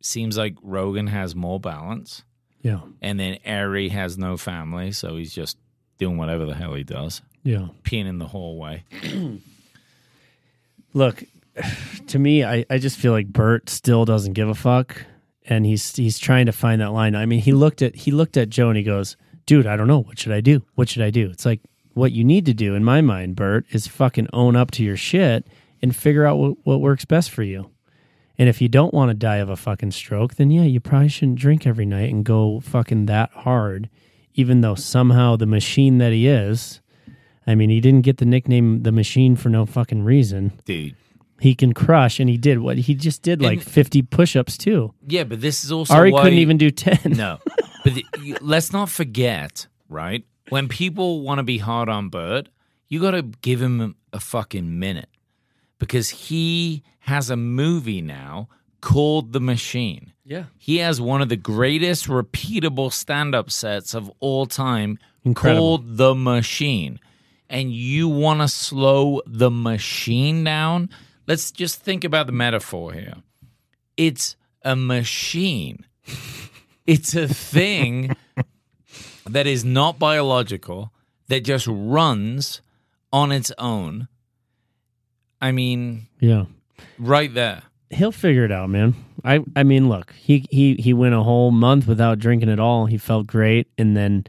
seems 0.00 0.36
like 0.36 0.54
Rogan 0.62 1.06
has 1.06 1.34
more 1.34 1.58
balance, 1.58 2.24
yeah, 2.60 2.80
and 3.00 3.18
then 3.18 3.38
Ari 3.46 3.88
has 3.88 4.18
no 4.18 4.36
family, 4.36 4.92
so 4.92 5.16
he's 5.16 5.32
just 5.34 5.56
doing 5.96 6.18
whatever 6.18 6.44
the 6.44 6.54
hell 6.54 6.74
he 6.74 6.84
does, 6.84 7.22
yeah. 7.42 7.68
peeing 7.84 8.04
in 8.06 8.18
the 8.18 8.26
hallway. 8.26 8.84
Look, 10.92 11.24
to 12.06 12.18
me, 12.18 12.44
I, 12.44 12.64
I 12.70 12.78
just 12.78 12.98
feel 12.98 13.12
like 13.12 13.28
Bert 13.28 13.68
still 13.70 14.04
doesn't 14.04 14.32
give 14.32 14.48
a 14.48 14.54
fuck, 14.54 15.04
and 15.46 15.66
he's 15.66 15.94
he's 15.94 16.18
trying 16.18 16.46
to 16.46 16.52
find 16.52 16.80
that 16.80 16.92
line. 16.92 17.14
I 17.14 17.26
mean, 17.26 17.40
he 17.40 17.52
looked 17.52 17.82
at 17.82 17.94
he 17.94 18.10
looked 18.10 18.36
at 18.36 18.50
Joe 18.50 18.68
and 18.68 18.76
he 18.76 18.82
goes, 18.82 19.16
"Dude, 19.46 19.66
I 19.66 19.76
don't 19.76 19.88
know. 19.88 20.02
What 20.02 20.18
should 20.18 20.32
I 20.32 20.40
do? 20.40 20.62
What 20.74 20.88
should 20.88 21.02
I 21.02 21.10
do?" 21.10 21.30
It's 21.30 21.46
like 21.46 21.60
what 21.94 22.12
you 22.12 22.24
need 22.24 22.44
to 22.46 22.54
do, 22.54 22.74
in 22.74 22.84
my 22.84 23.00
mind, 23.00 23.36
Bert, 23.36 23.64
is 23.70 23.86
fucking 23.86 24.28
own 24.32 24.56
up 24.56 24.70
to 24.72 24.84
your 24.84 24.96
shit 24.96 25.46
and 25.80 25.94
figure 25.94 26.26
out 26.26 26.38
what, 26.38 26.56
what 26.64 26.80
works 26.80 27.04
best 27.04 27.30
for 27.30 27.42
you. 27.42 27.70
And 28.36 28.48
if 28.48 28.60
you 28.60 28.68
don't 28.68 28.92
want 28.92 29.10
to 29.10 29.14
die 29.14 29.36
of 29.36 29.48
a 29.48 29.56
fucking 29.56 29.92
stroke, 29.92 30.34
then 30.34 30.50
yeah, 30.50 30.64
you 30.64 30.80
probably 30.80 31.08
shouldn't 31.08 31.38
drink 31.38 31.66
every 31.66 31.86
night 31.86 32.12
and 32.12 32.24
go 32.24 32.58
fucking 32.60 33.06
that 33.06 33.30
hard, 33.30 33.88
even 34.34 34.60
though 34.60 34.74
somehow 34.74 35.36
the 35.36 35.46
machine 35.46 35.98
that 35.98 36.12
he 36.12 36.26
is. 36.26 36.80
I 37.46 37.54
mean, 37.54 37.70
he 37.70 37.80
didn't 37.80 38.02
get 38.02 38.18
the 38.18 38.24
nickname 38.24 38.82
the 38.82 38.90
machine 38.90 39.36
for 39.36 39.50
no 39.50 39.66
fucking 39.66 40.02
reason 40.02 40.52
Dude. 40.64 40.96
He 41.40 41.54
can 41.54 41.72
crush 41.74 42.20
and 42.20 42.28
he 42.30 42.36
did 42.38 42.58
what 42.60 42.78
he 42.78 42.94
just 42.94 43.22
did 43.22 43.42
like 43.42 43.58
And- 43.58 43.66
50 43.66 44.02
push-ups 44.02 44.56
too 44.58 44.94
Yeah, 45.06 45.24
but 45.24 45.40
this 45.40 45.64
is 45.64 45.72
also 45.72 45.94
ari 45.94 46.12
why 46.12 46.22
couldn't 46.22 46.38
even 46.38 46.56
do 46.58 46.70
10 46.70 47.12
No, 47.12 47.38
but 47.84 47.94
the, 47.94 48.04
you, 48.22 48.36
let's 48.40 48.72
not 48.72 48.88
forget, 48.88 49.66
right? 49.88 50.24
When 50.50 50.68
people 50.68 51.22
want 51.22 51.38
to 51.38 51.42
be 51.42 51.58
hard 51.58 51.88
on 51.88 52.08
Bert, 52.10 52.48
you 52.88 53.00
got 53.00 53.12
to 53.12 53.22
give 53.22 53.60
him 53.62 53.96
a 54.12 54.20
fucking 54.20 54.78
minute 54.78 55.08
because 55.78 56.08
he 56.10 56.82
has 57.00 57.30
a 57.30 57.36
movie 57.36 58.00
now 58.02 58.48
called 58.80 59.32
The 59.32 59.40
Machine. 59.40 60.12
yeah 60.24 60.44
He 60.58 60.78
has 60.78 61.00
one 61.00 61.20
of 61.22 61.28
the 61.30 61.36
greatest 61.36 62.06
repeatable 62.06 62.92
stand 62.92 63.34
up 63.34 63.50
sets 63.50 63.94
of 63.94 64.10
all 64.20 64.46
time 64.46 64.98
Incredible. 65.24 65.60
called 65.78 65.96
The 65.96 66.14
Machine. 66.14 67.00
And 67.48 67.72
you 67.72 68.08
want 68.08 68.40
to 68.40 68.48
slow 68.48 69.20
the 69.26 69.50
machine 69.50 70.44
down? 70.44 70.90
Let's 71.26 71.50
just 71.50 71.80
think 71.80 72.04
about 72.04 72.26
the 72.26 72.32
metaphor 72.32 72.92
here. 72.92 73.14
It's 73.96 74.36
a 74.62 74.76
machine, 74.76 75.86
it's 76.86 77.14
a 77.14 77.28
thing 77.28 78.14
that 79.28 79.46
is 79.46 79.64
not 79.64 79.98
biological, 79.98 80.92
that 81.28 81.44
just 81.44 81.66
runs 81.68 82.60
on 83.12 83.32
its 83.32 83.52
own. 83.58 84.08
I 85.40 85.52
mean, 85.52 86.06
yeah 86.20 86.44
right 86.98 87.32
there. 87.34 87.62
he'll 87.90 88.10
figure 88.12 88.44
it 88.44 88.50
out 88.52 88.68
man 88.68 88.94
i 89.24 89.38
i 89.54 89.62
mean 89.62 89.88
look 89.88 90.12
he 90.14 90.44
he 90.50 90.74
he 90.74 90.92
went 90.92 91.14
a 91.14 91.22
whole 91.22 91.50
month 91.50 91.86
without 91.86 92.18
drinking 92.18 92.48
at 92.50 92.58
all 92.58 92.86
he 92.86 92.98
felt 92.98 93.26
great 93.26 93.68
and 93.78 93.96
then 93.96 94.24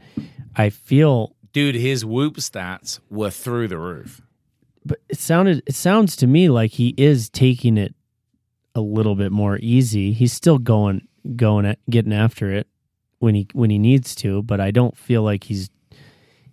i 0.54 0.70
feel 0.70 1.34
Dude, 1.52 1.74
his 1.74 2.04
whoop 2.04 2.36
stats 2.36 3.00
were 3.08 3.30
through 3.30 3.68
the 3.68 3.78
roof. 3.78 4.20
But 4.86 4.98
it 5.08 5.18
sounded 5.18 5.62
it 5.66 5.74
sounds 5.74 6.16
to 6.16 6.26
me 6.26 6.48
like 6.48 6.70
he 6.72 6.94
is 6.96 7.28
taking 7.28 7.76
it 7.76 7.94
a 8.74 8.80
little 8.80 9.14
bit 9.14 9.32
more 9.32 9.58
easy 9.60 10.12
he's 10.12 10.32
still 10.32 10.58
going 10.58 11.06
going 11.34 11.66
at 11.66 11.78
getting 11.90 12.12
after 12.12 12.52
it 12.52 12.66
when 13.18 13.34
he 13.34 13.46
when 13.52 13.70
he 13.70 13.78
needs 13.78 14.14
to 14.14 14.42
but 14.42 14.60
i 14.60 14.70
don't 14.70 14.96
feel 14.96 15.22
like 15.22 15.44
he's 15.44 15.70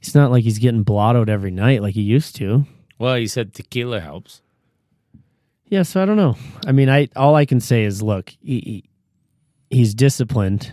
it's 0.02 0.16
not 0.16 0.32
like 0.32 0.44
he's 0.44 0.58
getting 0.60 0.84
blottoed 0.84 1.30
every 1.30 1.52
night 1.52 1.82
like 1.82 1.94
he 1.94 2.02
used 2.02 2.36
to 2.36 2.66
Well, 3.00 3.16
he 3.16 3.28
said 3.28 3.54
tequila 3.54 4.00
helps. 4.02 4.42
Yeah, 5.68 5.84
so 5.84 6.02
I 6.02 6.06
don't 6.06 6.18
know. 6.18 6.36
I 6.68 6.72
mean, 6.72 6.90
I 6.90 7.08
all 7.16 7.36
I 7.36 7.46
can 7.46 7.60
say 7.60 7.84
is, 7.84 8.02
look, 8.04 8.30
he, 8.42 8.60
he- 8.60 8.90
he's 9.78 9.96
disciplined 9.96 10.72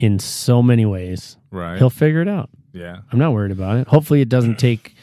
in 0.00 0.18
so 0.18 0.62
many 0.62 0.86
ways. 0.86 1.36
Right. 1.50 1.76
He'll 1.76 1.90
figure 1.90 2.22
it 2.22 2.28
out. 2.28 2.48
yeah. 2.72 2.98
I'm 3.12 3.18
not 3.18 3.32
worried 3.32 3.52
about 3.52 3.76
it. 3.78 3.88
Hopefully, 3.88 4.20
it 4.22 4.28
doesn't 4.28 4.58
take, 4.58 4.94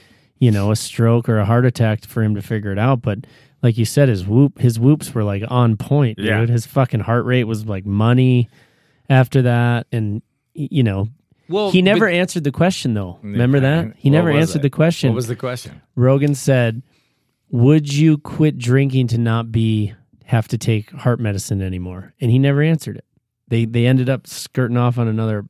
you 0.46 0.52
know, 0.52 0.70
a 0.70 0.76
stroke 0.76 1.28
or 1.28 1.40
a 1.40 1.46
heart 1.46 1.66
attack 1.66 2.06
for 2.06 2.22
him 2.22 2.36
to 2.36 2.42
figure 2.44 2.72
it 2.72 2.78
out. 2.78 3.02
But 3.02 3.20
like 3.64 3.80
you 3.80 3.86
said, 3.86 4.10
his 4.10 4.26
whoop, 4.28 4.60
his 4.60 4.80
whoops 4.80 5.12
were 5.16 5.24
like 5.24 5.42
on 5.50 5.76
point, 5.76 6.18
dude. 6.18 6.28
Yeah. 6.28 6.46
His 6.46 6.68
fucking 6.68 7.00
heart 7.00 7.26
rate 7.26 7.46
was 7.46 7.66
like 7.66 7.84
money 7.84 8.48
after 9.10 9.42
that, 9.42 9.88
and 9.92 10.22
you 10.54 10.84
know, 10.84 11.08
Well, 11.50 11.72
he 11.72 11.82
never 11.82 12.06
but- 12.08 12.14
answered 12.14 12.44
the 12.44 12.52
question 12.52 12.94
though. 12.94 13.18
Remember 13.24 13.60
that? 13.60 13.94
He 13.98 14.12
never 14.12 14.30
answered 14.30 14.60
it? 14.60 14.62
the 14.62 14.70
question. 14.70 15.10
What 15.10 15.16
was 15.16 15.28
the 15.28 15.36
question? 15.36 15.82
Rogan 15.96 16.36
said, 16.36 16.84
"Would 17.50 17.92
you 17.92 18.20
quit 18.20 18.60
drinking 18.60 19.08
to 19.08 19.18
not 19.18 19.52
be 19.52 19.94
have 20.26 20.48
to 20.50 20.58
take 20.60 20.92
heart 20.92 21.20
medicine 21.20 21.62
anymore?" 21.64 22.14
And 22.22 22.30
he 22.30 22.38
never 22.38 22.62
answered 22.62 22.98
it. 22.98 23.06
They 23.48 23.66
they 23.66 23.88
ended 23.88 24.10
up 24.10 24.28
skirting 24.28 24.78
off 24.78 25.00
on 25.00 25.08
another 25.08 25.46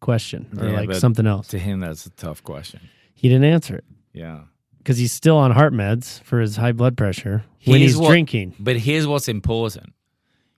question 0.00 0.46
or 0.58 0.68
Yeah, 0.68 0.80
like 0.80 0.94
something 0.94 1.26
else. 1.26 1.46
To 1.48 1.58
him, 1.58 1.78
that's 1.80 2.04
a 2.06 2.10
tough 2.10 2.42
question. 2.42 2.80
He 3.14 3.28
didn't 3.28 3.44
answer 3.44 3.76
it. 3.76 3.84
Yeah. 4.14 4.42
because 4.78 4.96
he's 4.96 5.12
still 5.12 5.36
on 5.36 5.50
heart 5.50 5.72
meds 5.74 6.22
for 6.22 6.40
his 6.40 6.56
high 6.56 6.72
blood 6.72 6.96
pressure 6.96 7.44
when 7.64 7.80
Here's 7.80 7.92
he's 7.92 7.96
what- 7.98 8.08
drinking. 8.08 8.54
But 8.58 8.76
here's 8.78 9.06
what's 9.06 9.28
important. 9.28 9.92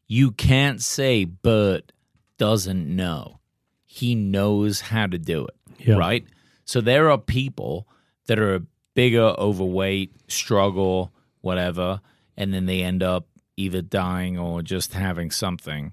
You 0.07 0.31
can't 0.31 0.81
say 0.83 1.25
Bert 1.25 1.91
doesn't 2.39 2.95
know. 2.95 3.41
He 3.85 4.15
knows 4.15 4.81
how 4.83 5.07
to 5.07 5.19
do 5.19 5.47
it. 5.47 5.55
Yeah. 5.79 5.97
Right? 5.97 6.25
So 6.65 6.81
there 6.81 7.11
are 7.11 7.19
people 7.19 7.89
that 8.27 8.39
are 8.39 8.61
bigger, 8.95 9.35
overweight, 9.39 10.13
struggle, 10.29 11.13
whatever, 11.41 12.01
and 12.37 12.53
then 12.53 12.67
they 12.67 12.83
end 12.83 13.03
up 13.03 13.27
either 13.57 13.81
dying 13.83 14.39
or 14.39 14.61
just 14.63 14.93
having 14.95 15.31
something. 15.31 15.93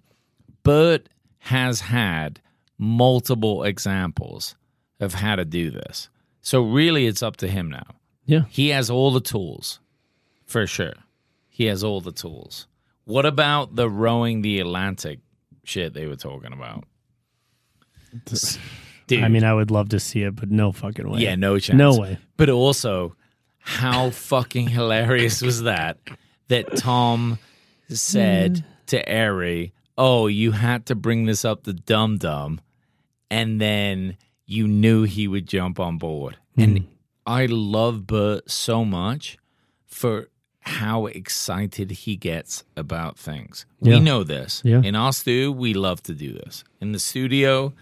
Bert 0.64 1.07
has 1.39 1.82
had 1.82 2.41
multiple 2.78 3.64
examples 3.64 4.55
of 4.99 5.14
how 5.16 5.36
to 5.36 5.45
do 5.45 5.70
this. 5.72 6.09
So 6.44 6.62
really 6.62 7.08
it's 7.08 7.24
up 7.24 7.38
to 7.38 7.48
him 7.48 7.72
now. 7.72 7.96
Yeah. 8.26 8.44
He 8.50 8.70
has 8.70 8.89
all 8.89 9.12
the 9.12 9.22
tools, 9.22 9.80
for 10.46 10.68
sure. 10.68 10.94
He 11.50 11.66
has 11.66 11.84
all 11.84 12.02
the 12.02 12.12
tools. 12.12 12.68
What 13.06 13.26
about 13.26 13.76
the 13.76 13.89
rowing 13.89 14.41
the 14.41 14.60
Atlantic 14.60 15.20
shit 15.64 15.94
they 15.94 16.06
were 16.06 16.18
talking 16.18 16.54
about? 16.54 16.84
Dude, 19.08 19.24
I 19.24 19.28
mean, 19.30 19.44
I 19.44 19.54
would 19.54 19.72
love 19.72 19.89
to 19.89 20.00
see 20.00 20.24
it, 20.24 20.36
but 20.36 20.52
no 20.52 20.72
fucking 20.72 21.10
way. 21.10 21.22
yeah, 21.22 21.36
no 21.36 21.58
chance. 21.60 21.78
No 21.78 21.98
way. 21.98 22.18
But 22.38 22.50
also, 22.50 23.16
how 23.60 24.10
fucking 24.10 24.68
hilarious 24.68 25.41
was 25.41 25.64
that? 25.64 25.98
That 26.50 26.76
Tom 26.76 27.39
said 27.89 28.66
to 28.88 29.18
Ari, 29.18 29.74
"Oh, 29.98 30.28
you 30.28 30.52
had 30.52 30.86
to 30.88 30.96
bring 30.96 31.26
this 31.26 31.46
up 31.46 31.64
the 31.64 31.74
Dum 31.74 32.18
Dum," 32.18 32.60
and 33.32 33.60
then 33.60 34.18
you 34.46 34.68
knew 34.68 35.04
he 35.04 35.28
would 35.28 35.48
jump 35.48 35.80
on 35.80 35.98
board. 35.98 36.38
And 36.58 36.80
hmm. 36.80 36.86
I 37.26 37.46
love 37.46 38.06
Bert 38.06 38.50
so 38.50 38.84
much 38.86 39.38
for 39.86 40.30
how 40.60 41.08
excited 41.08 41.91
he 41.91 42.16
gets 42.16 42.64
about 42.78 43.18
things. 43.18 43.66
Yeah. 43.82 43.96
We 43.96 44.00
know 44.00 44.24
this. 44.24 44.62
Yeah. 44.64 44.82
In 44.84 44.96
our 44.96 45.12
stew, 45.12 45.52
we 45.52 45.74
love 45.74 46.02
to 46.04 46.14
do 46.14 46.34
this. 46.34 46.64
In 46.80 46.94
the 46.94 47.00
studio, 47.00 47.74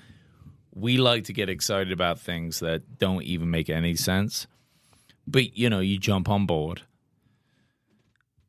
we 0.73 0.97
like 0.97 1.25
to 1.25 1.33
get 1.33 1.49
excited 1.49 1.91
about 1.91 2.19
things 2.19 2.59
that 2.59 2.97
don't 2.97 3.23
even 3.23 3.51
make 3.51 3.69
any 3.69 3.95
sense. 3.95 4.47
But 5.27 5.57
you 5.57 5.69
know, 5.69 5.79
you 5.79 5.97
jump 5.97 6.29
on 6.29 6.45
board. 6.45 6.81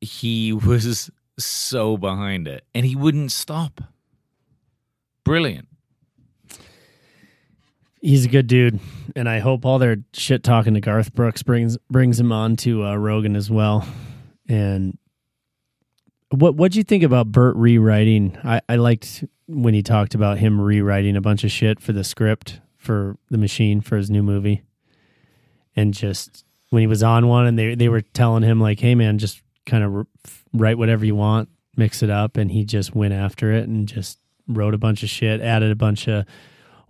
He 0.00 0.52
was 0.52 1.10
so 1.38 1.96
behind 1.96 2.48
it 2.48 2.64
and 2.74 2.86
he 2.86 2.96
wouldn't 2.96 3.32
stop. 3.32 3.82
Brilliant. 5.24 5.68
He's 8.04 8.24
a 8.24 8.28
good 8.28 8.48
dude, 8.48 8.80
and 9.14 9.28
I 9.28 9.38
hope 9.38 9.64
all 9.64 9.78
their 9.78 9.98
shit 10.12 10.42
talking 10.42 10.74
to 10.74 10.80
Garth 10.80 11.14
Brooks 11.14 11.44
brings 11.44 11.78
brings 11.88 12.18
him 12.18 12.32
on 12.32 12.56
to 12.56 12.84
uh, 12.84 12.96
Rogan 12.96 13.36
as 13.36 13.48
well. 13.48 13.86
And 14.48 14.98
what 16.30 16.56
what'd 16.56 16.74
you 16.74 16.82
think 16.82 17.04
about 17.04 17.30
Bert 17.30 17.54
rewriting? 17.54 18.36
I, 18.42 18.60
I 18.68 18.74
liked 18.74 19.22
when 19.46 19.72
he 19.72 19.84
talked 19.84 20.16
about 20.16 20.38
him 20.38 20.60
rewriting 20.60 21.16
a 21.16 21.20
bunch 21.20 21.44
of 21.44 21.52
shit 21.52 21.78
for 21.78 21.92
the 21.92 22.02
script 22.02 22.60
for 22.76 23.16
the 23.30 23.38
machine 23.38 23.80
for 23.80 23.96
his 23.96 24.10
new 24.10 24.24
movie, 24.24 24.62
and 25.76 25.94
just 25.94 26.44
when 26.70 26.80
he 26.80 26.88
was 26.88 27.04
on 27.04 27.28
one, 27.28 27.46
and 27.46 27.56
they 27.56 27.76
they 27.76 27.88
were 27.88 28.00
telling 28.00 28.42
him 28.42 28.60
like, 28.60 28.80
"Hey 28.80 28.96
man, 28.96 29.18
just 29.18 29.40
kind 29.64 29.84
of 29.84 30.06
write 30.52 30.76
whatever 30.76 31.04
you 31.04 31.14
want, 31.14 31.50
mix 31.76 32.02
it 32.02 32.10
up," 32.10 32.36
and 32.36 32.50
he 32.50 32.64
just 32.64 32.96
went 32.96 33.14
after 33.14 33.52
it 33.52 33.68
and 33.68 33.86
just 33.86 34.18
wrote 34.48 34.74
a 34.74 34.78
bunch 34.78 35.04
of 35.04 35.08
shit, 35.08 35.40
added 35.40 35.70
a 35.70 35.76
bunch 35.76 36.08
of 36.08 36.24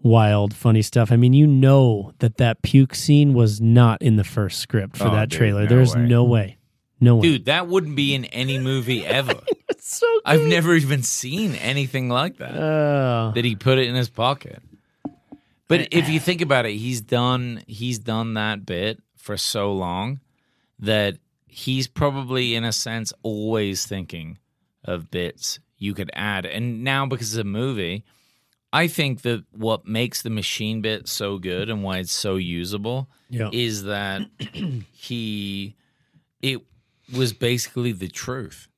wild, 0.03 0.55
funny 0.55 0.83
stuff. 0.83 1.11
I 1.13 1.17
mean, 1.17 1.33
you 1.33 1.47
know 1.47 2.13
that 2.19 2.37
that 2.39 2.63
puke 2.63 2.95
scene 2.95 3.35
was 3.35 3.61
not 3.61 4.01
in 4.03 4.17
the 4.17 4.25
first 4.25 4.61
script 4.61 4.97
for 4.97 5.09
Oh, 5.09 5.11
that 5.13 5.29
dude, 5.29 5.39
trailer. 5.39 5.63
no 5.63 5.69
There's 5.69 5.95
way. 5.95 6.03
no 6.07 6.25
way, 6.25 6.57
no 7.01 7.17
way. 7.17 7.23
Dude, 7.23 7.45
that 7.47 7.69
wouldn't 7.69 7.97
be 7.97 8.15
in 8.15 8.25
any 8.27 8.59
movie 8.59 9.05
ever. 9.07 9.35
it's 9.69 9.99
so 9.99 10.07
I've 10.25 10.43
never 10.43 10.75
even 10.75 11.03
seen 11.03 11.55
anything 11.57 12.09
like 12.09 12.39
that. 12.39 12.55
Uh, 12.55 13.33
that 13.35 13.45
he 13.45 13.57
put 13.57 13.79
it 13.79 13.89
in 13.89 13.95
his 13.95 14.09
pocket. 14.11 14.63
But 15.69 15.89
if 15.93 16.09
you 16.11 16.21
think 16.21 16.43
about 16.43 16.67
it, 16.67 16.73
he's 16.73 17.01
done 17.01 17.63
he's 17.67 17.99
done 17.99 18.35
that 18.35 18.67
bit 18.67 19.01
for 19.17 19.37
so 19.39 19.73
long 19.73 20.21
that 20.81 21.17
he's 21.47 21.87
probably 21.89 22.55
in 22.55 22.65
a 22.65 22.73
sense 22.73 23.13
always 23.23 23.87
thinking 23.87 24.39
of 24.85 25.11
bits 25.11 25.61
you 25.79 25.95
could 25.95 26.11
add. 26.13 26.45
And 26.45 26.85
now 26.85 27.07
because 27.07 27.33
it's 27.35 27.41
a 27.41 27.45
movie, 27.45 28.05
I 28.73 28.89
think 28.89 29.23
that 29.23 29.45
what 29.53 29.87
makes 29.87 30.23
the 30.23 30.31
machine 30.31 30.81
bit 30.81 31.07
so 31.09 31.39
good 31.39 31.69
and 31.69 31.83
why 31.83 31.99
it's 31.99 32.13
so 32.13 32.37
usable 32.37 33.09
Yeah. 33.29 33.51
is 33.53 33.85
that 33.85 34.23
he 34.93 35.77
it 36.41 36.61
was 37.15 37.33
basically 37.33 37.93
the 37.93 38.09
truth. 38.09 38.69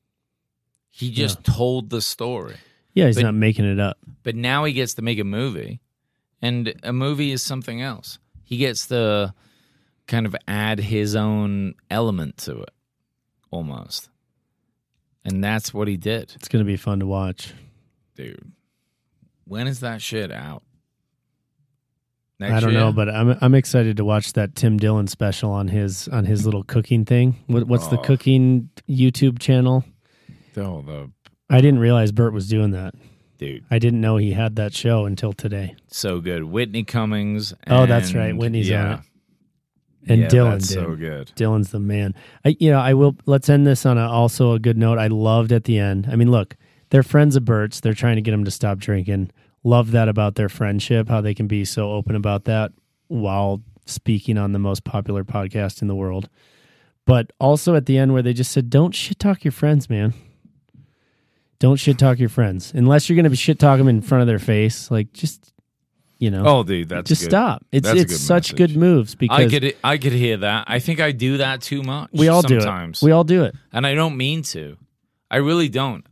He 0.90 1.10
just 1.10 1.42
told 1.44 1.90
the 1.90 2.00
story. 2.00 2.56
yeah, 2.92 3.06
he's 3.06 3.16
but- 3.16 3.22
not 3.22 3.34
making 3.34 3.64
it 3.64 3.78
up. 3.80 3.98
But 4.22 4.34
now 4.36 4.64
he 4.64 4.72
gets 4.72 4.94
to 4.94 5.02
make 5.02 5.18
a 5.18 5.24
movie, 5.24 5.80
and 6.40 6.72
a 6.82 6.92
movie 6.92 7.30
is 7.30 7.42
something 7.42 7.82
else. 7.82 8.18
He 8.42 8.56
gets 8.56 8.86
to 8.88 9.34
kind 10.06 10.24
of 10.26 10.34
add 10.48 10.78
his 10.80 11.14
own 11.14 11.74
element 11.90 12.38
to 12.38 12.62
it, 12.62 12.70
almost. 13.50 14.08
And 15.24 15.42
that's 15.44 15.72
what 15.74 15.88
he 15.88 15.96
did, 15.96 16.32
It's 16.36 16.48
gonna 16.48 16.64
be 16.64 16.76
fun 16.76 17.00
to 17.00 17.06
watch. 17.06 17.52
dude. 18.16 18.52
When 19.46 19.66
is 19.66 19.80
that 19.80 20.00
shit 20.02 20.32
out? 20.32 20.62
Next 22.40 22.52
I 22.54 22.60
don't 22.60 22.72
year? 22.72 22.80
know, 22.80 22.92
but 22.92 23.08
I'm 23.08 23.36
I'm 23.40 23.54
excited 23.54 23.96
to 23.98 24.04
watch 24.04 24.32
that 24.32 24.54
Tim 24.56 24.76
Dillon 24.76 25.06
special 25.06 25.50
on 25.52 25.68
his 25.68 26.08
on 26.08 26.24
his 26.24 26.44
little 26.44 26.64
cooking 26.64 27.04
thing. 27.04 27.36
What, 27.46 27.66
what's 27.68 27.86
the 27.86 27.98
Oh. 27.98 28.02
cooking 28.02 28.70
YouTube 28.88 29.38
channel? 29.38 29.84
oh, 30.56 30.82
the 30.82 31.10
I 31.48 31.60
didn't 31.60 31.80
realize 31.80 32.10
Bert 32.10 32.32
was 32.32 32.48
doing 32.48 32.72
that. 32.72 32.94
dude, 33.38 33.64
I 33.70 33.78
didn't 33.78 34.00
know 34.00 34.16
he 34.16 34.32
had 34.32 34.56
that 34.56 34.74
show 34.74 35.04
until 35.04 35.32
today. 35.32 35.76
so 35.88 36.20
good. 36.20 36.44
Whitney 36.44 36.82
Cummings. 36.84 37.54
Oh, 37.68 37.86
that's 37.86 38.14
right. 38.14 38.36
Whitney's 38.36 38.70
on 38.72 38.92
it. 38.92 39.00
And 40.06 40.20
yeah, 40.22 40.28
Dillon, 40.28 40.50
that's 40.52 40.68
dude. 40.68 40.78
so 40.84 40.96
good. 40.96 41.32
Dillon's 41.34 41.70
the 41.70 41.80
man. 41.80 42.14
I, 42.44 42.56
you 42.60 42.70
know, 42.70 42.78
I 42.80 42.92
will. 42.94 43.16
Let's 43.26 43.48
end 43.48 43.66
this 43.66 43.86
on 43.86 43.96
a, 43.96 44.06
also 44.06 44.52
a 44.52 44.58
good 44.58 44.76
note. 44.76 44.98
I 44.98 45.06
loved 45.06 45.50
at 45.52 45.64
the 45.64 45.78
end. 45.78 46.08
I 46.10 46.16
mean, 46.16 46.30
look, 46.30 46.56
they're 46.94 47.02
friends 47.02 47.34
of 47.34 47.44
Bert's. 47.44 47.80
They're 47.80 47.92
trying 47.92 48.14
to 48.14 48.22
get 48.22 48.32
him 48.32 48.44
to 48.44 48.52
stop 48.52 48.78
drinking. 48.78 49.32
Love 49.64 49.90
that 49.90 50.08
about 50.08 50.36
their 50.36 50.48
friendship. 50.48 51.08
How 51.08 51.20
they 51.20 51.34
can 51.34 51.48
be 51.48 51.64
so 51.64 51.90
open 51.90 52.14
about 52.14 52.44
that 52.44 52.70
while 53.08 53.62
speaking 53.84 54.38
on 54.38 54.52
the 54.52 54.60
most 54.60 54.84
popular 54.84 55.24
podcast 55.24 55.82
in 55.82 55.88
the 55.88 55.96
world. 55.96 56.28
But 57.04 57.32
also 57.40 57.74
at 57.74 57.86
the 57.86 57.98
end 57.98 58.12
where 58.12 58.22
they 58.22 58.32
just 58.32 58.52
said, 58.52 58.70
"Don't 58.70 58.94
shit 58.94 59.18
talk 59.18 59.42
your 59.42 59.50
friends, 59.50 59.90
man. 59.90 60.14
Don't 61.58 61.76
shit 61.76 61.98
talk 61.98 62.18
your 62.20 62.28
friends 62.28 62.72
unless 62.74 63.08
you're 63.08 63.16
going 63.16 63.24
to 63.24 63.30
be 63.30 63.36
shit 63.36 63.58
talk 63.58 63.78
them 63.78 63.88
in 63.88 64.00
front 64.00 64.22
of 64.22 64.28
their 64.28 64.38
face. 64.38 64.88
Like, 64.90 65.12
just 65.12 65.52
you 66.18 66.30
know, 66.30 66.44
Oh, 66.46 66.62
dude, 66.62 66.88
that's 66.88 67.08
just 67.08 67.22
good. 67.22 67.30
stop. 67.30 67.64
It's 67.72 67.88
That's 67.88 68.00
it's 68.02 68.12
good 68.12 68.18
such 68.20 68.52
message. 68.52 68.56
good 68.56 68.76
moves 68.76 69.14
because 69.16 69.40
I 69.40 69.48
could 69.58 69.76
I 69.82 69.98
could 69.98 70.12
hear 70.12 70.36
that. 70.38 70.66
I 70.68 70.78
think 70.78 71.00
I 71.00 71.10
do 71.12 71.38
that 71.38 71.60
too 71.60 71.82
much. 71.82 72.10
we 72.12 72.28
all 72.28 72.42
sometimes. 72.42 73.00
do 73.00 73.06
it. 73.06 73.08
We 73.08 73.12
all 73.12 73.24
do 73.24 73.42
it. 73.44 73.54
and 73.72 73.84
I 73.84 73.94
don't 73.94 74.16
mean 74.16 74.42
to. 74.44 74.76
I 75.30 75.38
really 75.38 75.68
don't. 75.68 76.06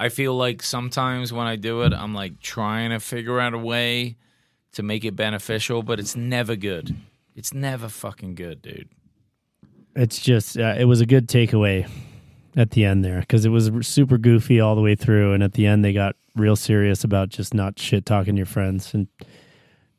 I 0.00 0.08
feel 0.08 0.34
like 0.34 0.62
sometimes 0.62 1.30
when 1.30 1.46
I 1.46 1.56
do 1.56 1.82
it, 1.82 1.92
I'm 1.92 2.14
like 2.14 2.40
trying 2.40 2.88
to 2.88 3.00
figure 3.00 3.38
out 3.38 3.52
a 3.52 3.58
way 3.58 4.16
to 4.72 4.82
make 4.82 5.04
it 5.04 5.14
beneficial, 5.14 5.82
but 5.82 6.00
it's 6.00 6.16
never 6.16 6.56
good. 6.56 6.96
It's 7.36 7.52
never 7.52 7.86
fucking 7.86 8.34
good, 8.34 8.62
dude. 8.62 8.88
It's 9.94 10.18
just 10.18 10.58
uh, 10.58 10.74
it 10.78 10.86
was 10.86 11.02
a 11.02 11.06
good 11.06 11.28
takeaway 11.28 11.86
at 12.56 12.70
the 12.70 12.86
end 12.86 13.04
there 13.04 13.20
because 13.20 13.44
it 13.44 13.50
was 13.50 13.70
super 13.82 14.16
goofy 14.16 14.58
all 14.58 14.74
the 14.74 14.80
way 14.80 14.94
through, 14.94 15.34
and 15.34 15.42
at 15.42 15.52
the 15.52 15.66
end 15.66 15.84
they 15.84 15.92
got 15.92 16.16
real 16.34 16.56
serious 16.56 17.04
about 17.04 17.28
just 17.28 17.52
not 17.52 17.78
shit 17.78 18.06
talking 18.06 18.38
your 18.38 18.46
friends, 18.46 18.94
and 18.94 19.06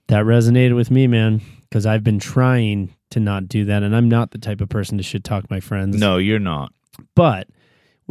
that 0.08 0.26
resonated 0.26 0.76
with 0.76 0.89
me, 0.89 1.06
man. 1.06 1.41
Because 1.62 1.86
I've 1.86 2.04
been 2.04 2.20
trying 2.20 2.95
to 3.12 3.20
not 3.20 3.47
do 3.47 3.66
that, 3.66 3.84
and 3.84 3.95
I'm 3.95 4.10
not 4.10 4.32
the 4.32 4.39
type 4.39 4.62
of 4.62 4.70
person 4.70 4.97
to 4.97 5.04
shit 5.04 5.24
talk 5.24 5.47
my 5.52 5.60
friends. 5.60 5.99
No, 5.99 6.18
you're 6.18 6.39
not. 6.39 6.74
but 7.14 7.47
But 7.47 7.47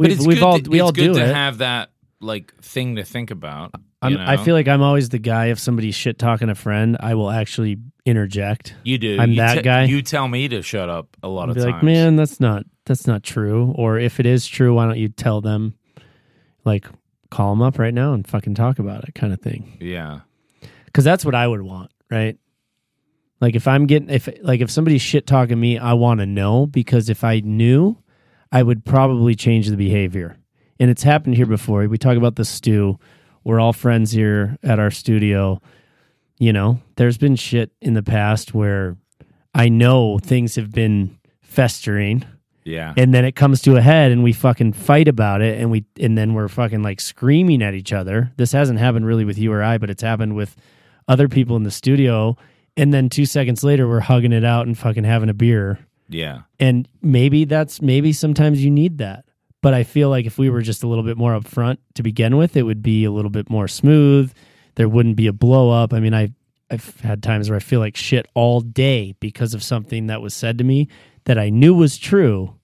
we've, 0.01 0.11
it's 0.11 0.25
we've 0.27 0.37
good 0.37 0.43
all 0.43 0.59
to, 0.59 0.69
we 0.69 0.77
it's 0.77 0.83
all 0.83 0.91
good 0.91 1.13
do 1.13 1.19
to 1.19 1.25
it. 1.25 1.33
have 1.33 1.59
that 1.59 1.91
like 2.19 2.53
thing 2.61 2.95
to 2.97 3.03
think 3.03 3.31
about. 3.31 3.73
I'm, 4.01 4.13
you 4.13 4.17
I 4.19 4.37
feel 4.37 4.55
like 4.55 4.67
I'm 4.67 4.81
always 4.81 5.09
the 5.09 5.19
guy. 5.19 5.47
If 5.47 5.59
somebody's 5.59 5.95
shit 5.95 6.17
talking 6.17 6.49
a 6.49 6.55
friend, 6.55 6.97
I 6.99 7.13
will 7.15 7.29
actually 7.29 7.77
interject. 8.05 8.75
you 8.83 8.97
do. 8.97 9.17
I'm 9.19 9.31
You 9.31 9.35
that 9.37 9.55
te- 9.55 9.61
guy. 9.61 9.83
You 9.83 10.01
tell 10.01 10.27
me 10.27 10.47
to 10.47 10.61
shut 10.61 10.89
up 10.89 11.15
a 11.21 11.27
lot 11.27 11.43
I'll 11.43 11.49
of 11.51 11.55
be 11.55 11.61
times. 11.61 11.73
like, 11.73 11.83
man, 11.83 12.15
that's 12.15 12.39
not 12.39 12.63
that's 12.85 13.05
not 13.05 13.23
true. 13.23 13.73
Or 13.77 13.99
if 13.99 14.19
it 14.19 14.25
is 14.25 14.47
true, 14.47 14.73
why 14.75 14.85
don't 14.85 14.97
you 14.97 15.09
tell 15.09 15.41
them? 15.41 15.75
Like, 16.65 16.87
call 17.29 17.51
them 17.51 17.61
up 17.61 17.79
right 17.79 17.93
now 17.93 18.13
and 18.13 18.27
fucking 18.27 18.55
talk 18.55 18.79
about 18.79 19.03
it, 19.07 19.15
kind 19.15 19.33
of 19.33 19.41
thing. 19.41 19.77
Yeah. 19.79 20.21
Because 20.85 21.03
that's 21.03 21.23
what 21.23 21.35
I 21.35 21.47
would 21.47 21.61
want, 21.61 21.91
right? 22.09 22.37
Like 23.39 23.55
if 23.55 23.67
I'm 23.67 23.87
getting 23.87 24.09
if 24.09 24.27
like 24.41 24.61
if 24.61 24.69
somebody's 24.69 25.01
shit 25.01 25.25
talking 25.25 25.59
me, 25.59 25.77
I 25.77 25.93
want 25.93 26.19
to 26.19 26.25
know 26.25 26.67
because 26.67 27.09
if 27.09 27.23
I 27.23 27.39
knew, 27.39 27.97
I 28.51 28.63
would 28.63 28.83
probably 28.85 29.35
change 29.35 29.67
the 29.69 29.77
behavior. 29.77 30.37
And 30.79 30.89
it's 30.89 31.03
happened 31.03 31.35
here 31.35 31.45
before. 31.45 31.87
We 31.87 31.97
talk 31.97 32.17
about 32.17 32.35
the 32.35 32.45
stew. 32.45 32.99
We're 33.43 33.59
all 33.59 33.73
friends 33.73 34.11
here 34.11 34.57
at 34.63 34.79
our 34.79 34.91
studio. 34.91 35.61
You 36.39 36.53
know, 36.53 36.79
there's 36.95 37.17
been 37.17 37.35
shit 37.35 37.71
in 37.81 37.93
the 37.93 38.03
past 38.03 38.53
where 38.53 38.97
I 39.53 39.69
know 39.69 40.17
things 40.19 40.55
have 40.55 40.71
been 40.71 41.17
festering 41.41 42.23
Yeah. 42.63 42.93
and 42.95 43.13
then 43.13 43.25
it 43.25 43.35
comes 43.35 43.61
to 43.63 43.75
a 43.75 43.81
head 43.81 44.11
and 44.11 44.23
we 44.23 44.31
fucking 44.33 44.73
fight 44.73 45.07
about 45.09 45.41
it 45.41 45.59
and 45.59 45.69
we 45.69 45.83
and 45.99 46.17
then 46.17 46.33
we're 46.33 46.47
fucking 46.47 46.81
like 46.81 47.01
screaming 47.01 47.61
at 47.61 47.73
each 47.73 47.91
other 47.91 48.31
this 48.37 48.53
hasn't 48.53 48.79
happened 48.79 49.05
really 49.05 49.25
with 49.25 49.37
you 49.37 49.51
or 49.51 49.61
i 49.61 49.77
but 49.77 49.89
it's 49.89 50.01
happened 50.01 50.33
with 50.37 50.55
other 51.09 51.27
people 51.27 51.57
in 51.57 51.63
the 51.63 51.71
studio 51.71 52.37
and 52.77 52.93
then 52.93 53.09
two 53.09 53.25
seconds 53.25 53.65
later 53.65 53.85
we're 53.85 53.99
hugging 53.99 54.31
it 54.31 54.45
out 54.45 54.65
and 54.65 54.77
fucking 54.77 55.03
having 55.03 55.27
a 55.27 55.33
beer 55.33 55.79
yeah. 56.13 56.41
and 56.59 56.87
maybe 57.01 57.45
that's 57.45 57.81
maybe 57.81 58.13
sometimes 58.13 58.63
you 58.63 58.71
need 58.71 58.99
that. 58.99 59.25
But 59.61 59.73
i 59.75 59.83
feel 59.83 60.09
like 60.09 60.25
if 60.25 60.37
we 60.37 60.49
were 60.49 60.61
just 60.61 60.83
a 60.83 60.87
little 60.87 61.03
bit 61.03 61.17
more 61.17 61.39
upfront 61.39 61.77
to 61.95 62.03
begin 62.03 62.37
with 62.37 62.57
it 62.57 62.63
would 62.63 62.81
be 62.81 63.05
a 63.05 63.11
little 63.11 63.31
bit 63.31 63.49
more 63.49 63.67
smooth. 63.67 64.31
There 64.75 64.89
wouldn't 64.89 65.15
be 65.15 65.27
a 65.27 65.33
blow 65.33 65.69
up. 65.69 65.93
I 65.93 65.99
mean 65.99 66.13
i 66.13 66.29
i've 66.69 66.99
had 67.01 67.21
times 67.21 67.49
where 67.49 67.57
i 67.57 67.59
feel 67.59 67.81
like 67.81 67.97
shit 67.97 68.25
all 68.33 68.61
day 68.61 69.13
because 69.19 69.53
of 69.53 69.61
something 69.61 70.07
that 70.07 70.21
was 70.21 70.33
said 70.33 70.57
to 70.57 70.63
me 70.63 70.87
that 71.25 71.37
i 71.37 71.49
knew 71.49 71.73
was 71.73 71.97
true 71.97 72.55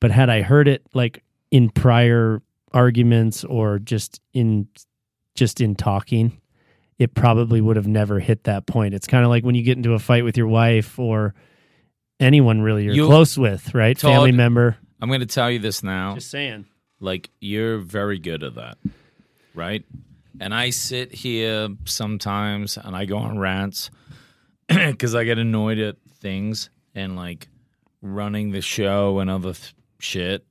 but 0.00 0.10
had 0.10 0.28
i 0.28 0.42
heard 0.42 0.68
it 0.68 0.82
like 0.92 1.24
in 1.50 1.70
prior 1.70 2.42
arguments 2.74 3.44
or 3.44 3.78
just 3.78 4.20
in 4.34 4.68
just 5.34 5.62
in 5.62 5.74
talking 5.74 6.38
it 6.98 7.14
probably 7.14 7.60
would 7.60 7.76
have 7.76 7.86
never 7.86 8.18
hit 8.18 8.44
that 8.44 8.66
point. 8.66 8.92
It's 8.92 9.06
kind 9.06 9.24
of 9.24 9.30
like 9.30 9.44
when 9.44 9.54
you 9.54 9.62
get 9.62 9.76
into 9.76 9.94
a 9.94 9.98
fight 9.98 10.24
with 10.24 10.36
your 10.36 10.48
wife 10.48 10.98
or 10.98 11.34
anyone 12.20 12.60
really 12.60 12.84
you're 12.84 12.94
You- 12.94 13.06
close 13.06 13.36
with 13.38 13.74
right 13.74 13.98
family 13.98 14.32
member 14.32 14.76
I'm 15.00 15.08
going 15.08 15.20
to 15.20 15.26
tell 15.26 15.50
you 15.50 15.58
this 15.60 15.82
now. 15.82 16.14
just 16.16 16.30
saying 16.30 16.66
like 17.00 17.30
you're 17.40 17.78
very 17.78 18.18
good 18.18 18.42
at 18.42 18.56
that, 18.56 18.78
right? 19.54 19.84
And 20.40 20.52
I 20.52 20.70
sit 20.70 21.14
here 21.14 21.68
sometimes 21.84 22.76
and 22.76 22.96
I 22.96 23.04
go 23.04 23.18
on 23.18 23.38
rants 23.38 23.90
because 24.68 25.14
I 25.14 25.22
get 25.24 25.38
annoyed 25.38 25.78
at 25.78 25.96
things 26.20 26.70
and 26.96 27.14
like 27.14 27.46
running 28.02 28.50
the 28.50 28.60
show 28.60 29.20
and 29.20 29.30
other 29.30 29.52
th- 29.52 29.74
shit. 30.00 30.44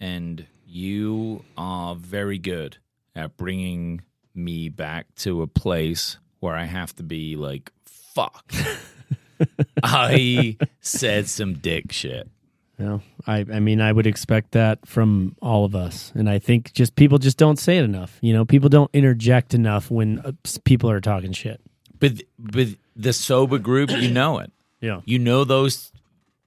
And 0.00 0.44
you 0.66 1.44
are 1.56 1.94
very 1.94 2.38
good 2.38 2.78
at 3.14 3.36
bringing 3.36 4.00
me 4.34 4.68
back 4.68 5.06
to 5.18 5.42
a 5.42 5.46
place 5.46 6.18
where 6.40 6.54
I 6.56 6.64
have 6.64 6.94
to 6.96 7.04
be 7.04 7.36
like, 7.36 7.70
fuck. 7.84 8.52
I 9.82 10.56
said 10.80 11.28
some 11.28 11.54
dick 11.54 11.92
shit. 11.92 12.28
No, 12.78 13.00
I, 13.26 13.38
I 13.52 13.60
mean, 13.60 13.80
I 13.80 13.92
would 13.92 14.06
expect 14.06 14.52
that 14.52 14.84
from 14.86 15.36
all 15.40 15.64
of 15.64 15.76
us, 15.76 16.10
and 16.16 16.28
I 16.28 16.38
think 16.38 16.72
just 16.72 16.96
people 16.96 17.18
just 17.18 17.36
don't 17.38 17.58
say 17.58 17.78
it 17.78 17.84
enough. 17.84 18.18
You 18.22 18.32
know, 18.32 18.44
people 18.44 18.68
don't 18.68 18.90
interject 18.92 19.54
enough 19.54 19.90
when 19.90 20.18
uh, 20.20 20.32
people 20.64 20.90
are 20.90 21.00
talking 21.00 21.32
shit. 21.32 21.60
But 22.00 22.22
but 22.38 22.68
the 22.96 23.12
sober 23.12 23.58
group, 23.58 23.90
you 23.90 24.08
know 24.12 24.38
it. 24.38 24.50
Yeah, 24.80 25.00
You 25.04 25.20
know 25.20 25.44
those 25.44 25.92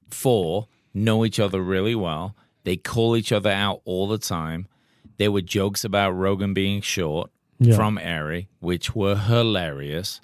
four 0.10 0.68
know 0.94 1.24
each 1.26 1.40
other 1.40 1.62
really 1.62 1.96
well. 1.96 2.36
They 2.66 2.76
call 2.76 3.16
each 3.16 3.32
other 3.32 3.50
out 3.52 3.82
all 3.86 4.08
the 4.08 4.18
time. 4.18 4.68
There 5.18 5.32
were 5.32 5.42
jokes 5.42 5.86
about 5.86 6.12
Rogan 6.12 6.54
being 6.54 6.82
short 6.82 7.32
Yeah. 7.60 7.76
from 7.78 7.98
Ari, 7.98 8.50
which 8.60 8.94
were 8.94 9.16
hilarious. 9.16 10.20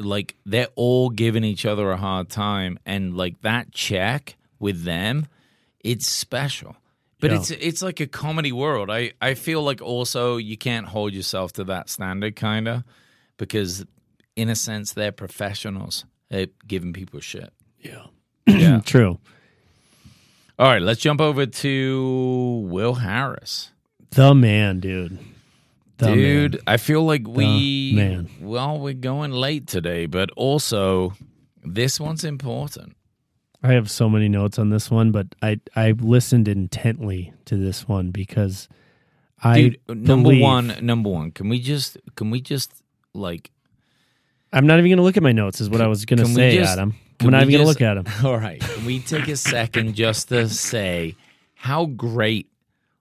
Like 0.00 0.34
they're 0.46 0.68
all 0.76 1.10
giving 1.10 1.44
each 1.44 1.64
other 1.66 1.90
a 1.90 1.96
hard 1.96 2.28
time, 2.28 2.78
and 2.86 3.16
like 3.16 3.40
that 3.42 3.72
check 3.72 4.36
with 4.58 4.84
them, 4.84 5.26
it's 5.80 6.06
special. 6.06 6.76
But 7.20 7.30
Yeah. 7.32 7.36
it's 7.38 7.50
it's 7.50 7.82
like 7.82 8.00
a 8.00 8.06
comedy 8.06 8.52
world. 8.52 8.90
I 8.90 9.12
I 9.20 9.34
feel 9.34 9.62
like 9.62 9.82
also 9.82 10.36
you 10.38 10.56
can't 10.56 10.86
hold 10.86 11.12
yourself 11.12 11.52
to 11.54 11.64
that 11.64 11.90
standard, 11.90 12.34
kind 12.36 12.66
of, 12.68 12.82
because 13.36 13.84
in 14.36 14.48
a 14.48 14.56
sense 14.56 14.92
they're 14.94 15.12
professionals 15.12 16.04
at 16.30 16.50
giving 16.66 16.92
people 16.92 17.20
shit. 17.20 17.52
yeah, 17.82 18.06
Yeah. 18.46 18.80
true. 18.84 19.18
All 20.58 20.66
right, 20.66 20.82
let's 20.82 21.00
jump 21.00 21.20
over 21.20 21.46
to 21.46 22.66
Will 22.68 22.94
Harris. 22.94 23.70
The 24.10 24.34
man, 24.34 24.80
dude. 24.80 25.18
The 26.00 26.14
Dude, 26.14 26.52
man. 26.54 26.62
I 26.66 26.76
feel 26.76 27.04
like 27.04 27.26
we 27.26 27.92
man. 27.94 28.28
well, 28.40 28.78
we're 28.78 28.94
going 28.94 29.32
late 29.32 29.66
today, 29.66 30.06
but 30.06 30.30
also 30.32 31.12
this 31.64 32.00
one's 32.00 32.24
important. 32.24 32.96
I 33.62 33.72
have 33.74 33.90
so 33.90 34.08
many 34.08 34.28
notes 34.28 34.58
on 34.58 34.70
this 34.70 34.90
one, 34.90 35.12
but 35.12 35.26
I 35.42 35.60
I 35.76 35.92
listened 35.92 36.48
intently 36.48 37.32
to 37.44 37.56
this 37.56 37.86
one 37.86 38.10
because 38.10 38.68
I 39.42 39.60
Dude, 39.60 39.78
number 39.88 40.28
believe- 40.30 40.42
one, 40.42 40.74
number 40.80 41.10
one. 41.10 41.30
Can 41.32 41.48
we 41.48 41.60
just 41.60 41.98
can 42.16 42.30
we 42.30 42.40
just 42.40 42.82
like 43.14 43.50
I'm 44.52 44.66
not 44.66 44.78
even 44.78 44.88
going 44.90 44.96
to 44.98 45.02
look 45.04 45.16
at 45.16 45.22
my 45.22 45.32
notes. 45.32 45.60
Is 45.60 45.70
what 45.70 45.80
I 45.80 45.86
was 45.86 46.04
going 46.04 46.18
to 46.18 46.26
say, 46.26 46.56
just- 46.56 46.72
Adam. 46.72 46.94
can 47.18 47.28
I'm 47.28 47.32
not 47.32 47.42
even 47.42 47.52
going 47.52 47.62
to 47.64 47.68
look 47.68 47.80
at 47.82 47.96
him. 47.98 48.06
All 48.26 48.36
right. 48.38 48.60
Can 48.60 48.84
we 48.84 48.98
take 49.00 49.28
a 49.28 49.36
second 49.36 49.94
just 49.94 50.28
to 50.30 50.48
say 50.48 51.14
how 51.54 51.84
great 51.86 52.48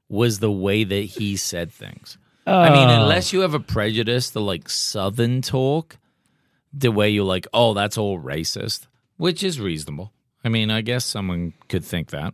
was 0.10 0.40
the 0.40 0.52
way 0.52 0.84
that 0.84 1.02
he 1.02 1.38
said 1.38 1.72
things? 1.72 2.18
I 2.52 2.70
mean, 2.72 2.90
Oh. 2.90 3.02
unless 3.04 3.32
you 3.34 3.42
have 3.42 3.54
a 3.54 3.60
prejudice 3.60 4.32
to 4.32 4.40
like 4.40 4.70
Southern 4.70 5.42
talk, 5.42 5.98
the 6.74 6.92
way 6.92 7.10
you're 7.10 7.26
like, 7.26 7.48
oh, 7.54 7.74
that's 7.74 7.98
all 7.98 8.20
racist, 8.20 8.88
which 9.18 9.44
is 9.44 9.60
reasonable. 9.60 10.12
I 10.44 10.50
mean, 10.50 10.70
I 10.72 10.82
guess 10.82 11.06
someone 11.06 11.54
could 11.68 11.84
think 11.84 12.10
that. 12.12 12.34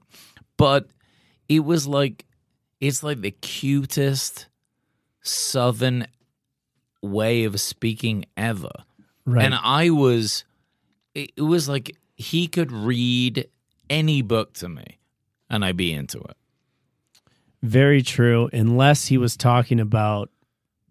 But 0.57 0.87
it 1.49 1.61
was 1.61 1.87
like, 1.87 2.25
it's 2.79 3.01
like 3.03 3.21
the 3.21 3.31
cutest 3.31 4.47
Southern 5.21 6.07
way 7.01 7.43
of 7.43 7.59
speaking 7.59 8.25
ever. 8.37 8.71
right. 9.25 9.45
And 9.45 9.55
I 9.55 9.89
was, 9.89 10.43
it 11.13 11.31
it 11.37 11.41
was 11.41 11.67
like 11.69 11.95
he 12.15 12.47
could 12.47 12.71
read 12.71 13.47
any 13.89 14.21
book 14.21 14.53
to 14.53 14.69
me 14.69 14.97
and 15.49 15.63
I'd 15.65 15.77
be 15.77 15.93
into 15.93 16.19
it. 16.19 16.37
Very 17.65 18.01
true. 18.01 18.49
Unless 18.53 19.07
he 19.07 19.17
was 19.17 19.35
talking 19.35 19.79
about, 19.79 20.29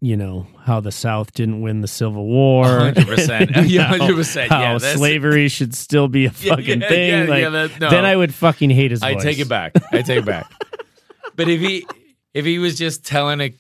you 0.00 0.16
know, 0.16 0.46
how 0.64 0.80
the 0.80 0.92
South 0.92 1.32
didn't 1.32 1.60
win 1.62 1.80
the 1.80 1.88
Civil 1.88 2.26
War. 2.26 2.64
100%. 2.64 3.66
Yeah, 3.68 3.84
How- 3.84 3.96
100%. 3.98 4.48
How 4.48 4.60
Yeah, 4.60 4.78
slavery 4.78 5.48
should 5.48 5.74
still 5.74 6.08
be 6.08 6.26
a 6.26 6.30
fucking 6.32 6.80
yeah, 6.82 6.88
thing. 6.88 7.10
yeah, 7.10 7.30
like, 7.30 7.42
yeah, 7.42 7.48
that- 7.50 7.80
no. 7.80 7.90
Then 7.90 8.04
I 8.04 8.14
would 8.16 8.34
fucking 8.34 8.70
hate 8.70 8.90
his 8.90 9.02
I 9.02 9.14
voice. 9.14 9.22
take 9.22 9.38
it 9.38 9.48
back. 9.48 9.72
I 9.92 10.02
take 10.02 10.18
it 10.18 10.26
back. 10.26 10.50
but 11.36 11.48
if 11.48 11.60
he 11.60 11.86
if 12.34 12.44
he 12.44 12.58
was 12.58 12.76
just 12.76 13.04
telling 13.06 13.40
a 13.40 13.54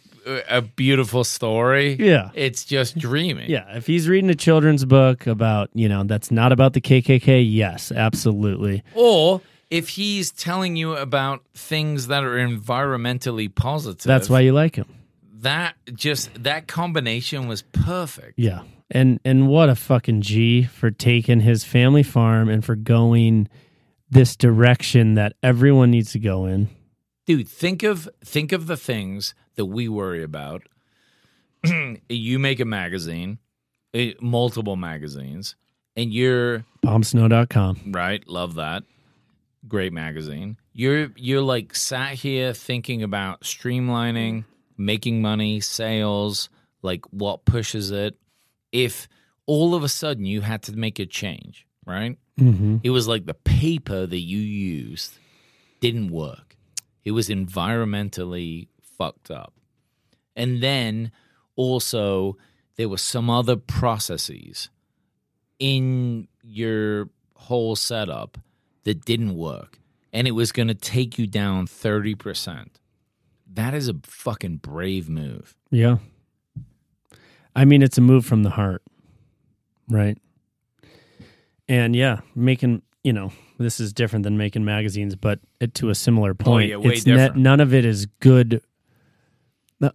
a 0.48 0.62
beautiful 0.62 1.22
story, 1.22 1.96
Yeah. 2.00 2.30
it's 2.34 2.64
just 2.64 2.96
dreaming. 2.96 3.50
Yeah, 3.50 3.76
if 3.76 3.86
he's 3.86 4.08
reading 4.08 4.30
a 4.30 4.34
children's 4.34 4.84
book 4.86 5.26
about, 5.26 5.68
you 5.74 5.86
know, 5.86 6.02
that's 6.04 6.30
not 6.30 6.50
about 6.50 6.72
the 6.72 6.80
KKK, 6.80 7.44
yes, 7.46 7.92
absolutely. 7.92 8.82
Or 8.94 9.42
if 9.74 9.88
he's 9.88 10.30
telling 10.30 10.76
you 10.76 10.94
about 10.96 11.42
things 11.54 12.06
that 12.06 12.22
are 12.22 12.36
environmentally 12.36 13.52
positive, 13.52 14.04
That's 14.04 14.30
why 14.30 14.40
you 14.40 14.52
like 14.52 14.76
him. 14.76 14.86
that 15.40 15.74
just 15.94 16.30
that 16.44 16.68
combination 16.68 17.48
was 17.48 17.62
perfect. 17.62 18.34
Yeah. 18.38 18.62
And 18.90 19.18
and 19.24 19.48
what 19.48 19.68
a 19.68 19.74
fucking 19.74 20.20
G 20.22 20.62
for 20.62 20.92
taking 20.92 21.40
his 21.40 21.64
family 21.64 22.04
farm 22.04 22.48
and 22.48 22.64
for 22.64 22.76
going 22.76 23.48
this 24.10 24.36
direction 24.36 25.14
that 25.14 25.32
everyone 25.42 25.90
needs 25.90 26.12
to 26.12 26.20
go 26.20 26.44
in. 26.46 26.68
dude 27.26 27.48
think 27.48 27.82
of 27.82 28.08
think 28.24 28.52
of 28.52 28.66
the 28.68 28.76
things 28.76 29.34
that 29.56 29.64
we 29.66 29.88
worry 29.88 30.22
about 30.22 30.62
you 32.08 32.38
make 32.38 32.60
a 32.60 32.64
magazine 32.64 33.38
eh, 33.92 34.12
multiple 34.20 34.76
magazines 34.76 35.56
and 35.96 36.12
you're 36.12 36.64
Bombsnow.com. 36.82 37.80
right 37.92 38.22
love 38.28 38.54
that 38.56 38.84
great 39.68 39.92
magazine 39.92 40.56
you're 40.72 41.08
you're 41.16 41.40
like 41.40 41.74
sat 41.74 42.14
here 42.14 42.52
thinking 42.52 43.02
about 43.02 43.42
streamlining 43.42 44.44
making 44.76 45.22
money 45.22 45.60
sales 45.60 46.48
like 46.82 47.04
what 47.12 47.44
pushes 47.44 47.90
it 47.90 48.16
if 48.72 49.08
all 49.46 49.74
of 49.74 49.82
a 49.82 49.88
sudden 49.88 50.24
you 50.26 50.40
had 50.40 50.62
to 50.62 50.72
make 50.72 50.98
a 50.98 51.06
change 51.06 51.66
right 51.86 52.18
Mm-hmm. 52.36 52.78
it 52.82 52.90
was 52.90 53.06
like 53.06 53.26
the 53.26 53.34
paper 53.34 54.06
that 54.06 54.18
you 54.18 54.38
used 54.38 55.20
didn't 55.84 56.10
work. 56.10 56.56
It 57.04 57.10
was 57.10 57.28
environmentally 57.28 58.68
fucked 58.98 59.30
up. 59.30 59.52
And 60.34 60.62
then 60.62 61.12
also 61.56 62.38
there 62.76 62.88
were 62.88 62.96
some 62.96 63.28
other 63.28 63.56
processes 63.56 64.70
in 65.58 66.26
your 66.42 67.10
whole 67.36 67.76
setup 67.76 68.38
that 68.84 69.04
didn't 69.04 69.34
work. 69.36 69.78
And 70.12 70.28
it 70.28 70.32
was 70.32 70.52
going 70.52 70.68
to 70.68 70.74
take 70.74 71.18
you 71.18 71.26
down 71.26 71.66
30%. 71.66 72.66
That 73.52 73.74
is 73.74 73.88
a 73.88 73.94
fucking 74.04 74.58
brave 74.58 75.08
move. 75.08 75.56
Yeah. 75.70 75.98
I 77.56 77.64
mean, 77.64 77.82
it's 77.82 77.98
a 77.98 78.00
move 78.00 78.24
from 78.24 78.42
the 78.42 78.50
heart, 78.50 78.82
right? 79.88 80.18
And 81.68 81.94
yeah, 81.94 82.20
making, 82.34 82.82
you 83.02 83.12
know, 83.12 83.32
this 83.58 83.80
is 83.80 83.92
different 83.92 84.24
than 84.24 84.36
making 84.36 84.64
magazines, 84.64 85.14
but 85.14 85.40
it, 85.60 85.74
to 85.74 85.90
a 85.90 85.94
similar 85.94 86.34
point, 86.34 86.64
Oh, 86.64 86.66
yeah, 86.66 86.76
way 86.76 86.94
it's 86.94 87.06
ne- 87.06 87.30
none 87.36 87.60
of 87.60 87.72
it 87.72 87.84
is 87.84 88.06
good 88.20 88.60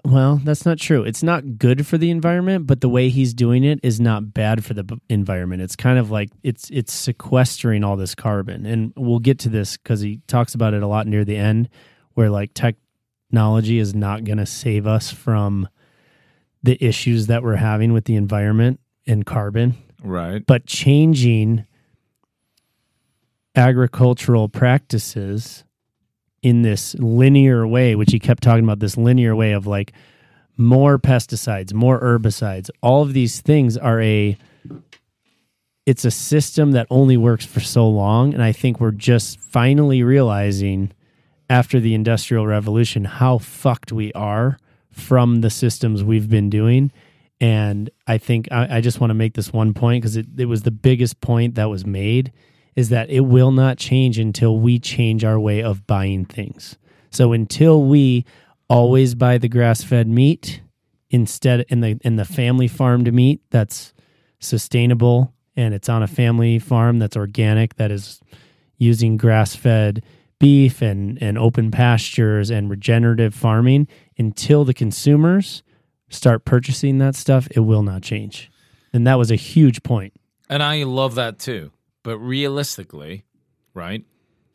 Well, 0.06 0.40
that's 0.44 0.66
not 0.66 0.78
true. 0.78 1.04
It's 1.04 1.24
not 1.24 1.58
good 1.58 1.88
for 1.88 1.98
the 1.98 2.12
environment, 2.12 2.68
but 2.68 2.82
the 2.82 2.90
way 2.90 3.10
he's 3.10 3.34
doing 3.34 3.64
it 3.64 3.80
is 3.82 4.00
not 4.00 4.34
bad 4.34 4.64
for 4.64 4.74
the 4.76 4.84
b- 4.84 5.02
environment. 5.10 5.62
It's 5.64 5.76
kind 5.76 5.98
of 5.98 6.12
like 6.12 6.30
it's 6.44 6.70
it's 6.70 6.94
sequestering 6.94 7.84
all 7.84 7.96
this 7.96 8.14
carbon, 8.14 8.66
and 8.68 8.94
we'll 8.96 9.20
get 9.20 9.40
to 9.40 9.50
this 9.50 9.78
because 9.78 10.02
he 10.02 10.22
talks 10.28 10.54
about 10.54 10.74
it 10.76 10.84
a 10.84 10.88
lot 10.88 11.08
near 11.08 11.26
the 11.26 11.38
end, 11.38 11.70
where 12.14 12.30
like 12.30 12.54
technology 12.54 13.80
is 13.80 13.96
not 13.96 14.26
going 14.26 14.38
to 14.38 14.46
save 14.46 14.86
us 14.86 15.12
from 15.12 15.68
the 16.62 16.78
issues 16.84 17.28
that 17.28 17.42
we're 17.42 17.56
having 17.56 17.92
with 17.94 18.06
the 18.06 18.16
environment 18.16 18.80
and 19.08 19.26
carbon, 19.26 19.76
Right. 20.04 20.46
but 20.46 20.66
changing 20.68 21.66
agricultural 23.56 24.50
practices 24.50 25.64
in 26.42 26.62
this 26.62 26.96
linear 26.96 27.68
way, 27.68 27.96
which 27.96 28.12
he 28.12 28.20
kept 28.20 28.44
talking 28.44 28.64
about 28.64 28.80
this 28.80 28.98
linear 28.98 29.36
way 29.36 29.52
of 29.52 29.68
like 29.68 29.94
more 30.58 31.00
pesticides, 31.00 31.74
more 31.74 32.02
herbicides. 32.02 32.70
All 32.82 33.02
of 33.02 33.14
these 33.14 33.42
things 33.42 33.78
are 33.78 34.02
a 34.02 34.38
it's 35.86 36.06
a 36.06 36.12
system 36.12 36.74
that 36.74 36.86
only 36.92 37.18
works 37.18 37.46
for 37.46 37.62
so 37.62 37.88
long. 37.90 38.34
And 38.34 38.44
I 38.44 38.52
think 38.52 38.80
we're 38.80 38.92
just 38.92 39.40
finally 39.40 40.04
realizing 40.04 40.92
after 41.50 41.80
the 41.80 41.96
industrial 41.96 42.46
revolution 42.46 43.06
how 43.06 43.40
fucked 43.40 43.92
we 43.92 44.14
are 44.14 44.60
from 44.92 45.42
the 45.42 45.50
systems 45.50 46.04
we've 46.04 46.30
been 46.30 46.50
doing. 46.50 46.92
And 47.42 47.90
I 48.06 48.20
think 48.20 48.52
I, 48.52 48.78
I 48.78 48.82
just 48.82 49.00
want 49.00 49.10
to 49.10 49.16
make 49.16 49.34
this 49.34 49.52
one 49.52 49.74
point 49.74 50.04
because 50.04 50.16
it, 50.16 50.28
it 50.38 50.46
was 50.46 50.62
the 50.62 50.72
biggest 50.72 51.22
point 51.22 51.56
that 51.56 51.70
was 51.70 51.86
made 51.86 52.32
is 52.76 52.90
that 52.90 53.10
it 53.10 53.22
will 53.22 53.52
not 53.52 53.78
change 53.78 54.18
until 54.20 54.60
we 54.60 54.80
change 54.80 55.24
our 55.24 55.40
way 55.40 55.62
of 55.62 55.86
buying 55.88 56.26
things. 56.26 56.78
So 57.12 57.34
until 57.34 57.84
we 57.84 58.26
always 58.70 59.16
buy 59.16 59.38
the 59.38 59.50
grass 59.50 59.84
fed 59.84 60.08
meat 60.08 60.62
instead 61.10 61.66
in 61.70 61.82
the 61.82 62.00
in 62.02 62.18
the 62.18 62.26
family 62.26 62.68
farmed 62.68 63.12
meat 63.12 63.42
that's 63.50 63.94
sustainable 64.40 65.34
and 65.56 65.74
it's 65.74 65.90
on 65.90 66.04
a 66.04 66.08
family 66.08 66.60
farm 66.60 67.00
that's 67.00 67.18
organic 67.18 67.76
that 67.76 67.90
is 67.90 68.22
using 68.78 69.18
grass 69.18 69.56
fed 69.56 70.04
beef 70.40 70.82
and, 70.82 71.22
and 71.22 71.38
open 71.38 71.70
pastures 71.70 72.50
and 72.50 72.70
regenerative 72.70 73.34
farming 73.34 73.88
until 74.18 74.64
the 74.64 74.74
consumers 74.74 75.64
start 76.10 76.46
purchasing 76.46 76.98
that 76.98 77.16
stuff, 77.16 77.48
it 77.52 77.60
will 77.60 77.84
not 77.84 78.02
change. 78.02 78.50
And 78.94 79.06
that 79.06 79.16
was 79.16 79.30
a 79.30 79.36
huge 79.36 79.84
point. 79.84 80.14
And 80.50 80.64
I 80.64 80.84
love 80.84 81.16
that 81.16 81.38
too. 81.38 81.72
But 82.10 82.18
realistically, 82.18 83.24
right? 83.76 84.04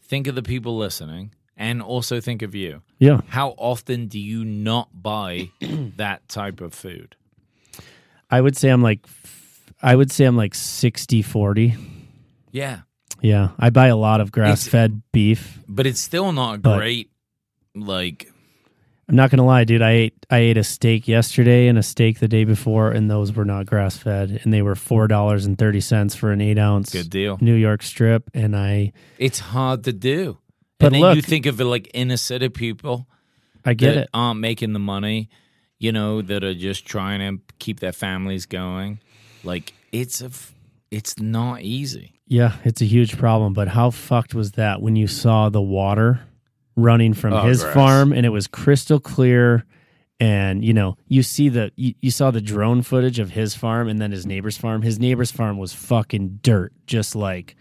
Think 0.03 0.27
of 0.27 0.35
the 0.35 0.43
people 0.43 0.77
listening 0.77 1.33
and 1.57 1.81
also 1.81 2.21
think 2.21 2.43
of 2.43 2.53
you. 2.53 2.83
Yeah. 2.99 3.21
How 3.29 3.51
often 3.51 4.09
do 4.09 4.19
you 4.19 4.45
not 4.45 4.89
buy 4.93 5.51
that 5.61 6.29
type 6.29 6.61
of 6.61 6.75
food? 6.75 7.15
I 8.29 8.41
would 8.41 8.57
say 8.57 8.71
I'm 8.71 8.83
like 8.83 9.07
I 9.81 9.95
would 9.95 10.11
say 10.11 10.25
I'm 10.25 10.37
like 10.37 10.53
60 10.57 11.23
40. 11.23 11.77
Yeah. 12.51 12.81
Yeah. 13.21 13.51
I 13.57 13.71
buy 13.71 13.87
a 13.87 13.97
lot 13.97 14.21
of 14.21 14.33
grass 14.33 14.67
fed 14.67 15.03
beef. 15.13 15.61
But 15.69 15.87
it's 15.87 16.01
still 16.01 16.33
not 16.33 16.61
But- 16.61 16.79
great. 16.79 17.09
Like, 17.77 18.33
I'm 19.09 19.17
not 19.17 19.31
gonna 19.31 19.45
lie, 19.45 19.65
dude. 19.65 19.83
I 19.83 19.91
ate 19.91 20.27
I 20.31 20.39
ate 20.39 20.57
a 20.57 20.65
steak 20.65 21.07
yesterday 21.07 21.69
and 21.69 21.77
a 21.79 21.83
steak 21.83 22.19
the 22.21 22.29
day 22.29 22.45
before, 22.45 22.91
and 22.91 23.11
those 23.11 23.33
were 23.35 23.45
not 23.45 23.67
grass 23.67 23.97
fed, 23.99 24.41
and 24.45 24.53
they 24.53 24.63
were 24.63 24.75
four 24.75 25.07
dollars 25.09 25.45
and 25.45 25.59
thirty 25.59 25.81
cents 25.81 26.15
for 26.15 26.33
an 26.33 26.41
eight 26.41 26.59
ounce 26.59 26.91
good 26.91 27.11
deal. 27.11 27.37
New 27.41 27.55
York 27.55 27.83
strip. 27.83 28.31
And 28.35 28.57
I 28.57 28.93
It's 29.19 29.39
hard 29.39 29.85
to 29.85 29.93
do. 29.93 30.39
But 30.79 30.87
and 30.87 30.95
then 30.97 31.01
look- 31.03 31.17
you 31.17 31.23
think 31.23 31.47
of 31.47 31.61
it 31.61 31.65
like 31.65 31.91
inner 31.95 32.17
city 32.17 32.49
people 32.49 33.07
I 33.65 33.75
get 33.75 33.95
that 33.95 34.01
it. 34.05 34.09
aren't 34.15 34.41
making 34.41 34.73
the 34.73 34.79
money, 34.79 35.29
you 35.79 35.93
know, 35.93 36.21
that 36.23 36.43
are 36.45 36.55
just 36.55 36.85
trying 36.87 37.21
to 37.21 37.43
keep 37.59 37.81
their 37.81 37.93
families 37.93 38.47
going. 38.47 38.99
Like, 39.43 39.73
it's 39.93 40.21
a, 40.23 40.27
f- 40.27 40.55
it's 40.91 41.19
not 41.19 41.61
easy. 41.63 42.21
Yeah, 42.27 42.57
it's 42.65 42.81
a 42.83 42.85
huge 42.87 43.17
problem. 43.19 43.53
But 43.53 43.69
how 43.69 43.91
fucked 43.91 44.35
was 44.35 44.53
that 44.53 44.81
when 44.83 44.97
you 44.97 45.07
saw 45.07 45.49
the 45.51 45.63
water 45.63 46.21
running 46.77 47.15
from 47.15 47.33
Oh, 47.33 47.43
his 47.43 47.63
gross. 47.63 47.75
farm 47.75 48.13
and 48.13 48.25
it 48.27 48.31
was 48.31 48.47
crystal 48.47 49.01
clear? 49.01 49.65
And 50.21 50.65
you 50.65 50.73
know, 50.73 50.97
you 51.09 51.23
see 51.23 51.49
the 51.49 51.73
you, 51.77 51.95
you 52.01 52.11
saw 52.11 52.31
the 52.31 52.41
drone 52.41 52.83
footage 52.83 53.19
of 53.19 53.31
his 53.31 53.55
farm 53.55 53.89
and 53.89 54.01
then 54.01 54.13
his 54.13 54.25
neighbor's 54.27 54.57
farm. 54.57 54.83
His 54.83 54.99
neighbor's 55.01 55.31
farm 55.33 55.59
was 55.59 55.73
fucking 55.73 56.39
dirt, 56.43 56.73
just 56.87 57.17
like 57.17 57.57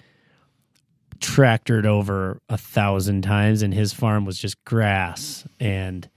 tractored 1.20 1.86
over 1.86 2.40
a 2.50 2.58
thousand 2.58 3.22
times, 3.24 3.62
and 3.62 3.74
his 3.74 3.94
farm 3.94 4.26
was 4.26 4.38
just 4.38 4.64
grass. 4.66 5.46
And 5.60 6.08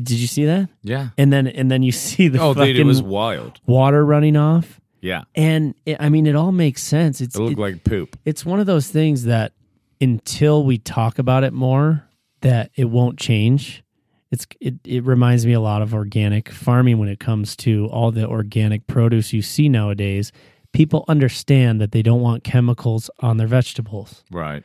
did 0.00 0.18
you 0.18 0.26
see 0.26 0.44
that? 0.46 0.68
Yeah. 0.82 1.08
And 1.18 1.32
then 1.32 1.46
and 1.46 1.70
then 1.70 1.82
you 1.82 1.92
see 1.92 2.28
the 2.28 2.40
Oh, 2.40 2.54
fucking 2.54 2.72
dude, 2.74 2.80
it 2.80 2.84
was 2.84 3.02
wild. 3.02 3.60
water 3.66 4.04
running 4.04 4.36
off. 4.36 4.80
Yeah. 5.00 5.24
And 5.34 5.74
it, 5.84 5.98
I 6.00 6.08
mean, 6.08 6.26
it 6.26 6.34
all 6.34 6.50
makes 6.52 6.82
sense. 6.82 7.20
It's 7.20 7.36
It 7.36 7.40
looked 7.40 7.58
it- 7.58 7.60
like 7.60 7.84
poop. 7.84 8.18
it's 8.24 8.44
one 8.44 8.58
of 8.58 8.66
those 8.66 8.88
things 8.88 9.24
that 9.24 9.52
until 10.00 10.64
we 10.64 10.78
talk 10.78 11.18
about 11.18 11.44
it 11.44 11.52
more 11.52 12.04
that 12.40 12.70
it 12.74 12.86
won't 12.86 13.18
change. 13.18 13.82
It's 14.30 14.46
it, 14.60 14.74
it 14.84 15.04
reminds 15.04 15.46
me 15.46 15.52
a 15.52 15.60
lot 15.60 15.82
of 15.82 15.94
organic 15.94 16.50
farming 16.50 16.98
when 16.98 17.08
it 17.08 17.20
comes 17.20 17.56
to 17.56 17.86
all 17.86 18.10
the 18.10 18.26
organic 18.26 18.86
produce 18.86 19.32
you 19.32 19.40
see 19.42 19.68
nowadays. 19.68 20.32
People 20.72 21.04
understand 21.08 21.80
that 21.80 21.92
they 21.92 22.02
don't 22.02 22.20
want 22.20 22.44
chemicals 22.44 23.08
on 23.20 23.36
their 23.38 23.46
vegetables. 23.46 24.24
Right. 24.30 24.62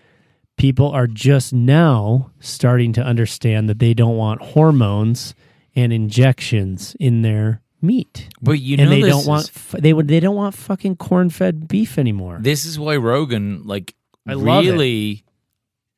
people 0.58 0.92
are 0.92 1.08
just 1.08 1.54
now 1.54 2.32
starting 2.40 2.92
to 2.94 3.02
understand 3.02 3.70
that 3.70 3.80
they 3.80 3.94
don't 3.94 4.18
want 4.18 4.42
hormones 4.42 5.34
and 5.76 5.94
injections 5.94 6.96
in 7.00 7.22
their 7.22 7.62
meat. 7.82 8.30
But 8.42 8.60
you 8.60 8.78
know, 8.78 8.84
and 8.84 8.92
they 8.92 9.02
don't 9.02 9.26
want 9.26 9.50
is- 9.50 9.72
they 9.80 9.94
would 9.94 10.08
they 10.08 10.20
don't 10.20 10.36
want 10.36 10.54
fucking 10.56 10.98
corn-fed 10.98 11.68
beef 11.68 11.98
anymore. 11.98 12.40
This 12.42 12.66
is 12.66 12.78
why 12.78 12.98
Rogan, 12.98 13.64
like, 13.66 13.96
I 14.28 14.34
love 14.34 14.63
really 14.65 15.24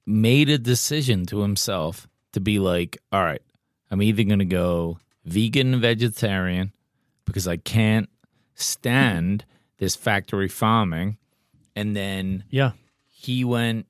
made 0.05 0.49
a 0.49 0.57
decision 0.57 1.25
to 1.27 1.41
himself 1.41 2.07
to 2.33 2.39
be 2.39 2.59
like, 2.59 2.97
all 3.11 3.23
right, 3.23 3.41
I'm 3.91 4.01
either 4.01 4.23
going 4.23 4.39
to 4.39 4.45
go 4.45 4.99
vegan 5.25 5.79
vegetarian 5.79 6.71
because 7.25 7.47
I 7.47 7.57
can't 7.57 8.09
stand 8.55 9.45
this 9.77 9.95
factory 9.95 10.47
farming. 10.47 11.17
And 11.75 11.95
then 11.95 12.43
yeah 12.49 12.71
he 13.23 13.45
went, 13.45 13.85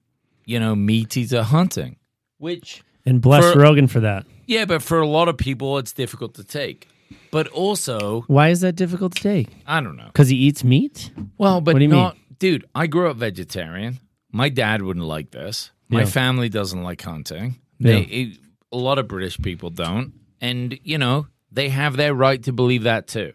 you 0.46 0.60
know, 0.60 0.76
meat 0.76 1.18
eater 1.18 1.42
hunting, 1.42 1.96
which, 2.38 2.84
And 3.04 3.20
bless 3.20 3.52
For- 3.54 3.60
Rogan 3.60 3.88
for 3.88 4.00
that. 4.02 4.28
yeah, 4.46 4.66
but 4.66 4.84
for 4.84 5.00
a 5.00 5.08
lot 5.08 5.28
of 5.28 5.38
people, 5.38 5.80
it's 5.80 5.92
difficult 5.92 6.36
to 6.36 6.44
take. 6.44 6.88
But 7.32 7.48
also, 7.48 8.22
Why 8.28 8.50
is 8.50 8.62
that 8.62 8.76
difficult 8.76 9.16
to 9.16 9.22
take? 9.24 9.48
I 9.66 9.82
don't 9.82 9.98
know. 9.98 10.06
Because 10.06 10.30
he 10.30 10.36
eats 10.36 10.64
meat? 10.64 11.12
Well, 11.40 11.62
but 11.62 11.74
What 11.74 11.80
do 11.80 11.86
you 11.86 11.90
mean? 11.90 12.12
dude. 12.38 12.66
I 12.76 12.86
grew 12.86 13.10
up 13.10 13.18
vegetarian. 13.18 14.00
My 14.34 14.50
dad 14.50 14.82
wouldn't 14.82 15.06
like 15.06 15.32
this. 15.32 15.72
My 15.88 16.02
Yeah. 16.02 16.06
family 16.08 16.50
doesn't 16.50 16.84
like 16.84 17.02
hunting. 17.02 17.60
Yeah. 17.80 17.98
It- 17.98 18.40
a 18.72 18.78
lot 18.78 18.98
of 18.98 19.08
British 19.08 19.38
people 19.38 19.70
don't, 19.70 20.14
and 20.42 20.78
you 20.84 20.98
know 20.98 21.28
they 21.52 21.70
have 21.70 21.96
their 21.96 22.14
right 22.16 22.42
to 22.44 22.52
believe 22.52 22.84
that 22.84 23.08
too. 23.08 23.34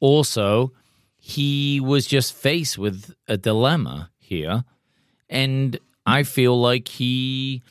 Also, 0.00 0.72
he 1.18 1.80
was 1.80 2.06
just 2.06 2.32
faced 2.34 2.78
with 2.78 3.14
a 3.28 3.36
dilemma 3.36 4.10
here, 4.18 4.64
and 5.28 5.78
I 6.06 6.22
feel 6.22 6.58
like 6.58 6.88
he, 6.88 7.62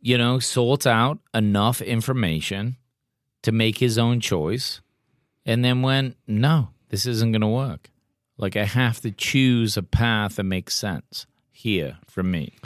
you 0.00 0.16
know, 0.18 0.38
sought 0.38 0.86
out 0.86 1.18
enough 1.34 1.80
information 1.82 2.76
to 3.42 3.52
make 3.52 3.78
his 3.78 3.98
own 3.98 4.20
choice, 4.20 4.80
and 5.44 5.62
then 5.64 5.82
went, 5.82 6.16
"No, 6.26 6.70
this 6.88 7.04
isn't 7.06 7.32
going 7.32 7.40
to 7.42 7.46
work." 7.46 7.90
Like 8.36 8.56
I 8.56 8.64
have 8.64 9.00
to 9.02 9.10
choose 9.10 9.76
a 9.76 9.82
path 9.82 10.36
that 10.36 10.44
makes 10.44 10.74
sense 10.74 11.26
here 11.52 11.98
for 12.06 12.22
me. 12.22 12.56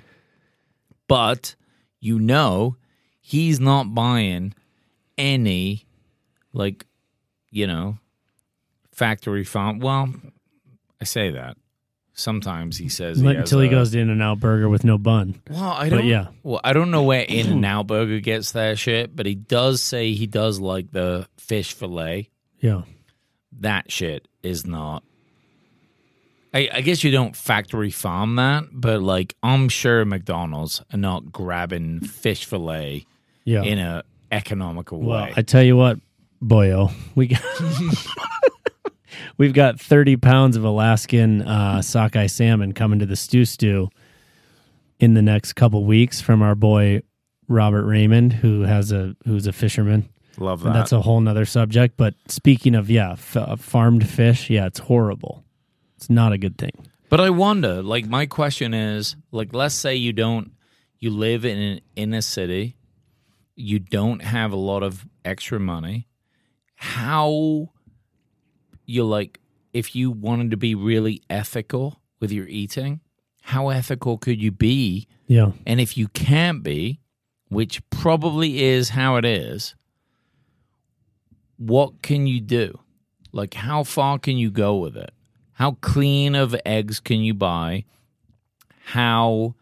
But 1.07 1.55
you 2.01 2.19
know, 2.19 2.77
he's 3.21 3.61
not 3.61 3.95
buying 3.95 4.55
any 5.17 5.87
like 6.53 6.87
you 7.51 7.67
know 7.67 7.99
factory 8.93 9.45
farm. 9.45 9.79
Well, 9.81 10.13
I 11.01 11.05
say 11.05 11.31
that. 11.33 11.57
Sometimes 12.15 12.77
he 12.77 12.89
says 12.89 13.21
he 13.21 13.27
until 13.29 13.61
he 13.61 13.69
a- 13.69 13.71
goes 13.71 13.93
to 13.93 13.99
In 14.01 14.11
and 14.11 14.21
Out 14.21 14.41
Burger 14.41 14.69
with 14.69 14.83
no 14.83 14.99
bun. 14.99 15.41
Well, 15.49 15.63
I 15.71 15.89
don't. 15.89 16.05
yeah. 16.05 16.29
Well, 16.43 16.61
I 16.65 16.73
don't 16.73 16.91
know 16.91 17.05
where 17.05 17.23
In 17.23 17.47
and 17.53 17.65
Out 17.65 17.87
Burger 17.87 18.19
gets 18.19 18.51
their 18.53 18.75
shit, 18.75 19.15
but 19.15 19.25
he 19.25 19.37
does 19.37 19.81
say 19.83 20.13
he 20.13 20.27
does 20.27 20.59
like 20.59 20.91
the 20.91 21.29
fish 21.37 21.75
fillet. 21.75 22.31
Yeah. 22.61 22.83
that 23.61 23.93
shit 23.93 24.27
is 24.43 24.67
not. 24.67 25.05
I, 26.55 26.69
I 26.73 26.81
guess 26.81 27.05
you 27.05 27.11
don't 27.11 27.37
factory 27.37 27.91
farm 27.91 28.37
that, 28.37 28.65
but 28.73 29.03
like 29.03 29.35
I'm 29.43 29.69
sure 29.69 30.05
McDonald's 30.05 30.83
are 30.93 30.97
not 30.99 31.31
grabbing 31.31 32.01
fish 32.01 32.45
fillet 32.47 33.05
Yeah. 33.45 33.63
in 33.63 33.79
a 33.79 34.03
economical 34.33 35.01
well, 35.01 35.25
way. 35.25 35.33
I 35.37 35.43
tell 35.43 35.63
you 35.63 35.77
what, 35.77 35.99
boyo, 36.43 36.93
we 37.15 37.27
got 37.29 37.43
we've 39.39 39.53
got 39.53 39.81
thirty 39.81 40.17
pounds 40.17 40.57
of 40.57 40.65
Alaskan 40.65 41.43
uh, 41.43 41.83
sockeye 41.83 42.27
salmon 42.27 42.73
coming 42.73 42.99
to 42.99 43.07
the 43.07 43.17
stew 43.17 43.45
stew 43.45 43.89
in 45.01 45.15
the 45.15 45.23
next 45.23 45.53
couple 45.55 45.85
weeks 45.85 46.21
from 46.21 46.43
our 46.43 46.55
boy 46.55 47.03
Robert 47.49 47.85
Raymond, 47.85 48.33
who 48.33 48.63
has 48.63 48.93
a 48.93 49.15
who's 49.25 49.47
a 49.47 49.53
fisherman. 49.53 50.09
Love 50.39 50.65
And 50.65 50.73
that. 50.75 50.79
that's 50.81 50.93
a 50.93 51.01
whole 51.01 51.21
nother 51.21 51.45
subject. 51.45 51.97
But 51.97 52.15
speaking 52.29 52.75
of 52.75 52.89
yeah, 52.91 53.13
f- 53.13 53.37
uh, 53.37 53.57
farmed 53.57 54.09
fish, 54.09 54.49
yeah, 54.51 54.67
it's 54.67 54.79
horrible. 54.79 55.43
It's 55.99 56.09
not 56.09 56.33
a 56.33 56.39
good 56.39 56.57
thing. 56.57 56.71
But 57.11 57.21
I 57.21 57.31
wonder, 57.31 57.83
like, 57.83 58.07
my 58.07 58.27
question 58.27 58.73
is, 58.73 59.17
like, 59.33 59.53
let's 59.53 59.75
say 59.75 59.97
you 59.97 60.13
don't, 60.13 60.53
you 61.01 61.11
live 61.11 61.45
in 61.45 61.59
an 61.59 61.81
inner 61.97 62.21
city, 62.21 62.77
you 63.57 63.81
don't 63.81 64.23
have 64.23 64.53
a 64.53 64.57
lot 64.57 64.85
of 64.85 65.09
extra 65.25 65.59
money. 65.59 66.07
How 66.77 67.73
you're 68.87 69.05
like, 69.05 69.41
if 69.73 69.97
you 69.97 70.13
wanted 70.13 70.53
to 70.53 70.57
be 70.57 70.77
really 70.77 71.21
ethical 71.29 72.01
with 72.21 72.31
your 72.31 72.47
eating, 72.47 73.01
how 73.43 73.71
ethical 73.71 74.19
could 74.19 74.41
you 74.41 74.53
be? 74.53 75.09
Yeah, 75.27 75.51
And 75.67 75.81
if 75.81 75.97
you 75.97 76.07
can't 76.07 76.63
be, 76.63 77.01
which 77.49 77.83
probably 77.91 78.63
is 78.63 78.91
how 78.91 79.17
it 79.17 79.25
is, 79.25 79.75
what 81.57 82.03
can 82.03 82.29
you 82.29 82.41
do? 82.41 82.79
Like, 83.33 83.55
how 83.55 83.83
far 83.83 84.21
can 84.21 84.39
you 84.39 84.53
go 84.53 84.77
with 84.77 84.97
it? 84.97 85.11
How 85.59 85.73
clean 85.81 86.37
of 86.37 86.55
eggs 86.65 87.01
can 87.01 87.21
you 87.21 87.35
buy? 87.35 87.85
How, 88.85 89.57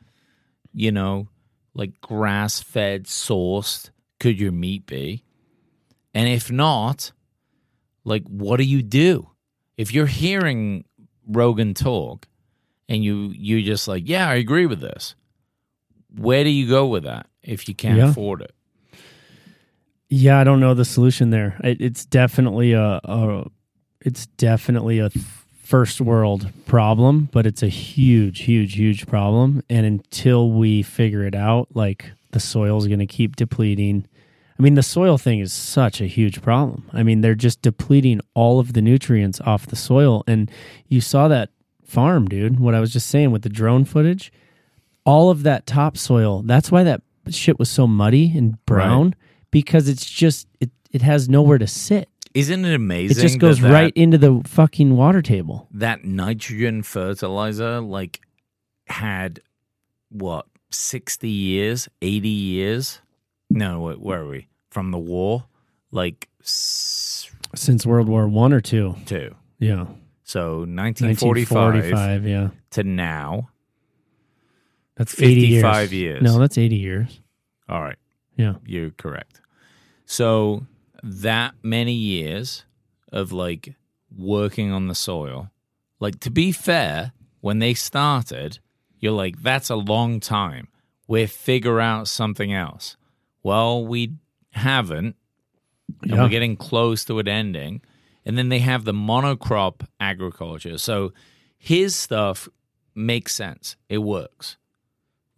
you 0.74 0.92
know, 0.92 1.28
like 1.72 1.99
grass 2.03 2.61
fed, 2.62 3.05
sourced 3.05 3.88
could 4.20 4.38
your 4.38 4.53
meat 4.53 4.84
be? 4.84 5.24
And 6.12 6.28
if 6.28 6.51
not, 6.53 7.12
like, 8.05 8.24
what 8.28 8.59
do 8.59 8.64
you 8.64 8.82
do? 8.82 9.30
If 9.78 9.94
you're 9.94 10.05
hearing 10.05 10.84
Rogan 11.26 11.72
talk 11.72 12.28
and 12.90 13.03
you, 13.03 13.32
you're 13.34 13.62
just 13.62 13.88
like, 13.88 14.03
yeah, 14.07 14.28
I 14.28 14.34
agree 14.34 14.66
with 14.66 14.80
this, 14.80 15.14
where 16.14 16.44
do 16.44 16.51
you 16.51 16.68
go 16.68 16.86
with 16.88 17.05
that 17.05 17.26
if 17.42 17.68
you 17.68 17.74
can't 17.74 17.97
Yeah. 17.97 18.11
afford 18.11 18.42
it? 18.42 18.53
yeah. 20.11 20.38
I 20.38 20.44
don't 20.44 20.61
know 20.61 20.74
the 20.74 20.84
solution 20.84 21.30
there. 21.30 21.59
It, 21.64 21.80
it's 21.80 22.05
definitely 22.05 22.72
a, 22.74 23.01
a 23.03 23.51
it's 24.03 24.26
definitely 24.26 24.99
a 25.01 25.11
first 25.66 26.00
world 26.00 26.48
problem, 26.66 27.28
but 27.32 27.44
it's 27.44 27.62
a 27.62 27.68
huge, 27.68 28.42
huge, 28.42 28.74
huge 28.74 29.06
problem. 29.06 29.62
And 29.68 29.84
until 29.84 30.52
we 30.52 30.82
figure 30.82 31.24
it 31.24 31.34
out, 31.34 31.68
like 31.74 32.12
the 32.30 32.38
soil 32.38 32.78
is 32.78 32.86
going 32.86 33.00
to 33.00 33.06
keep 33.06 33.34
depleting. 33.34 34.06
I 34.56 34.62
mean, 34.62 34.74
the 34.74 34.82
soil 34.82 35.18
thing 35.18 35.40
is 35.40 35.52
such 35.52 36.00
a 36.00 36.06
huge 36.06 36.40
problem. 36.40 36.88
I 36.92 37.02
mean, 37.02 37.20
they're 37.20 37.34
just 37.34 37.62
depleting 37.62 38.20
all 38.32 38.60
of 38.60 38.74
the 38.74 38.80
nutrients 38.80 39.40
off 39.40 39.66
the 39.66 39.74
soil. 39.74 40.22
And 40.28 40.50
you 40.86 41.00
saw 41.00 41.26
that 41.28 41.50
farm, 41.84 42.28
dude, 42.28 42.60
what 42.60 42.76
I 42.76 42.80
was 42.80 42.92
just 42.92 43.08
saying 43.08 43.32
with 43.32 43.42
the 43.42 43.48
drone 43.48 43.84
footage, 43.84 44.32
all 45.04 45.30
of 45.30 45.42
that 45.42 45.66
topsoil, 45.66 46.42
that's 46.42 46.70
why 46.70 46.84
that 46.84 47.02
shit 47.30 47.58
was 47.58 47.68
so 47.68 47.88
muddy 47.88 48.32
and 48.36 48.64
brown 48.66 49.16
because 49.50 49.88
it's 49.88 50.08
just, 50.08 50.46
it, 50.60 50.70
it 50.92 51.02
has 51.02 51.28
nowhere 51.28 51.58
to 51.58 51.66
sit. 51.66 52.08
Isn't 52.37 52.64
it 52.64 52.74
amazing? 52.74 53.16
It 53.18 53.20
just 53.22 53.39
goes 53.39 53.59
that 53.61 53.68
that- 53.68 53.72
right 53.72 53.93
into 53.97 54.18
the 54.18 54.43
fucking 54.47 54.95
water 54.97 55.22
table. 55.22 55.68
that 55.72 56.05
nitrogen 56.05 56.82
fertilizer 56.82 57.80
like 57.80 58.20
had 58.87 59.41
what 60.11 60.47
60 60.70 61.28
years 61.28 61.89
80 62.03 62.28
years 62.28 63.01
no 63.51 63.80
wait, 63.80 64.01
where 64.01 64.20
are 64.22 64.28
we 64.28 64.49
from 64.70 64.91
the 64.91 64.99
war 64.99 65.45
like 65.91 66.28
s- 66.43 67.30
Since 67.55 67.87
World 67.87 68.09
War 68.09 68.28
One 68.28 68.53
or 68.53 68.61
two. 68.61 68.95
two 69.07 69.34
Yeah. 69.59 69.87
so 70.24 70.64
1945 70.64 71.74
1945, 71.74 72.26
yeah. 72.26 72.49
to 72.70 72.84
now 72.84 73.49
That's 74.97 75.20
80 75.20 75.41
years. 75.47 75.62
55 75.62 75.93
years. 75.93 76.22
No, 76.22 76.39
that's 76.39 76.57
80 76.59 76.76
years. 76.76 77.20
all 77.68 77.80
right 77.82 77.99
Yeah. 78.37 78.55
you're 78.66 78.91
correct 78.91 79.41
so 80.05 80.66
that 81.09 81.54
many 81.62 81.92
years 81.92 82.64
of 83.12 83.32
like 83.32 83.74
working 84.16 84.72
on 84.72 84.88
the 84.88 84.94
soil. 84.94 85.50
Like 86.00 86.20
to 86.20 86.30
be 86.30 86.52
fair 86.52 87.12
when 87.40 87.59
they 87.61 87.74
started 87.74 88.59
you're 88.98 89.12
like 89.12 89.42
that's 89.42 89.70
a 89.70 89.76
long 89.76 90.20
time. 90.20 90.68
We 91.07 91.26
figure 91.26 91.80
out 91.80 92.09
something 92.09 92.52
else. 92.52 92.96
Well 93.42 93.86
we 93.86 94.14
haven't 94.52 95.16
and 96.02 96.11
Yeah. 96.11 96.22
we're 96.22 96.28
getting 96.28 96.57
close 96.57 97.04
to 97.04 97.18
it 97.20 97.28
ending 97.28 97.82
and 98.24 98.36
then 98.36 98.48
they 98.48 98.59
have 98.59 98.84
the 98.84 98.92
monocrop 98.92 99.86
agriculture. 100.00 100.78
So 100.78 101.12
his 101.57 101.94
stuff 101.94 102.48
makes 102.94 103.34
sense. 103.34 103.76
It 103.88 103.98
works 103.98 104.57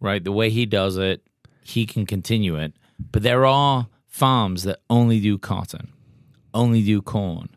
right? 0.01 0.23
The 0.23 0.31
way 0.31 0.49
he 0.49 0.65
does 0.65 0.97
it 0.97 1.21
he 1.63 1.85
can 1.85 2.05
continue 2.07 2.55
it. 2.55 2.73
But 3.11 3.21
there 3.23 3.45
are 3.45 3.87
farms 4.09 4.63
that 4.63 4.79
only 4.89 5.19
do 5.19 5.37
cotton 5.37 5.93
only 6.53 6.83
do 6.83 7.01
corn 7.01 7.47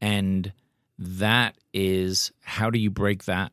and 0.00 0.52
that 0.98 1.56
is 1.72 2.30
how 2.42 2.70
do 2.70 2.78
you 2.78 2.90
break 2.90 3.24
that 3.24 3.52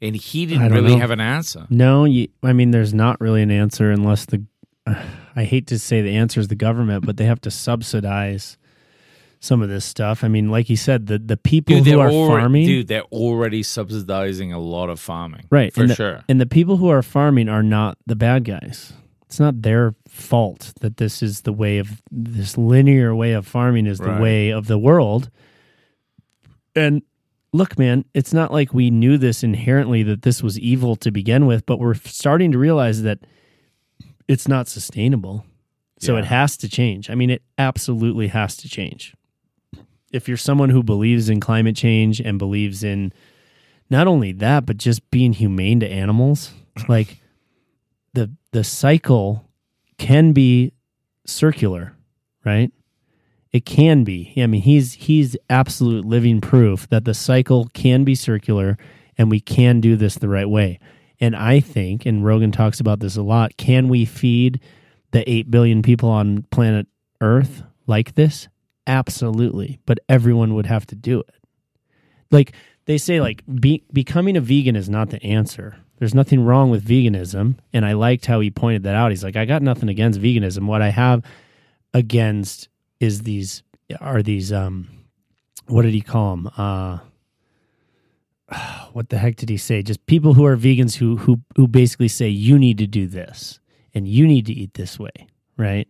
and 0.00 0.14
he 0.14 0.46
didn't 0.46 0.72
really 0.72 0.94
know. 0.94 0.98
have 1.00 1.10
an 1.10 1.20
answer 1.20 1.66
No, 1.70 2.04
you, 2.04 2.28
I 2.42 2.52
mean, 2.52 2.70
there's 2.70 2.94
not 2.94 3.20
really 3.20 3.42
an 3.42 3.50
answer 3.50 3.90
unless 3.90 4.26
the. 4.26 4.44
I 5.38 5.44
hate 5.44 5.66
to 5.68 5.78
say 5.78 6.00
the 6.00 6.16
answer 6.16 6.40
is 6.40 6.48
the 6.48 6.54
government, 6.54 7.04
but 7.04 7.16
they 7.16 7.24
have 7.24 7.40
to 7.42 7.50
subsidize 7.50 8.56
some 9.40 9.60
of 9.62 9.68
this 9.68 9.84
stuff. 9.84 10.24
I 10.24 10.28
mean, 10.28 10.50
like 10.50 10.70
you 10.70 10.76
said, 10.76 11.06
the, 11.06 11.18
the 11.18 11.36
people 11.36 11.76
dude, 11.76 11.86
who 11.86 12.00
are 12.00 12.08
alre- 12.08 12.28
farming. 12.28 12.66
dude 12.66 12.88
they're 12.88 13.02
already 13.04 13.62
subsidizing 13.62 14.52
a 14.52 14.58
lot 14.58 14.88
of 14.88 14.98
farming 15.00 15.46
right. 15.50 15.72
for 15.72 15.82
and 15.82 15.90
the, 15.90 15.94
sure 15.94 16.24
And 16.28 16.40
the 16.40 16.46
people 16.46 16.78
who 16.78 16.88
are 16.88 17.02
farming 17.02 17.48
are 17.48 17.62
not 17.62 17.98
the 18.06 18.16
bad 18.16 18.44
guys. 18.44 18.92
It's 19.26 19.40
not 19.40 19.62
their 19.62 19.94
fault 20.08 20.72
that 20.80 20.98
this 20.98 21.22
is 21.22 21.42
the 21.42 21.52
way 21.52 21.78
of 21.78 22.00
this 22.10 22.56
linear 22.56 23.14
way 23.14 23.32
of 23.32 23.46
farming 23.46 23.86
is 23.86 23.98
the 23.98 24.18
way 24.20 24.50
of 24.50 24.66
the 24.68 24.78
world. 24.78 25.30
And 26.76 27.02
look, 27.52 27.78
man, 27.78 28.04
it's 28.14 28.32
not 28.32 28.52
like 28.52 28.72
we 28.72 28.90
knew 28.90 29.18
this 29.18 29.42
inherently 29.42 30.02
that 30.04 30.22
this 30.22 30.42
was 30.42 30.58
evil 30.60 30.94
to 30.96 31.10
begin 31.10 31.46
with, 31.46 31.66
but 31.66 31.78
we're 31.80 31.94
starting 31.94 32.52
to 32.52 32.58
realize 32.58 33.02
that 33.02 33.18
it's 34.28 34.46
not 34.46 34.68
sustainable. 34.68 35.44
So 35.98 36.12
Yeah. 36.14 36.20
it 36.20 36.24
has 36.26 36.56
to 36.58 36.68
change. 36.68 37.08
I 37.10 37.14
mean, 37.14 37.30
it 37.30 37.42
absolutely 37.58 38.28
has 38.28 38.56
to 38.58 38.68
change. 38.68 39.14
If 40.12 40.28
you're 40.28 40.36
someone 40.36 40.70
who 40.70 40.82
believes 40.82 41.28
in 41.28 41.40
climate 41.40 41.74
change 41.74 42.20
and 42.20 42.38
believes 42.38 42.84
in 42.84 43.12
not 43.90 44.06
only 44.06 44.32
that, 44.32 44.66
but 44.66 44.76
just 44.76 45.10
being 45.10 45.32
humane 45.32 45.80
to 45.80 45.88
animals, 45.90 46.52
like 46.88 47.18
the 48.16 48.32
the 48.50 48.64
cycle 48.64 49.48
can 49.98 50.32
be 50.32 50.72
circular, 51.26 51.94
right? 52.44 52.72
It 53.52 53.64
can 53.64 54.02
be. 54.02 54.32
I 54.38 54.46
mean, 54.46 54.62
he's 54.62 54.94
he's 54.94 55.36
absolute 55.48 56.04
living 56.04 56.40
proof 56.40 56.88
that 56.88 57.04
the 57.04 57.14
cycle 57.14 57.68
can 57.74 58.02
be 58.02 58.14
circular 58.14 58.76
and 59.16 59.30
we 59.30 59.38
can 59.38 59.80
do 59.80 59.96
this 59.96 60.16
the 60.16 60.28
right 60.28 60.48
way. 60.48 60.80
And 61.20 61.36
I 61.36 61.60
think, 61.60 62.04
and 62.04 62.24
Rogan 62.24 62.52
talks 62.52 62.80
about 62.80 63.00
this 63.00 63.16
a 63.16 63.22
lot, 63.22 63.56
can 63.56 63.88
we 63.88 64.04
feed 64.04 64.60
the 65.12 65.30
8 65.30 65.50
billion 65.50 65.82
people 65.82 66.10
on 66.10 66.42
planet 66.50 66.86
Earth 67.22 67.62
like 67.86 68.14
this? 68.14 68.48
Absolutely. 68.86 69.78
But 69.86 69.98
everyone 70.08 70.54
would 70.54 70.66
have 70.66 70.86
to 70.88 70.94
do 70.94 71.20
it. 71.20 71.34
Like 72.30 72.52
they 72.86 72.98
say 72.98 73.20
like 73.20 73.42
be, 73.60 73.84
becoming 73.92 74.36
a 74.36 74.40
vegan 74.40 74.76
is 74.76 74.88
not 74.90 75.10
the 75.10 75.22
answer. 75.22 75.78
There's 75.98 76.14
nothing 76.14 76.44
wrong 76.44 76.70
with 76.70 76.86
veganism, 76.86 77.56
and 77.72 77.86
I 77.86 77.92
liked 77.92 78.26
how 78.26 78.40
he 78.40 78.50
pointed 78.50 78.82
that 78.82 78.94
out. 78.94 79.10
He's 79.10 79.24
like, 79.24 79.36
I 79.36 79.46
got 79.46 79.62
nothing 79.62 79.88
against 79.88 80.20
veganism. 80.20 80.66
What 80.66 80.82
I 80.82 80.90
have 80.90 81.24
against 81.94 82.68
is 83.00 83.22
these 83.22 83.62
are 84.00 84.22
these 84.22 84.52
um 84.52 84.88
what 85.66 85.82
did 85.82 85.94
he 85.94 86.00
call 86.00 86.36
them? 86.36 86.50
Uh 86.56 86.98
what 88.92 89.08
the 89.08 89.18
heck 89.18 89.36
did 89.36 89.48
he 89.48 89.56
say? 89.56 89.82
Just 89.82 90.04
people 90.06 90.34
who 90.34 90.44
are 90.44 90.56
vegans 90.56 90.96
who 90.96 91.16
who 91.16 91.40
who 91.56 91.66
basically 91.66 92.08
say 92.08 92.28
you 92.28 92.58
need 92.58 92.78
to 92.78 92.86
do 92.86 93.06
this 93.06 93.60
and 93.94 94.06
you 94.06 94.26
need 94.26 94.46
to 94.46 94.52
eat 94.52 94.74
this 94.74 94.98
way, 94.98 95.28
right? 95.56 95.88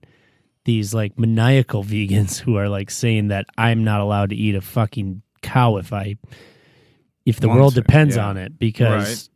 These 0.65 0.95
like 0.95 1.19
maniacal 1.19 1.85
vegans 1.95 2.39
who 2.39 2.57
are 2.57 2.69
like 2.69 2.91
saying 2.91 3.29
that 3.29 3.47
I'm 3.59 3.85
not 3.85 4.01
allowed 4.01 4.31
to 4.31 4.37
eat 4.37 4.55
a 4.55 4.61
fucking 4.61 5.23
cow 5.43 5.77
if 5.77 5.93
I 5.93 6.17
if 7.25 7.41
the 7.41 7.49
Want 7.49 7.61
world 7.61 7.75
depends 7.75 8.17
yeah. 8.17 8.27
on 8.27 8.37
it 8.37 8.59
because 8.59 9.09
Right. 9.09 9.29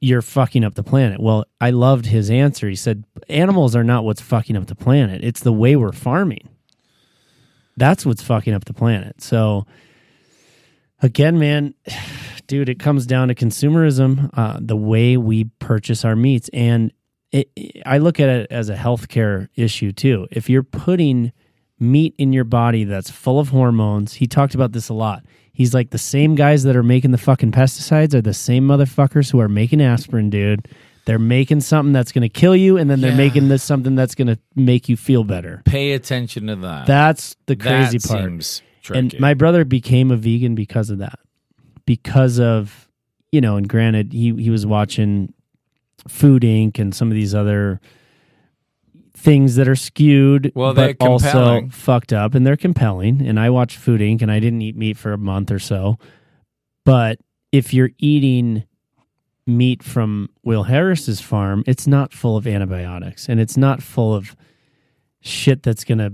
You're 0.00 0.22
fucking 0.22 0.64
up 0.64 0.74
the 0.74 0.82
planet. 0.82 1.20
Well, 1.20 1.46
I 1.60 1.70
loved 1.70 2.06
his 2.06 2.30
answer. 2.30 2.68
He 2.68 2.76
said 2.76 3.04
animals 3.28 3.74
are 3.74 3.84
not 3.84 4.04
what's 4.04 4.20
fucking 4.20 4.56
up 4.56 4.66
the 4.66 4.74
planet. 4.74 5.24
It's 5.24 5.40
the 5.40 5.52
way 5.52 5.76
we're 5.76 5.92
farming. 5.92 6.48
That's 7.76 8.06
what's 8.06 8.22
fucking 8.22 8.54
up 8.54 8.64
the 8.64 8.74
planet. 8.74 9.20
So 9.22 9.66
again, 11.02 11.38
man, 11.38 11.74
dude, 12.46 12.68
it 12.68 12.78
comes 12.78 13.06
down 13.06 13.28
to 13.28 13.34
consumerism, 13.34 14.30
uh, 14.34 14.58
the 14.60 14.76
way 14.76 15.16
we 15.16 15.44
purchase 15.58 16.04
our 16.04 16.16
meats, 16.16 16.48
and 16.52 16.92
it, 17.32 17.50
I 17.84 17.98
look 17.98 18.20
at 18.20 18.28
it 18.28 18.52
as 18.52 18.68
a 18.68 18.76
healthcare 18.76 19.48
issue 19.56 19.92
too. 19.92 20.28
If 20.30 20.48
you're 20.48 20.62
putting 20.62 21.32
meat 21.78 22.14
in 22.18 22.32
your 22.32 22.44
body 22.44 22.84
that's 22.84 23.10
full 23.10 23.38
of 23.38 23.48
hormones, 23.50 24.14
he 24.14 24.26
talked 24.26 24.54
about 24.54 24.72
this 24.72 24.88
a 24.88 24.94
lot. 24.94 25.24
He's 25.52 25.72
like 25.74 25.90
the 25.90 25.98
same 25.98 26.34
guys 26.34 26.64
that 26.64 26.76
are 26.76 26.82
making 26.82 27.12
the 27.12 27.18
fucking 27.18 27.52
pesticides 27.52 28.14
are 28.14 28.20
the 28.22 28.34
same 28.34 28.66
motherfuckers 28.68 29.30
who 29.30 29.40
are 29.40 29.48
making 29.48 29.80
aspirin, 29.80 30.28
dude. 30.30 30.68
They're 31.06 31.18
making 31.18 31.60
something 31.60 31.92
that's 31.92 32.10
going 32.12 32.22
to 32.22 32.28
kill 32.28 32.56
you, 32.56 32.76
and 32.76 32.90
then 32.90 33.00
they're 33.00 33.12
Yeah. 33.12 33.16
making 33.16 33.48
this 33.48 33.62
something 33.62 33.94
that's 33.94 34.14
going 34.14 34.26
to 34.26 34.38
make 34.54 34.88
you 34.88 34.96
feel 34.96 35.22
better. 35.24 35.62
Pay 35.64 35.92
attention 35.92 36.48
to 36.48 36.56
that. 36.56 36.86
That's 36.86 37.36
the 37.46 37.54
crazy 37.56 37.98
that 37.98 38.08
part. 38.08 38.24
Seems 38.24 38.62
tricky. 38.82 38.98
And 38.98 39.20
my 39.20 39.32
brother 39.34 39.64
became 39.64 40.10
a 40.10 40.16
vegan 40.16 40.54
because 40.56 40.90
of 40.90 40.98
that. 40.98 41.18
Because 41.86 42.40
of, 42.40 42.88
you 43.30 43.40
know, 43.40 43.56
and 43.56 43.68
granted, 43.68 44.12
he, 44.12 44.34
he 44.34 44.50
was 44.50 44.66
watching 44.66 45.32
Food 46.08 46.42
Inc. 46.42 46.78
and 46.80 46.92
some 46.94 47.08
of 47.08 47.14
these 47.14 47.34
other 47.34 47.80
things 49.16 49.56
that 49.56 49.66
are 49.66 49.76
skewed, 49.76 50.52
Well, 50.54 50.74
but 50.74 50.96
also 51.00 51.68
fucked 51.70 52.12
up, 52.12 52.34
and 52.34 52.46
they're 52.46 52.56
compelling. 52.56 53.26
And 53.26 53.40
I 53.40 53.50
watched 53.50 53.78
Food 53.78 54.00
Inc. 54.00 54.22
and 54.22 54.30
I 54.30 54.38
didn't 54.38 54.62
eat 54.62 54.76
meat 54.76 54.96
for 54.96 55.12
a 55.12 55.18
month 55.18 55.50
or 55.50 55.58
so. 55.58 55.98
But 56.84 57.18
if 57.50 57.72
you're 57.72 57.90
eating 57.98 58.64
meat 59.46 59.82
from 59.82 60.28
Will 60.44 60.64
Harris's 60.64 61.20
farm, 61.20 61.64
it's 61.66 61.86
not 61.86 62.12
full 62.12 62.36
of 62.36 62.46
antibiotics 62.46 63.28
and 63.28 63.40
it's 63.40 63.56
not 63.56 63.82
full 63.82 64.14
of 64.14 64.36
shit 65.20 65.62
that's 65.62 65.84
going 65.84 65.98
to 65.98 66.12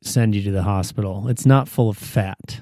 send 0.00 0.34
you 0.34 0.42
to 0.42 0.50
the 0.50 0.62
hospital. 0.62 1.28
It's 1.28 1.46
not 1.46 1.68
full 1.68 1.88
of 1.88 1.98
fat. 1.98 2.60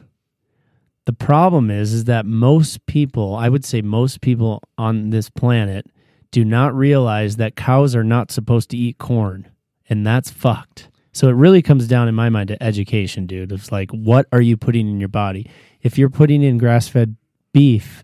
The 1.06 1.12
problem 1.12 1.70
is 1.70 1.92
is 1.92 2.04
that 2.04 2.26
most 2.26 2.84
people, 2.86 3.34
I 3.34 3.48
would 3.48 3.64
say 3.64 3.80
most 3.82 4.20
people 4.20 4.62
on 4.76 5.10
this 5.10 5.30
planet 5.30 5.86
do 6.30 6.44
not 6.44 6.74
realize 6.74 7.36
that 7.36 7.56
cows 7.56 7.94
are 7.94 8.04
not 8.04 8.30
supposed 8.30 8.70
to 8.70 8.76
eat 8.76 8.98
corn 8.98 9.48
and 9.93 10.07
that's 10.07 10.30
fucked. 10.30 10.88
So 11.12 11.28
it 11.28 11.32
really 11.32 11.61
comes 11.62 11.86
down 11.86 12.09
in 12.09 12.14
my 12.14 12.30
mind 12.30 12.49
to 12.49 12.62
education, 12.62 13.26
dude. 13.26 13.53
It's 13.53 13.70
like 13.70 13.90
what 13.90 14.26
are 14.32 14.40
you 14.40 14.57
putting 14.57 14.88
in 14.88 14.99
your 14.99 15.09
body? 15.11 15.49
If 15.82 15.99
you're 15.99 16.09
putting 16.11 16.43
in 16.43 16.57
grass-fed 16.59 17.16
beef, 17.53 18.03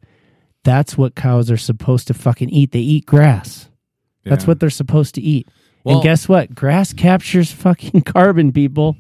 that's 0.65 0.99
what 0.99 1.15
cows 1.15 1.51
are 1.51 1.57
supposed 1.57 2.07
to 2.09 2.15
fucking 2.15 2.51
eat. 2.51 2.73
They 2.73 2.81
eat 2.81 3.07
grass. 3.07 3.71
That's 4.25 4.45
Yeah. 4.45 4.49
what 4.49 4.61
they're 4.61 4.69
supposed 4.71 5.15
to 5.15 5.23
eat. 5.23 5.49
Well- 5.85 5.97
and 5.97 6.03
guess 6.03 6.29
what? 6.29 6.55
Grass 6.55 6.93
captures 6.93 7.51
fucking 7.51 8.03
carbon, 8.15 8.53
people. 8.53 8.97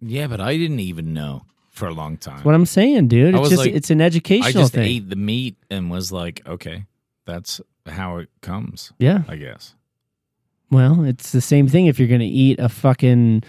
yeah, 0.00 0.26
but 0.26 0.40
I 0.40 0.56
didn't 0.56 0.80
even 0.80 1.14
know 1.14 1.42
for 1.70 1.86
a 1.86 1.94
long 1.94 2.16
time. 2.16 2.40
What 2.42 2.54
I'm 2.56 2.66
saying, 2.66 3.06
dude. 3.08 3.34
I 3.36 3.38
It's 3.40 3.50
just 3.50 3.60
like- 3.66 3.74
it's 3.74 3.90
an 3.90 4.00
educational 4.00 4.50
thing. 4.52 4.58
I 4.58 4.62
just 4.64 4.72
thing. 4.74 4.82
ate 4.96 5.10
the 5.10 5.16
meat 5.16 5.56
and 5.70 5.90
was 5.90 6.10
like, 6.10 6.42
okay, 6.46 6.86
that's 7.24 7.60
how 7.86 8.16
it 8.18 8.30
comes. 8.40 8.92
Yeah. 8.98 9.22
I 9.28 9.36
guess. 9.36 9.75
Well, 10.70 11.04
it's 11.04 11.32
the 11.32 11.40
same 11.40 11.68
thing 11.68 11.86
if 11.86 11.98
you're 11.98 12.08
going 12.08 12.20
to 12.20 12.26
eat 12.26 12.58
a 12.58 12.68
fucking 12.68 13.42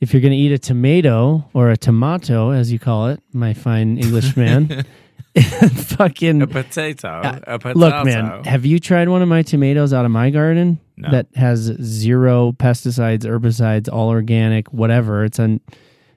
if 0.00 0.12
you're 0.12 0.20
going 0.20 0.32
to 0.32 0.38
eat 0.38 0.52
a 0.52 0.58
tomato 0.58 1.48
or 1.54 1.70
a 1.70 1.76
tomato 1.76 2.50
as 2.50 2.70
you 2.70 2.78
call 2.78 3.08
it, 3.08 3.20
my 3.32 3.54
fine 3.54 3.98
Englishman. 3.98 4.84
fucking 5.36 6.40
A 6.42 6.46
potato. 6.46 7.08
Uh, 7.08 7.40
a 7.46 7.58
potato. 7.58 7.78
Look, 7.78 8.04
man, 8.06 8.44
have 8.44 8.64
you 8.64 8.78
tried 8.78 9.08
one 9.10 9.20
of 9.20 9.28
my 9.28 9.42
tomatoes 9.42 9.92
out 9.92 10.06
of 10.06 10.10
my 10.10 10.30
garden 10.30 10.80
No. 10.96 11.10
that 11.10 11.26
has 11.34 11.60
zero 11.82 12.52
pesticides, 12.52 13.24
herbicides, 13.24 13.90
all 13.92 14.08
organic, 14.08 14.72
whatever? 14.72 15.24
It's 15.24 15.38
a 15.38 15.60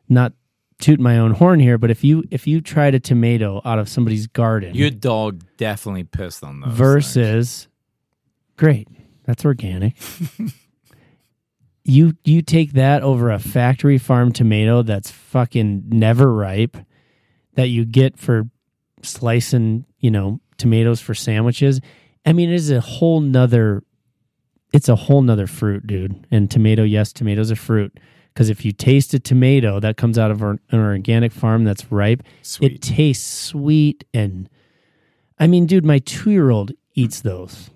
not 0.08 0.32
toot 0.80 1.02
my 1.02 1.18
own 1.18 1.32
horn 1.32 1.60
here, 1.60 1.78
but 1.78 1.92
if 1.92 2.02
you 2.04 2.24
if 2.32 2.48
you 2.48 2.62
tried 2.62 2.96
a 2.96 3.00
tomato 3.00 3.62
out 3.66 3.78
of 3.80 3.90
somebody's 3.90 4.26
garden 4.28 4.74
Your 4.76 4.90
dog 4.90 5.44
definitely 5.58 6.06
pissed 6.06 6.42
on 6.42 6.62
those. 6.62 6.68
things. 6.70 6.78
versus 6.78 7.68
great, 8.56 8.88
that's 9.30 9.46
organic. 9.46 9.96
you 11.84 12.14
you 12.24 12.42
take 12.42 12.74
that 12.74 13.04
over 13.04 13.30
a 13.30 13.38
factory 13.38 14.00
farm 14.00 14.32
tomato 14.32 14.82
that's 14.82 15.12
fucking 15.12 15.84
never 15.88 16.34
ripe 16.34 16.76
that 17.54 17.68
you 17.68 17.86
get 17.86 18.18
for 18.18 18.50
slicing, 19.04 19.86
you 20.00 20.10
know, 20.10 20.42
tomatoes 20.58 21.00
for 21.00 21.14
sandwiches. 21.14 21.80
I 22.26 22.34
mean, 22.34 22.50
it 22.50 22.56
is 22.56 22.72
a 22.72 22.82
whole 22.82 23.20
nother 23.20 23.84
it's 24.74 24.90
a 24.90 24.96
whole 24.96 25.22
nother 25.22 25.46
fruit, 25.46 25.86
dude. 25.86 26.26
And 26.32 26.50
tomato, 26.50 26.82
yes, 26.82 27.14
tomatoes 27.14 27.52
are 27.52 27.56
fruit. 27.56 28.00
Because 28.34 28.50
if 28.50 28.66
you 28.66 28.72
taste 28.72 29.14
a 29.14 29.20
tomato 29.20 29.80
that 29.80 29.96
comes 29.96 30.18
out 30.18 30.32
of 30.32 30.42
an 30.42 30.60
an 30.72 30.80
organic 30.80 31.32
farm 31.32 31.66
that's 31.66 31.92
ripe, 31.92 32.24
it 32.62 32.82
tastes 32.82 33.32
sweet 33.32 34.06
and 34.12 34.50
I 35.38 35.46
mean, 35.46 35.68
dude, 35.68 35.86
my 35.86 36.00
two 36.00 36.32
year 36.32 36.50
old 36.50 36.72
eats 36.96 37.22
those 37.22 37.70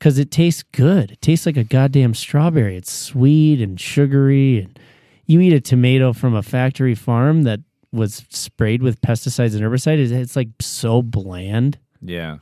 because 0.00 0.18
it 0.18 0.30
tastes 0.30 0.62
good. 0.72 1.10
It 1.12 1.20
tastes 1.20 1.44
like 1.44 1.58
a 1.58 1.62
goddamn 1.64 2.14
strawberry. 2.14 2.74
It's 2.76 2.90
sweet 2.90 3.60
and 3.60 3.78
sugary. 3.78 4.60
And 4.62 4.78
you 5.26 5.40
eat 5.40 5.52
a 5.52 5.60
tomato 5.60 6.14
from 6.14 6.34
a 6.34 6.42
factory 6.42 6.94
farm 6.94 7.42
that 7.42 7.60
was 7.92 8.24
sprayed 8.30 8.82
with 8.82 9.00
pesticides 9.02 9.52
and 9.54 9.60
herbicides, 9.62 10.06
it's- 10.10 10.36
like 10.36 10.48
so 10.60 11.02
bland. 11.02 11.78
Yeah. 12.00 12.38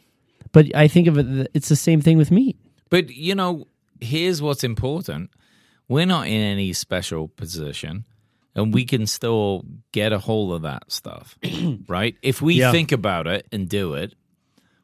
But 0.53 0.75
I 0.77 0.87
think 0.87 1.09
of 1.09 1.19
it, 1.19 1.51
it's 1.53 1.69
the 1.69 1.75
same 1.77 2.01
thing 2.01 2.17
with 2.17 2.31
meat. 2.31 2.57
But 2.91 3.11
you 3.11 3.35
know, 3.35 3.67
here's 4.01 4.41
what's 4.41 4.63
important. 4.63 5.31
We're 5.89 6.07
not 6.07 6.29
in 6.29 6.41
any 6.41 6.73
special 6.73 7.27
position 7.29 8.05
and 8.55 8.73
we 8.73 8.85
can 8.85 9.07
still 9.07 9.65
get 9.91 10.13
a 10.13 10.19
hold 10.21 10.53
of 10.55 10.63
that 10.63 10.93
stuff. 10.93 11.37
right? 11.89 12.15
If 12.23 12.41
we 12.41 12.55
Yeah. 12.55 12.71
think 12.71 12.93
about 12.93 13.27
it 13.27 13.47
and 13.51 13.69
do 13.69 13.95
it, 13.95 14.15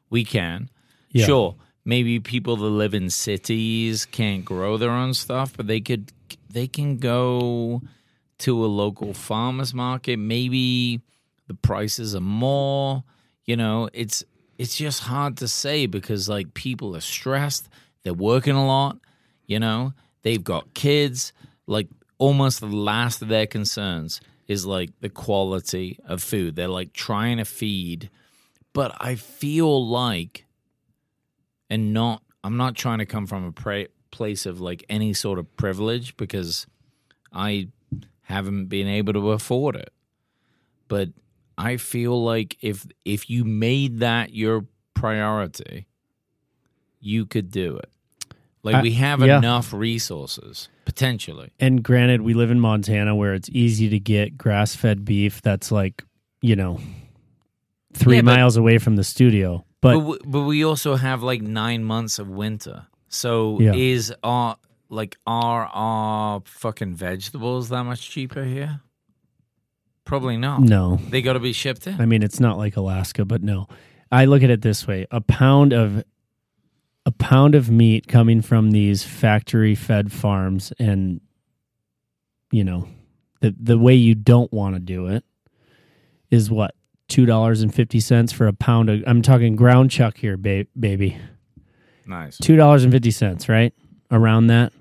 we 0.09 0.25
can. 0.25 0.69
Yeah. 1.11 1.25
Sure. 1.25 1.55
Maybe 1.85 2.19
people 2.19 2.57
that 2.57 2.69
live 2.69 2.95
in 2.95 3.11
cities 3.11 4.05
can't 4.05 4.43
grow 4.43 4.77
their 4.77 4.89
own 4.89 5.13
stuff, 5.13 5.55
but 5.55 5.67
they 5.67 5.79
could 5.81 6.11
they 6.49 6.67
can 6.67 6.97
go 6.97 7.81
to 8.39 8.65
a 8.65 8.67
local 8.67 9.13
farmers 9.13 9.73
market. 9.73 10.17
Maybe 10.17 11.01
the 11.47 11.53
prices 11.53 12.15
are 12.15 12.21
more. 12.21 13.03
You 13.45 13.55
know, 13.55 13.89
it's 13.93 14.23
it's 14.57 14.75
just 14.75 15.03
hard 15.03 15.37
to 15.37 15.47
say 15.47 15.85
because 15.85 16.27
like 16.27 16.53
people 16.53 16.95
are 16.95 17.01
stressed, 17.01 17.69
they're 18.03 18.13
working 18.13 18.55
a 18.55 18.65
lot, 18.65 18.97
you 19.45 19.59
know, 19.59 19.93
they've 20.23 20.43
got 20.43 20.73
kids, 20.73 21.33
like 21.67 21.87
almost 22.17 22.61
the 22.61 22.67
last 22.67 23.21
of 23.21 23.27
their 23.27 23.45
concerns 23.45 24.21
is 24.47 24.65
like 24.65 24.91
the 25.01 25.09
quality 25.09 25.99
of 26.05 26.23
food. 26.23 26.55
They're 26.55 26.67
like 26.67 26.93
trying 26.93 27.37
to 27.37 27.45
feed, 27.45 28.09
but 28.73 28.95
I 28.99 29.15
feel 29.15 29.87
like 29.87 30.44
and 31.69 31.93
not 31.93 32.21
I'm 32.43 32.57
not 32.57 32.75
trying 32.75 32.99
to 32.99 33.05
come 33.05 33.25
from 33.25 33.43
a 33.45 33.51
pra- 33.51 33.87
place 34.11 34.45
of 34.45 34.61
like 34.61 34.85
any 34.89 35.13
sort 35.13 35.39
of 35.39 35.57
privilege 35.57 36.15
because 36.17 36.67
I 37.33 37.69
haven't 38.21 38.67
been 38.67 38.87
able 38.87 39.13
to 39.13 39.31
afford 39.31 39.75
it. 39.75 39.91
But 40.87 41.09
I 41.57 41.77
feel 41.77 42.23
like 42.23 42.57
if 42.61 42.85
if 43.03 43.29
you 43.29 43.43
made 43.45 43.99
that 43.99 44.33
your 44.33 44.65
priority, 44.93 45.87
you 46.99 47.25
could 47.25 47.51
do 47.51 47.77
it. 47.77 47.89
Like 48.63 48.75
I- 48.75 48.81
we 48.81 48.91
have 48.93 49.21
yeah. 49.21 49.37
enough 49.37 49.73
resources 49.73 50.69
potentially. 50.85 51.51
And 51.59 51.83
granted, 51.83 52.21
we 52.21 52.33
live 52.35 52.51
in 52.51 52.59
Montana 52.59 53.15
where 53.15 53.33
it's 53.33 53.49
easy 53.49 53.89
to 53.89 53.99
get 53.99 54.37
grass 54.37 54.75
fed 54.75 55.03
beef 55.03 55.41
that's 55.41 55.71
like, 55.71 56.03
you 56.41 56.55
know, 56.55 56.79
three 57.93 58.17
Yeah, 58.17 58.21
but- 58.21 58.35
miles 58.37 58.55
away 58.57 58.77
from 58.77 58.95
the 58.95 59.03
studio. 59.03 59.65
But 59.85 59.93
But, 59.93 59.99
w- 59.99 60.19
but 60.25 60.41
we 60.41 60.63
also 60.65 60.95
have 60.95 61.23
like 61.23 61.41
9 61.41 61.83
months 61.83 62.19
of 62.19 62.27
winter. 62.29 62.85
So 63.07 63.59
Yeah. 63.61 63.73
is 63.75 64.13
our 64.23 64.57
like 64.89 65.17
are 65.25 65.65
our 65.73 66.41
fucking 66.45 66.95
vegetables 66.95 67.69
that 67.69 67.83
much 67.83 68.09
cheaper 68.09 68.43
here? 68.43 68.81
Probably 70.05 70.37
not. 70.37 70.61
no. 70.61 70.99
They 71.09 71.21
got 71.21 71.33
to 71.33 71.39
be 71.39 71.53
shipped 71.53 71.87
in. 71.87 71.99
I 71.99 72.05
mean, 72.05 72.21
it's 72.21 72.39
not 72.39 72.57
like 72.57 72.77
Alaska, 72.77 73.25
but 73.25 73.41
no. 73.41 73.67
I 74.11 74.25
look 74.25 74.43
at 74.43 74.49
it 74.51 74.61
this 74.61 74.85
way: 74.87 75.07
a 75.09 75.19
pound 75.21 75.73
of 75.73 76.03
a 77.07 77.11
pound 77.11 77.55
of 77.55 77.69
meat 77.71 78.07
coming 78.07 78.41
from 78.41 78.71
these 78.71 79.03
factory-fed 79.03 80.11
farms, 80.11 80.71
and 80.79 81.21
you 82.51 82.63
know, 82.63 82.87
the 83.41 83.55
the 83.59 83.77
way 83.79 83.95
you 83.95 84.13
don't 84.15 84.51
want 84.53 84.75
to 84.75 84.79
do 84.79 85.07
it 85.07 85.23
is 86.29 86.51
what 86.51 86.75
two 87.07 87.25
dollars 87.25 87.61
and 87.61 87.73
fifty 87.73 87.99
cents 87.99 88.31
for 88.31 88.47
a 88.47 88.53
pound 88.53 88.89
of. 88.89 89.03
I'm 89.07 89.21
talking 89.21 89.55
ground 89.55 89.91
chuck 89.91 90.17
here, 90.17 90.37
ba- 90.37 90.67
baby. 90.79 91.17
Nice. 92.05 92.37
Two 92.37 92.55
dollars 92.55 92.83
and 92.83 92.91
fifty 92.93 93.11
cents, 93.11 93.49
right 93.49 93.73
around 94.11 94.47
that. 94.47 94.73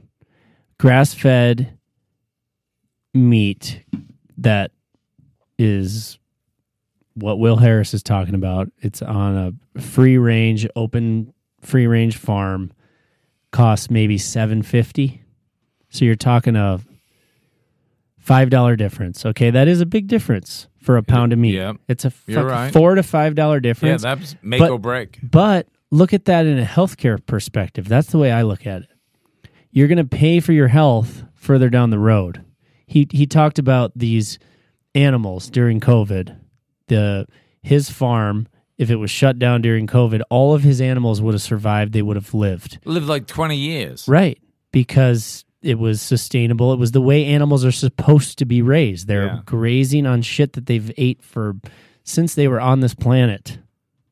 Grass-fed 0.78 1.78
meat 3.14 3.82
that 4.38 4.72
is 5.58 6.18
what 7.14 7.38
Will 7.38 7.56
Harris 7.56 7.94
is 7.94 8.02
talking 8.02 8.34
about. 8.34 8.68
It's 8.80 9.00
on 9.00 9.36
a 9.76 9.80
free 9.80 10.18
range, 10.18 10.66
open 10.74 11.32
free 11.60 11.86
range 11.86 12.16
farm. 12.16 12.72
Costs 13.52 13.88
maybe 13.90 14.18
seven 14.18 14.62
fifty. 14.62 15.22
So 15.90 16.04
you're 16.04 16.16
talking 16.16 16.56
a 16.56 16.80
five 18.24 18.48
dollar 18.48 18.74
difference. 18.74 19.24
Okay, 19.26 19.50
that 19.50 19.68
is 19.68 19.80
a 19.80 19.86
big 19.86 20.06
difference 20.06 20.66
for 20.80 20.96
a 20.96 21.02
pound 21.02 21.32
of 21.32 21.38
meat. 21.38 21.54
Yeah. 21.54 21.74
it's 21.88 22.04
a 22.04 22.12
right. 22.28 22.72
four 22.72 22.94
to 22.94 23.02
five 23.02 23.34
dollar 23.34 23.60
difference. 23.60 24.02
Yeah, 24.02 24.14
that's 24.14 24.34
make 24.42 24.60
But- 24.60 24.70
or 24.70 24.78
break. 24.78 25.18
But 25.22 25.68
look 25.90 26.12
at 26.14 26.24
that 26.24 26.46
in 26.46 26.58
a 26.58 26.64
healthcare 26.64 27.24
perspective. 27.24 27.86
That's 27.86 28.08
the 28.08 28.18
way 28.18 28.32
I 28.32 28.42
look 28.42 28.66
at 28.66 28.82
it. 28.82 28.88
You're 29.70 29.88
going 29.88 29.98
to 29.98 30.04
pay 30.04 30.40
for 30.40 30.52
your 30.52 30.68
health 30.68 31.24
further 31.34 31.68
down 31.68 31.90
the 31.90 31.98
road. 31.98 32.44
He 32.86 33.06
he 33.10 33.26
talked 33.26 33.58
about 33.58 33.92
these 33.94 34.38
animals 34.94 35.50
during 35.50 35.80
COVID. 35.80 36.36
The 36.88 37.26
his 37.62 37.90
farm 37.90 38.46
if 38.78 38.90
it 38.90 38.96
was 38.96 39.10
shut 39.10 39.38
down 39.38 39.62
during 39.62 39.86
COVID, 39.86 40.22
all 40.30 40.52
of 40.54 40.62
his 40.62 40.80
animals 40.80 41.22
would 41.22 41.34
have 41.34 41.42
survived. 41.42 41.92
They 41.92 42.02
would 42.02 42.16
have 42.16 42.34
lived. 42.34 42.78
Lived 42.84 43.06
like 43.06 43.26
20 43.28 43.56
years. 43.56 44.08
Right. 44.08 44.38
Because 44.72 45.43
it 45.64 45.78
was 45.78 46.00
sustainable. 46.02 46.72
It 46.72 46.78
was 46.78 46.92
the 46.92 47.00
way 47.00 47.24
animals 47.26 47.64
are 47.64 47.72
supposed 47.72 48.38
to 48.38 48.44
be 48.44 48.62
raised. 48.62 49.08
They're 49.08 49.26
Yeah. 49.26 49.40
grazing 49.44 50.06
on 50.06 50.22
shit 50.22 50.52
that 50.54 50.66
they've 50.66 50.90
ate 50.96 51.22
for 51.22 51.56
since 52.04 52.34
they 52.34 52.48
were 52.48 52.60
on 52.60 52.80
this 52.80 52.94
planet. 52.94 53.58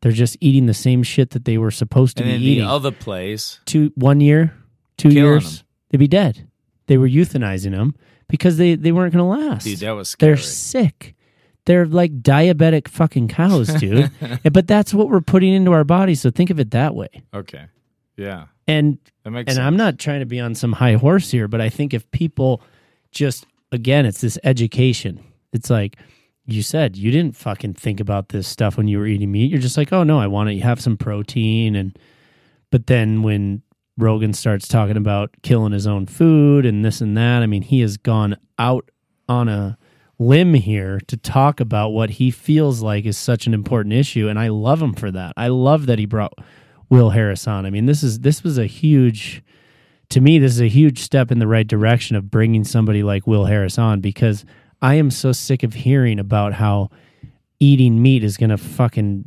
They're 0.00 0.12
just 0.12 0.36
eating 0.40 0.66
the 0.66 0.74
same 0.74 1.02
shit 1.02 1.30
that 1.30 1.44
they 1.44 1.58
were 1.58 1.70
supposed 1.70 2.16
to 2.16 2.24
And 2.24 2.30
be 2.30 2.34
in 2.36 2.42
eating. 2.42 2.64
the 2.64 2.70
other 2.70 2.90
place, 2.90 3.60
two 3.66 3.92
one 3.94 4.20
year, 4.20 4.52
two 4.96 5.10
years, 5.10 5.58
them. 5.58 5.66
they'd 5.90 5.98
be 5.98 6.08
dead. 6.08 6.48
They 6.88 6.98
were 6.98 7.08
euthanizing 7.08 7.70
them 7.70 7.94
because 8.28 8.56
they, 8.56 8.74
they 8.74 8.90
weren't 8.92 9.12
going 9.14 9.24
to 9.24 9.44
last. 9.46 9.64
dude, 9.64 9.78
that 9.80 9.92
was 9.92 10.08
scary. 10.08 10.30
They're 10.34 10.42
sick. 10.42 11.14
They're 11.66 11.86
like 11.86 12.22
diabetic 12.22 12.88
fucking 12.88 13.28
cows, 13.28 13.68
dude. 13.74 14.10
but 14.52 14.66
that's 14.66 14.92
what 14.92 15.08
we're 15.08 15.20
putting 15.20 15.52
into 15.54 15.70
our 15.72 15.84
bodies. 15.84 16.20
So 16.20 16.30
think 16.30 16.50
of 16.50 16.58
it 16.58 16.72
that 16.72 16.96
way. 16.96 17.08
okay. 17.32 17.66
Yeah. 18.16 18.46
And 18.66 18.98
and 19.24 19.34
sense. 19.36 19.58
I'm 19.58 19.76
not 19.76 19.98
trying 19.98 20.20
to 20.20 20.26
be 20.26 20.40
on 20.40 20.54
some 20.54 20.72
high 20.72 20.94
horse 20.94 21.30
here, 21.30 21.48
but 21.48 21.60
I 21.60 21.68
think 21.68 21.94
if 21.94 22.10
people 22.10 22.62
just 23.10 23.46
again, 23.70 24.06
it's 24.06 24.20
this 24.20 24.38
education. 24.44 25.22
It's 25.52 25.70
like 25.70 25.96
you 26.46 26.62
said, 26.62 26.96
you 26.96 27.10
didn't 27.10 27.36
fucking 27.36 27.74
think 27.74 28.00
about 28.00 28.30
this 28.30 28.46
stuff 28.48 28.76
when 28.76 28.88
you 28.88 28.98
were 28.98 29.06
eating 29.06 29.30
meat. 29.30 29.50
You're 29.50 29.60
just 29.60 29.76
like, 29.76 29.92
oh 29.92 30.02
no, 30.02 30.18
I 30.18 30.26
want 30.26 30.50
to 30.50 30.58
have 30.60 30.80
some 30.80 30.96
protein, 30.96 31.74
and 31.76 31.98
but 32.70 32.86
then 32.86 33.22
when 33.22 33.62
Rogan 33.98 34.32
starts 34.32 34.66
talking 34.68 34.96
about 34.96 35.30
killing 35.42 35.72
his 35.72 35.86
own 35.86 36.06
food 36.06 36.64
and 36.66 36.84
this 36.84 37.00
and 37.00 37.16
that, 37.16 37.42
I 37.42 37.46
mean, 37.46 37.62
he 37.62 37.80
has 37.80 37.96
gone 37.96 38.36
out 38.58 38.90
on 39.28 39.48
a 39.48 39.78
limb 40.18 40.54
here 40.54 41.00
to 41.08 41.16
talk 41.16 41.60
about 41.60 41.90
what 41.90 42.10
he 42.10 42.30
feels 42.30 42.80
like 42.82 43.04
is 43.04 43.18
such 43.18 43.46
an 43.46 43.54
important 43.54 43.94
issue, 43.94 44.28
and 44.28 44.38
I 44.38 44.48
love 44.48 44.82
him 44.82 44.94
for 44.94 45.10
that. 45.10 45.34
I 45.36 45.48
love 45.48 45.86
that 45.86 45.98
he 45.98 46.06
brought 46.06 46.32
Will 46.92 47.08
Harris 47.08 47.48
on. 47.48 47.64
I 47.64 47.70
mean, 47.70 47.86
this 47.86 48.02
is 48.02 48.20
this 48.20 48.44
was 48.44 48.58
a 48.58 48.66
huge 48.66 49.42
to 50.10 50.20
me 50.20 50.38
this 50.38 50.52
is 50.52 50.60
a 50.60 50.68
huge 50.68 50.98
step 50.98 51.30
in 51.30 51.38
the 51.38 51.46
right 51.46 51.66
direction 51.66 52.16
of 52.16 52.30
bringing 52.30 52.64
somebody 52.64 53.02
like 53.02 53.26
Will 53.26 53.46
Harris 53.46 53.78
on 53.78 54.02
because 54.02 54.44
I 54.82 54.96
am 54.96 55.10
so 55.10 55.32
sick 55.32 55.62
of 55.62 55.72
hearing 55.72 56.18
about 56.18 56.52
how 56.52 56.90
eating 57.58 58.02
meat 58.02 58.22
is 58.22 58.36
going 58.36 58.50
to 58.50 58.58
fucking 58.58 59.26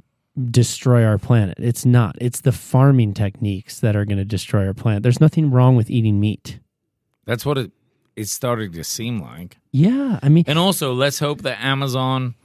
destroy 0.51 1.03
our 1.03 1.17
planet. 1.17 1.57
It's 1.57 1.87
not. 1.87 2.15
It's 2.21 2.41
the 2.41 2.51
farming 2.51 3.15
techniques 3.15 3.79
that 3.79 3.95
are 3.95 4.05
going 4.05 4.19
to 4.19 4.25
destroy 4.25 4.67
our 4.67 4.75
planet. 4.75 5.01
There's 5.01 5.19
nothing 5.19 5.49
wrong 5.49 5.75
with 5.75 5.89
eating 5.89 6.19
meat. 6.19 6.59
That's 7.25 7.47
what 7.47 7.57
it 7.57 7.71
it's 8.15 8.31
starting 8.31 8.73
to 8.73 8.83
seem 8.83 9.19
like. 9.19 9.57
Yeah, 9.71 10.19
I 10.21 10.29
mean 10.29 10.43
And 10.45 10.59
also, 10.59 10.93
let's 10.93 11.17
hope 11.17 11.41
that 11.41 11.59
Amazon, 11.65 12.35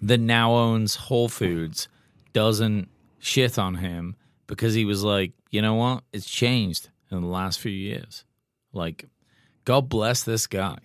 that 0.00 0.18
now 0.18 0.54
owns 0.54 0.94
Whole 0.94 1.28
Foods, 1.28 1.88
doesn't 2.32 2.88
shit 3.18 3.58
on 3.58 3.74
him 3.74 4.16
because 4.46 4.74
he 4.74 4.84
was 4.84 5.02
like, 5.02 5.32
you 5.50 5.62
know 5.62 5.74
what? 5.74 6.04
It's 6.12 6.28
changed 6.28 6.90
in 7.10 7.20
the 7.20 7.26
last 7.26 7.60
few 7.60 7.72
years. 7.72 8.24
Like, 8.72 9.06
God 9.64 9.88
bless 9.88 10.22
this 10.22 10.46
guy 10.46 10.78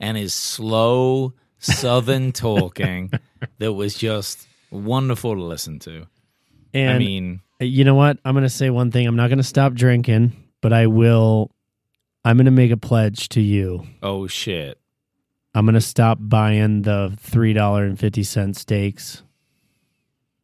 and 0.00 0.16
his 0.16 0.34
slow 0.34 1.34
Southern 1.58 2.32
talking 2.32 3.10
that 3.58 3.72
was 3.72 3.94
just 3.94 4.46
wonderful 4.70 5.34
to 5.34 5.42
listen 5.42 5.78
to. 5.80 6.06
and 6.74 6.90
I 6.90 6.98
mean, 6.98 7.40
you 7.60 7.84
know 7.84 7.94
what? 7.94 8.18
I'm 8.24 8.34
going 8.34 8.42
to 8.42 8.50
say 8.50 8.70
one 8.70 8.90
thing. 8.90 9.06
I'm 9.06 9.16
not 9.16 9.28
going 9.28 9.38
to 9.38 9.44
stop 9.44 9.74
drinking, 9.74 10.32
but 10.60 10.72
I 10.72 10.86
will 10.86 11.50
I'm 12.24 12.36
going 12.36 12.46
to 12.46 12.50
make 12.50 12.72
a 12.72 12.76
pledge 12.76 13.28
to 13.30 13.40
you. 13.40 13.86
oh 14.02 14.26
shit. 14.26 14.80
I'm 15.54 15.64
going 15.64 15.74
to 15.74 15.80
stop 15.80 16.18
buying 16.20 16.82
the 16.82 17.16
$3.50 17.30 18.54
steaks. 18.54 19.22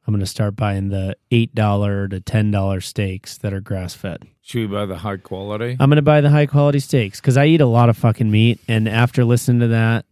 I'm 0.06 0.12
going 0.12 0.20
to 0.20 0.26
start 0.26 0.56
buying 0.56 0.88
the 0.88 1.16
$8 1.30 2.10
to 2.10 2.20
$10 2.20 2.82
steaks 2.82 3.38
that 3.38 3.52
are 3.52 3.60
grass 3.60 3.94
fed. 3.94 4.26
Should 4.42 4.58
we 4.70 4.76
buy 4.76 4.86
the 4.86 4.98
high 4.98 5.18
quality? 5.18 5.76
I'm 5.78 5.88
going 5.88 5.96
to 5.96 6.02
buy 6.02 6.20
the 6.20 6.30
high 6.30 6.46
quality 6.46 6.80
steaks 6.80 7.20
because 7.20 7.36
I 7.36 7.46
eat 7.46 7.60
a 7.60 7.66
lot 7.66 7.88
of 7.88 7.96
fucking 7.96 8.30
meat. 8.30 8.58
And 8.66 8.88
after 8.88 9.24
listening 9.24 9.60
to 9.60 9.68
that, 9.68 10.04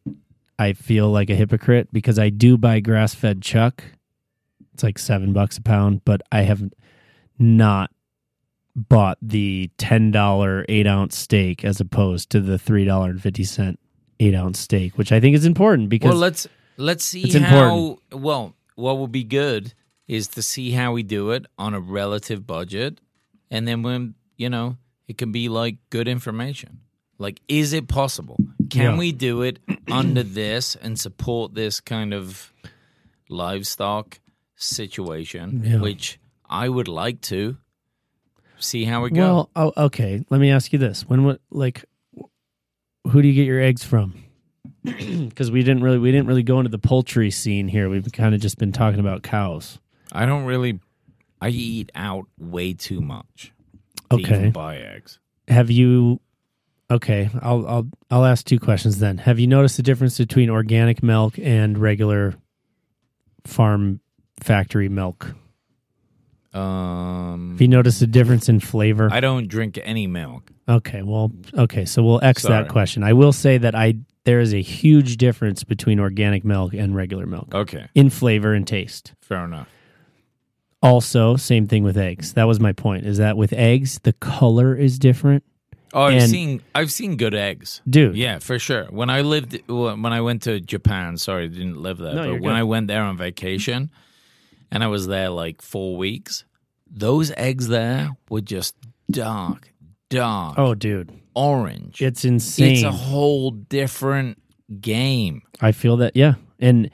I 0.59 0.75
feel 0.75 1.11
like 1.11 1.29
a 1.31 1.35
hypocrite 1.35 1.89
because 1.93 2.19
I 2.19 2.31
do 2.31 2.57
buy 2.57 2.79
grass 2.81 3.15
fed 3.15 3.43
chuck. 3.43 3.83
It's 4.75 4.85
like 4.85 4.99
seven 4.99 5.33
bucks 5.33 5.59
a 5.59 5.63
pound, 5.63 6.05
but 6.05 6.23
I 6.31 6.43
have 6.43 6.63
not 7.39 7.91
bought 8.77 9.19
the 9.21 9.71
$10 9.79 10.65
eight 10.69 10.87
ounce 10.87 11.17
steak 11.17 11.65
as 11.65 11.81
opposed 11.81 12.31
to 12.31 12.41
the 12.41 12.57
$3.50 12.57 13.77
eight 14.21 14.35
ounce 14.35 14.61
steak, 14.61 14.97
which 14.97 15.11
I 15.11 15.19
think 15.19 15.35
is 15.35 15.45
important 15.45 15.89
because 15.89 16.11
well, 16.11 16.19
let's 16.19 16.47
let's 16.77 17.05
see 17.05 17.29
how. 17.41 17.99
Well, 18.13 18.55
what 18.81 18.99
would 18.99 19.13
be 19.13 19.25
good 19.25 19.75
is 20.09 20.27
to 20.29 20.43
see 20.43 20.73
how 20.73 20.93
we 20.93 21.03
do 21.03 21.31
it 21.31 21.47
on 21.59 21.75
a 21.75 21.81
relative 21.81 22.47
budget, 22.47 23.01
and 23.51 23.69
then 23.69 23.83
when 23.83 24.15
you 24.37 24.49
know 24.51 24.77
it 25.07 25.19
can 25.19 25.31
be 25.33 25.49
like 25.49 25.77
good 25.91 26.09
information. 26.09 26.81
Like, 27.19 27.41
is 27.49 27.73
it 27.75 27.87
possible? 27.87 28.39
Can 28.71 28.93
Yeah. 28.93 28.99
we 28.99 29.13
do 29.13 29.43
it 29.43 29.59
under 29.91 30.23
this 30.23 30.75
and 30.75 30.99
support 30.99 31.55
this 31.55 31.79
kind 31.81 32.15
of 32.15 32.53
livestock 33.29 34.19
situation? 34.57 35.63
Yeah. 35.65 35.81
Which 35.81 36.19
I 36.49 36.69
would 36.69 36.89
like 36.89 37.21
to 37.23 37.57
see 38.59 38.85
how 38.85 39.03
we 39.03 39.11
go. 39.11 39.21
Well, 39.21 39.51
oh, 39.57 39.73
okay. 39.87 40.25
Let 40.31 40.41
me 40.41 40.51
ask 40.51 40.73
you 40.73 40.79
this: 40.79 41.03
When 41.09 41.25
what 41.25 41.41
like, 41.51 41.85
who 43.11 43.21
do 43.23 43.29
you 43.29 43.35
get 43.35 43.47
your 43.47 43.61
eggs 43.61 43.85
from? 43.85 44.15
Because 45.29 45.51
we 45.51 45.63
didn't 45.63 45.83
really 45.83 45.99
we 45.99 46.11
didn't 46.11 46.27
really 46.27 46.43
go 46.43 46.59
into 46.59 46.71
the 46.71 46.79
poultry 46.79 47.31
scene 47.31 47.69
here. 47.69 47.89
We've 47.91 48.11
kind 48.13 48.35
of 48.35 48.41
just 48.41 48.59
been 48.59 48.73
talking 48.73 49.01
about 49.01 49.23
cows. 49.23 49.79
I 50.13 50.27
don't 50.27 50.45
really. 50.45 50.81
I 51.41 51.49
eat 51.51 51.91
out 51.95 52.27
way 52.39 52.73
too 52.75 53.01
much. 53.01 53.53
To 54.11 54.17
Okay. 54.17 54.51
buy 54.51 54.77
eggs. 54.79 55.19
Have 55.49 55.71
you? 55.71 56.21
Okay, 56.91 57.31
I'll 57.41 57.67
I'll 57.67 57.89
I'll 58.11 58.25
ask 58.25 58.45
two 58.45 58.59
questions 58.59 58.99
then. 58.99 59.19
Have 59.19 59.39
you 59.39 59.47
noticed 59.47 59.77
the 59.77 59.83
difference 59.83 60.19
between 60.19 60.51
organic 60.51 61.03
milk 61.03 61.39
and 61.39 61.79
regular 61.79 62.35
farm 63.45 64.01
factory 64.41 64.89
milk? 64.89 65.35
Um, 66.53 67.51
Have 67.53 67.61
you 67.61 67.69
noticed 67.69 68.03
a 68.03 68.07
difference 68.09 68.49
in 68.49 68.59
flavor? 68.59 69.09
I 69.13 69.21
don't 69.21 69.47
drink 69.47 69.79
any 69.85 70.07
milk. 70.09 70.51
Okay, 70.69 71.03
well, 71.03 71.31
okay, 71.57 71.85
so 71.85 72.03
we'll 72.03 72.23
X 72.25 72.43
Sorry. 72.43 72.65
that 72.65 72.71
question. 72.73 73.05
I 73.05 73.13
will 73.13 73.33
say 73.33 73.59
that 73.59 73.75
I 73.77 73.95
there 74.25 74.41
is 74.41 74.53
a 74.55 74.61
huge 74.63 75.17
difference 75.17 75.65
between 75.65 75.99
organic 76.01 76.45
milk 76.45 76.75
and 76.75 76.95
regular 76.95 77.27
milk 77.27 77.55
Okay, 77.55 77.89
in 77.95 78.11
flavor 78.11 78.53
and 78.55 78.67
taste. 78.67 79.15
fair 79.21 79.45
enough. 79.45 79.69
Also, 80.83 81.37
same 81.37 81.67
thing 81.67 81.83
with 81.85 81.99
eggs. 81.99 82.33
That 82.35 82.45
was 82.45 82.59
my 82.59 82.73
point. 82.73 83.05
Is 83.05 83.19
that 83.19 83.37
with 83.37 83.53
eggs, 83.53 83.99
the 84.03 84.15
color 84.15 84.75
is 84.75 84.99
different, 84.99 85.45
Oh, 85.93 86.03
I've 86.03 86.23
And- 86.23 86.31
seen 86.31 86.63
I've 86.73 86.93
seen 86.93 87.17
good 87.17 87.35
eggs. 87.35 87.83
dude. 87.91 88.17
Yeah, 88.17 88.39
for 88.39 88.61
sure. 88.61 88.85
When 88.91 89.11
I 89.11 89.23
lived 89.23 89.61
when 89.69 90.07
I 90.13 90.21
went 90.21 90.43
to 90.43 90.61
Japan, 90.61 91.17
sorry, 91.17 91.45
I 91.45 91.49
didn't 91.49 91.83
live 91.83 91.99
there, 91.99 92.15
No, 92.15 92.23
you're 92.27 92.35
but 92.35 92.43
when 92.43 92.55
good. 92.55 92.61
I 92.61 92.63
went 92.63 92.87
there 92.87 93.03
on 93.03 93.17
vacation, 93.19 93.91
and 94.71 94.85
I 94.85 94.87
was 94.87 95.09
there 95.09 95.31
like 95.31 95.61
four 95.61 95.97
weeks, 95.97 96.45
those 96.89 97.33
eggs 97.37 97.67
there 97.67 98.11
were 98.31 98.41
just 98.41 98.77
dark, 99.11 99.73
dark, 100.11 100.55
Oh, 100.59 100.77
dude, 100.77 101.11
orange. 101.35 102.01
it's 102.03 102.25
insane. 102.25 102.73
It's 102.75 102.83
a 102.83 102.91
whole 102.91 103.51
different 103.51 104.41
game. 104.81 105.43
I 105.61 105.73
feel 105.73 105.97
that. 105.99 106.17
Yeah, 106.17 106.35
and 106.59 106.91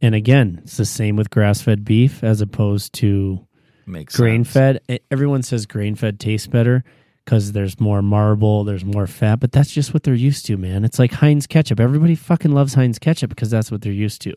and 0.00 0.14
again, 0.14 0.60
it's 0.62 0.76
the 0.76 0.84
same 0.84 1.16
with 1.16 1.30
grass-fed 1.30 1.84
beef 1.84 2.22
as 2.22 2.40
opposed 2.40 2.92
to 2.94 3.46
Makes 3.86 4.16
grain 4.16 4.44
sense. 4.44 4.80
fed. 4.88 5.00
Everyone 5.10 5.42
says 5.42 5.66
grain 5.66 5.94
fed 5.96 6.20
tastes 6.20 6.46
better 6.46 6.84
because 7.24 7.52
there's 7.52 7.78
more 7.80 8.00
marble, 8.00 8.64
there's 8.64 8.84
more 8.84 9.06
fat, 9.06 9.40
but 9.40 9.52
that's 9.52 9.70
just 9.70 9.92
what 9.92 10.02
they're 10.04 10.14
used 10.14 10.46
to, 10.46 10.56
man. 10.56 10.84
It's 10.84 10.98
like 10.98 11.12
Heinz 11.12 11.46
ketchup. 11.46 11.80
Everybody 11.80 12.14
fucking 12.14 12.52
loves 12.52 12.74
Heinz 12.74 12.98
ketchup 12.98 13.28
because 13.30 13.50
that's 13.50 13.70
what 13.70 13.82
they're 13.82 13.92
used 13.92 14.22
to, 14.22 14.34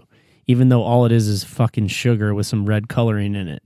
even 0.47 0.69
though 0.69 0.81
all 0.83 1.05
it 1.05 1.11
is 1.11 1.27
is 1.27 1.43
fucking 1.43 1.87
sugar 1.87 2.33
with 2.33 2.47
some 2.47 2.65
red 2.65 2.89
coloring 2.89 3.35
in 3.35 3.47
it 3.47 3.63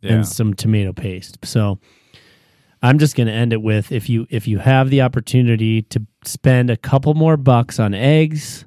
Yeah. 0.00 0.14
and 0.14 0.26
some 0.26 0.54
tomato 0.54 0.92
paste. 0.92 1.38
So 1.44 1.78
I'm 2.84 2.98
just 2.98 3.16
going 3.16 3.28
to 3.28 3.32
end 3.32 3.54
it 3.54 3.62
with 3.62 3.90
if 3.92 4.10
you 4.10 4.26
if 4.28 4.46
you 4.46 4.58
have 4.58 4.90
the 4.90 5.00
opportunity 5.00 5.82
to 5.82 6.02
spend 6.24 6.68
a 6.68 6.76
couple 6.76 7.14
more 7.14 7.38
bucks 7.38 7.80
on 7.80 7.94
eggs, 7.94 8.66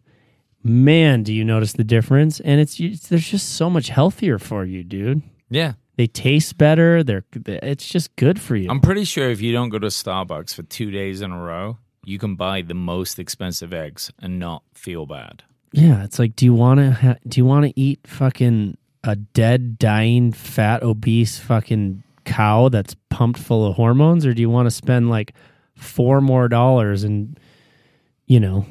man, 0.63 1.21
do 1.21 1.31
you 1.31 1.43
notice 1.45 1.73
the 1.73 1.83
difference? 1.83 2.39
And 2.39 2.59
it's, 2.59 2.79
it's 2.79 3.09
there's 3.09 3.29
just 3.29 3.49
so 3.53 3.69
much 3.69 3.89
healthier 3.89 4.39
for 4.39 4.65
you, 4.65 4.83
dude. 4.83 5.21
yeah. 5.49 5.73
They 5.97 6.05
taste 6.05 6.59
better. 6.59 7.03
They're 7.03 7.25
it's 7.45 7.87
just 7.87 8.15
good 8.17 8.39
for 8.39 8.55
you. 8.55 8.69
I'm 8.69 8.81
pretty 8.81 9.03
sure 9.03 9.31
if 9.31 9.41
you 9.41 9.51
don't 9.51 9.69
go 9.69 9.79
to 9.79 9.87
Starbucks 9.87 10.53
for 10.53 10.61
two 10.61 10.91
days 10.91 11.21
in 11.21 11.31
a 11.31 11.41
row, 11.41 11.79
you 12.05 12.19
can 12.19 12.35
buy 12.35 12.61
the 12.61 12.75
most 12.75 13.17
expensive 13.17 13.73
eggs 13.73 14.11
and 14.19 14.37
not 14.37 14.61
feel 14.75 15.07
bad. 15.07 15.41
yeah, 15.71 16.03
it's 16.03 16.19
like 16.19 16.35
do 16.35 16.45
you 16.45 16.53
want 16.53 16.79
to 16.79 16.91
ha- 16.91 17.17
do 17.27 17.39
you 17.39 17.45
want 17.45 17.65
to 17.65 17.73
eat 17.79 17.99
fucking 18.05 18.77
a 19.03 19.15
dead, 19.15 19.79
dying, 19.79 20.31
fat, 20.33 20.83
obese 20.83 21.39
fucking 21.39 22.03
cow 22.27 22.69
that's 22.69 22.95
pumped 23.09 23.39
full 23.39 23.65
of 23.65 23.75
hormones, 23.75 24.25
or 24.25 24.33
do 24.33 24.41
you 24.41 24.49
want 24.49 24.67
to 24.67 24.71
spend 24.71 25.09
like 25.09 25.33
four 25.75 26.21
more 26.21 26.47
dollars 26.47 27.03
and 27.03 27.39
you 28.25 28.39
know 28.39 28.65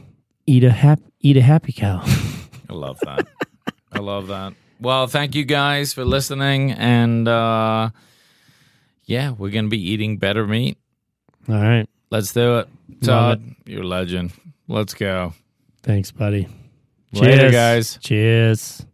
eat 0.46 0.62
a 0.62 0.70
hap- 0.70 1.00
eat 1.20 1.36
a 1.36 1.42
happy 1.42 1.72
cow? 1.72 2.02
I 2.70 2.72
love 2.72 3.00
that. 3.00 3.26
I 3.92 3.98
love 3.98 4.28
that. 4.28 4.54
Well, 4.80 5.06
thank 5.06 5.34
you 5.34 5.44
guys 5.44 5.92
for 5.92 6.04
listening. 6.04 6.72
And 6.72 7.26
uh, 7.26 7.90
yeah, 9.04 9.30
we're 9.30 9.50
to 9.64 9.68
be 9.68 9.90
eating 9.90 10.18
better 10.18 10.46
meat. 10.46 10.76
All 11.48 11.54
right. 11.54 11.88
Let's 12.10 12.32
do 12.32 12.58
it. 12.58 12.68
Todd, 13.02 13.42
you're 13.64 13.82
a 13.82 13.86
legend. 13.86 14.32
Let's 14.68 14.94
go. 14.94 15.32
Thanks, 15.82 16.10
buddy. 16.10 16.48
Later, 17.12 17.50
guys. 17.50 17.98
Cheers. 18.02 18.84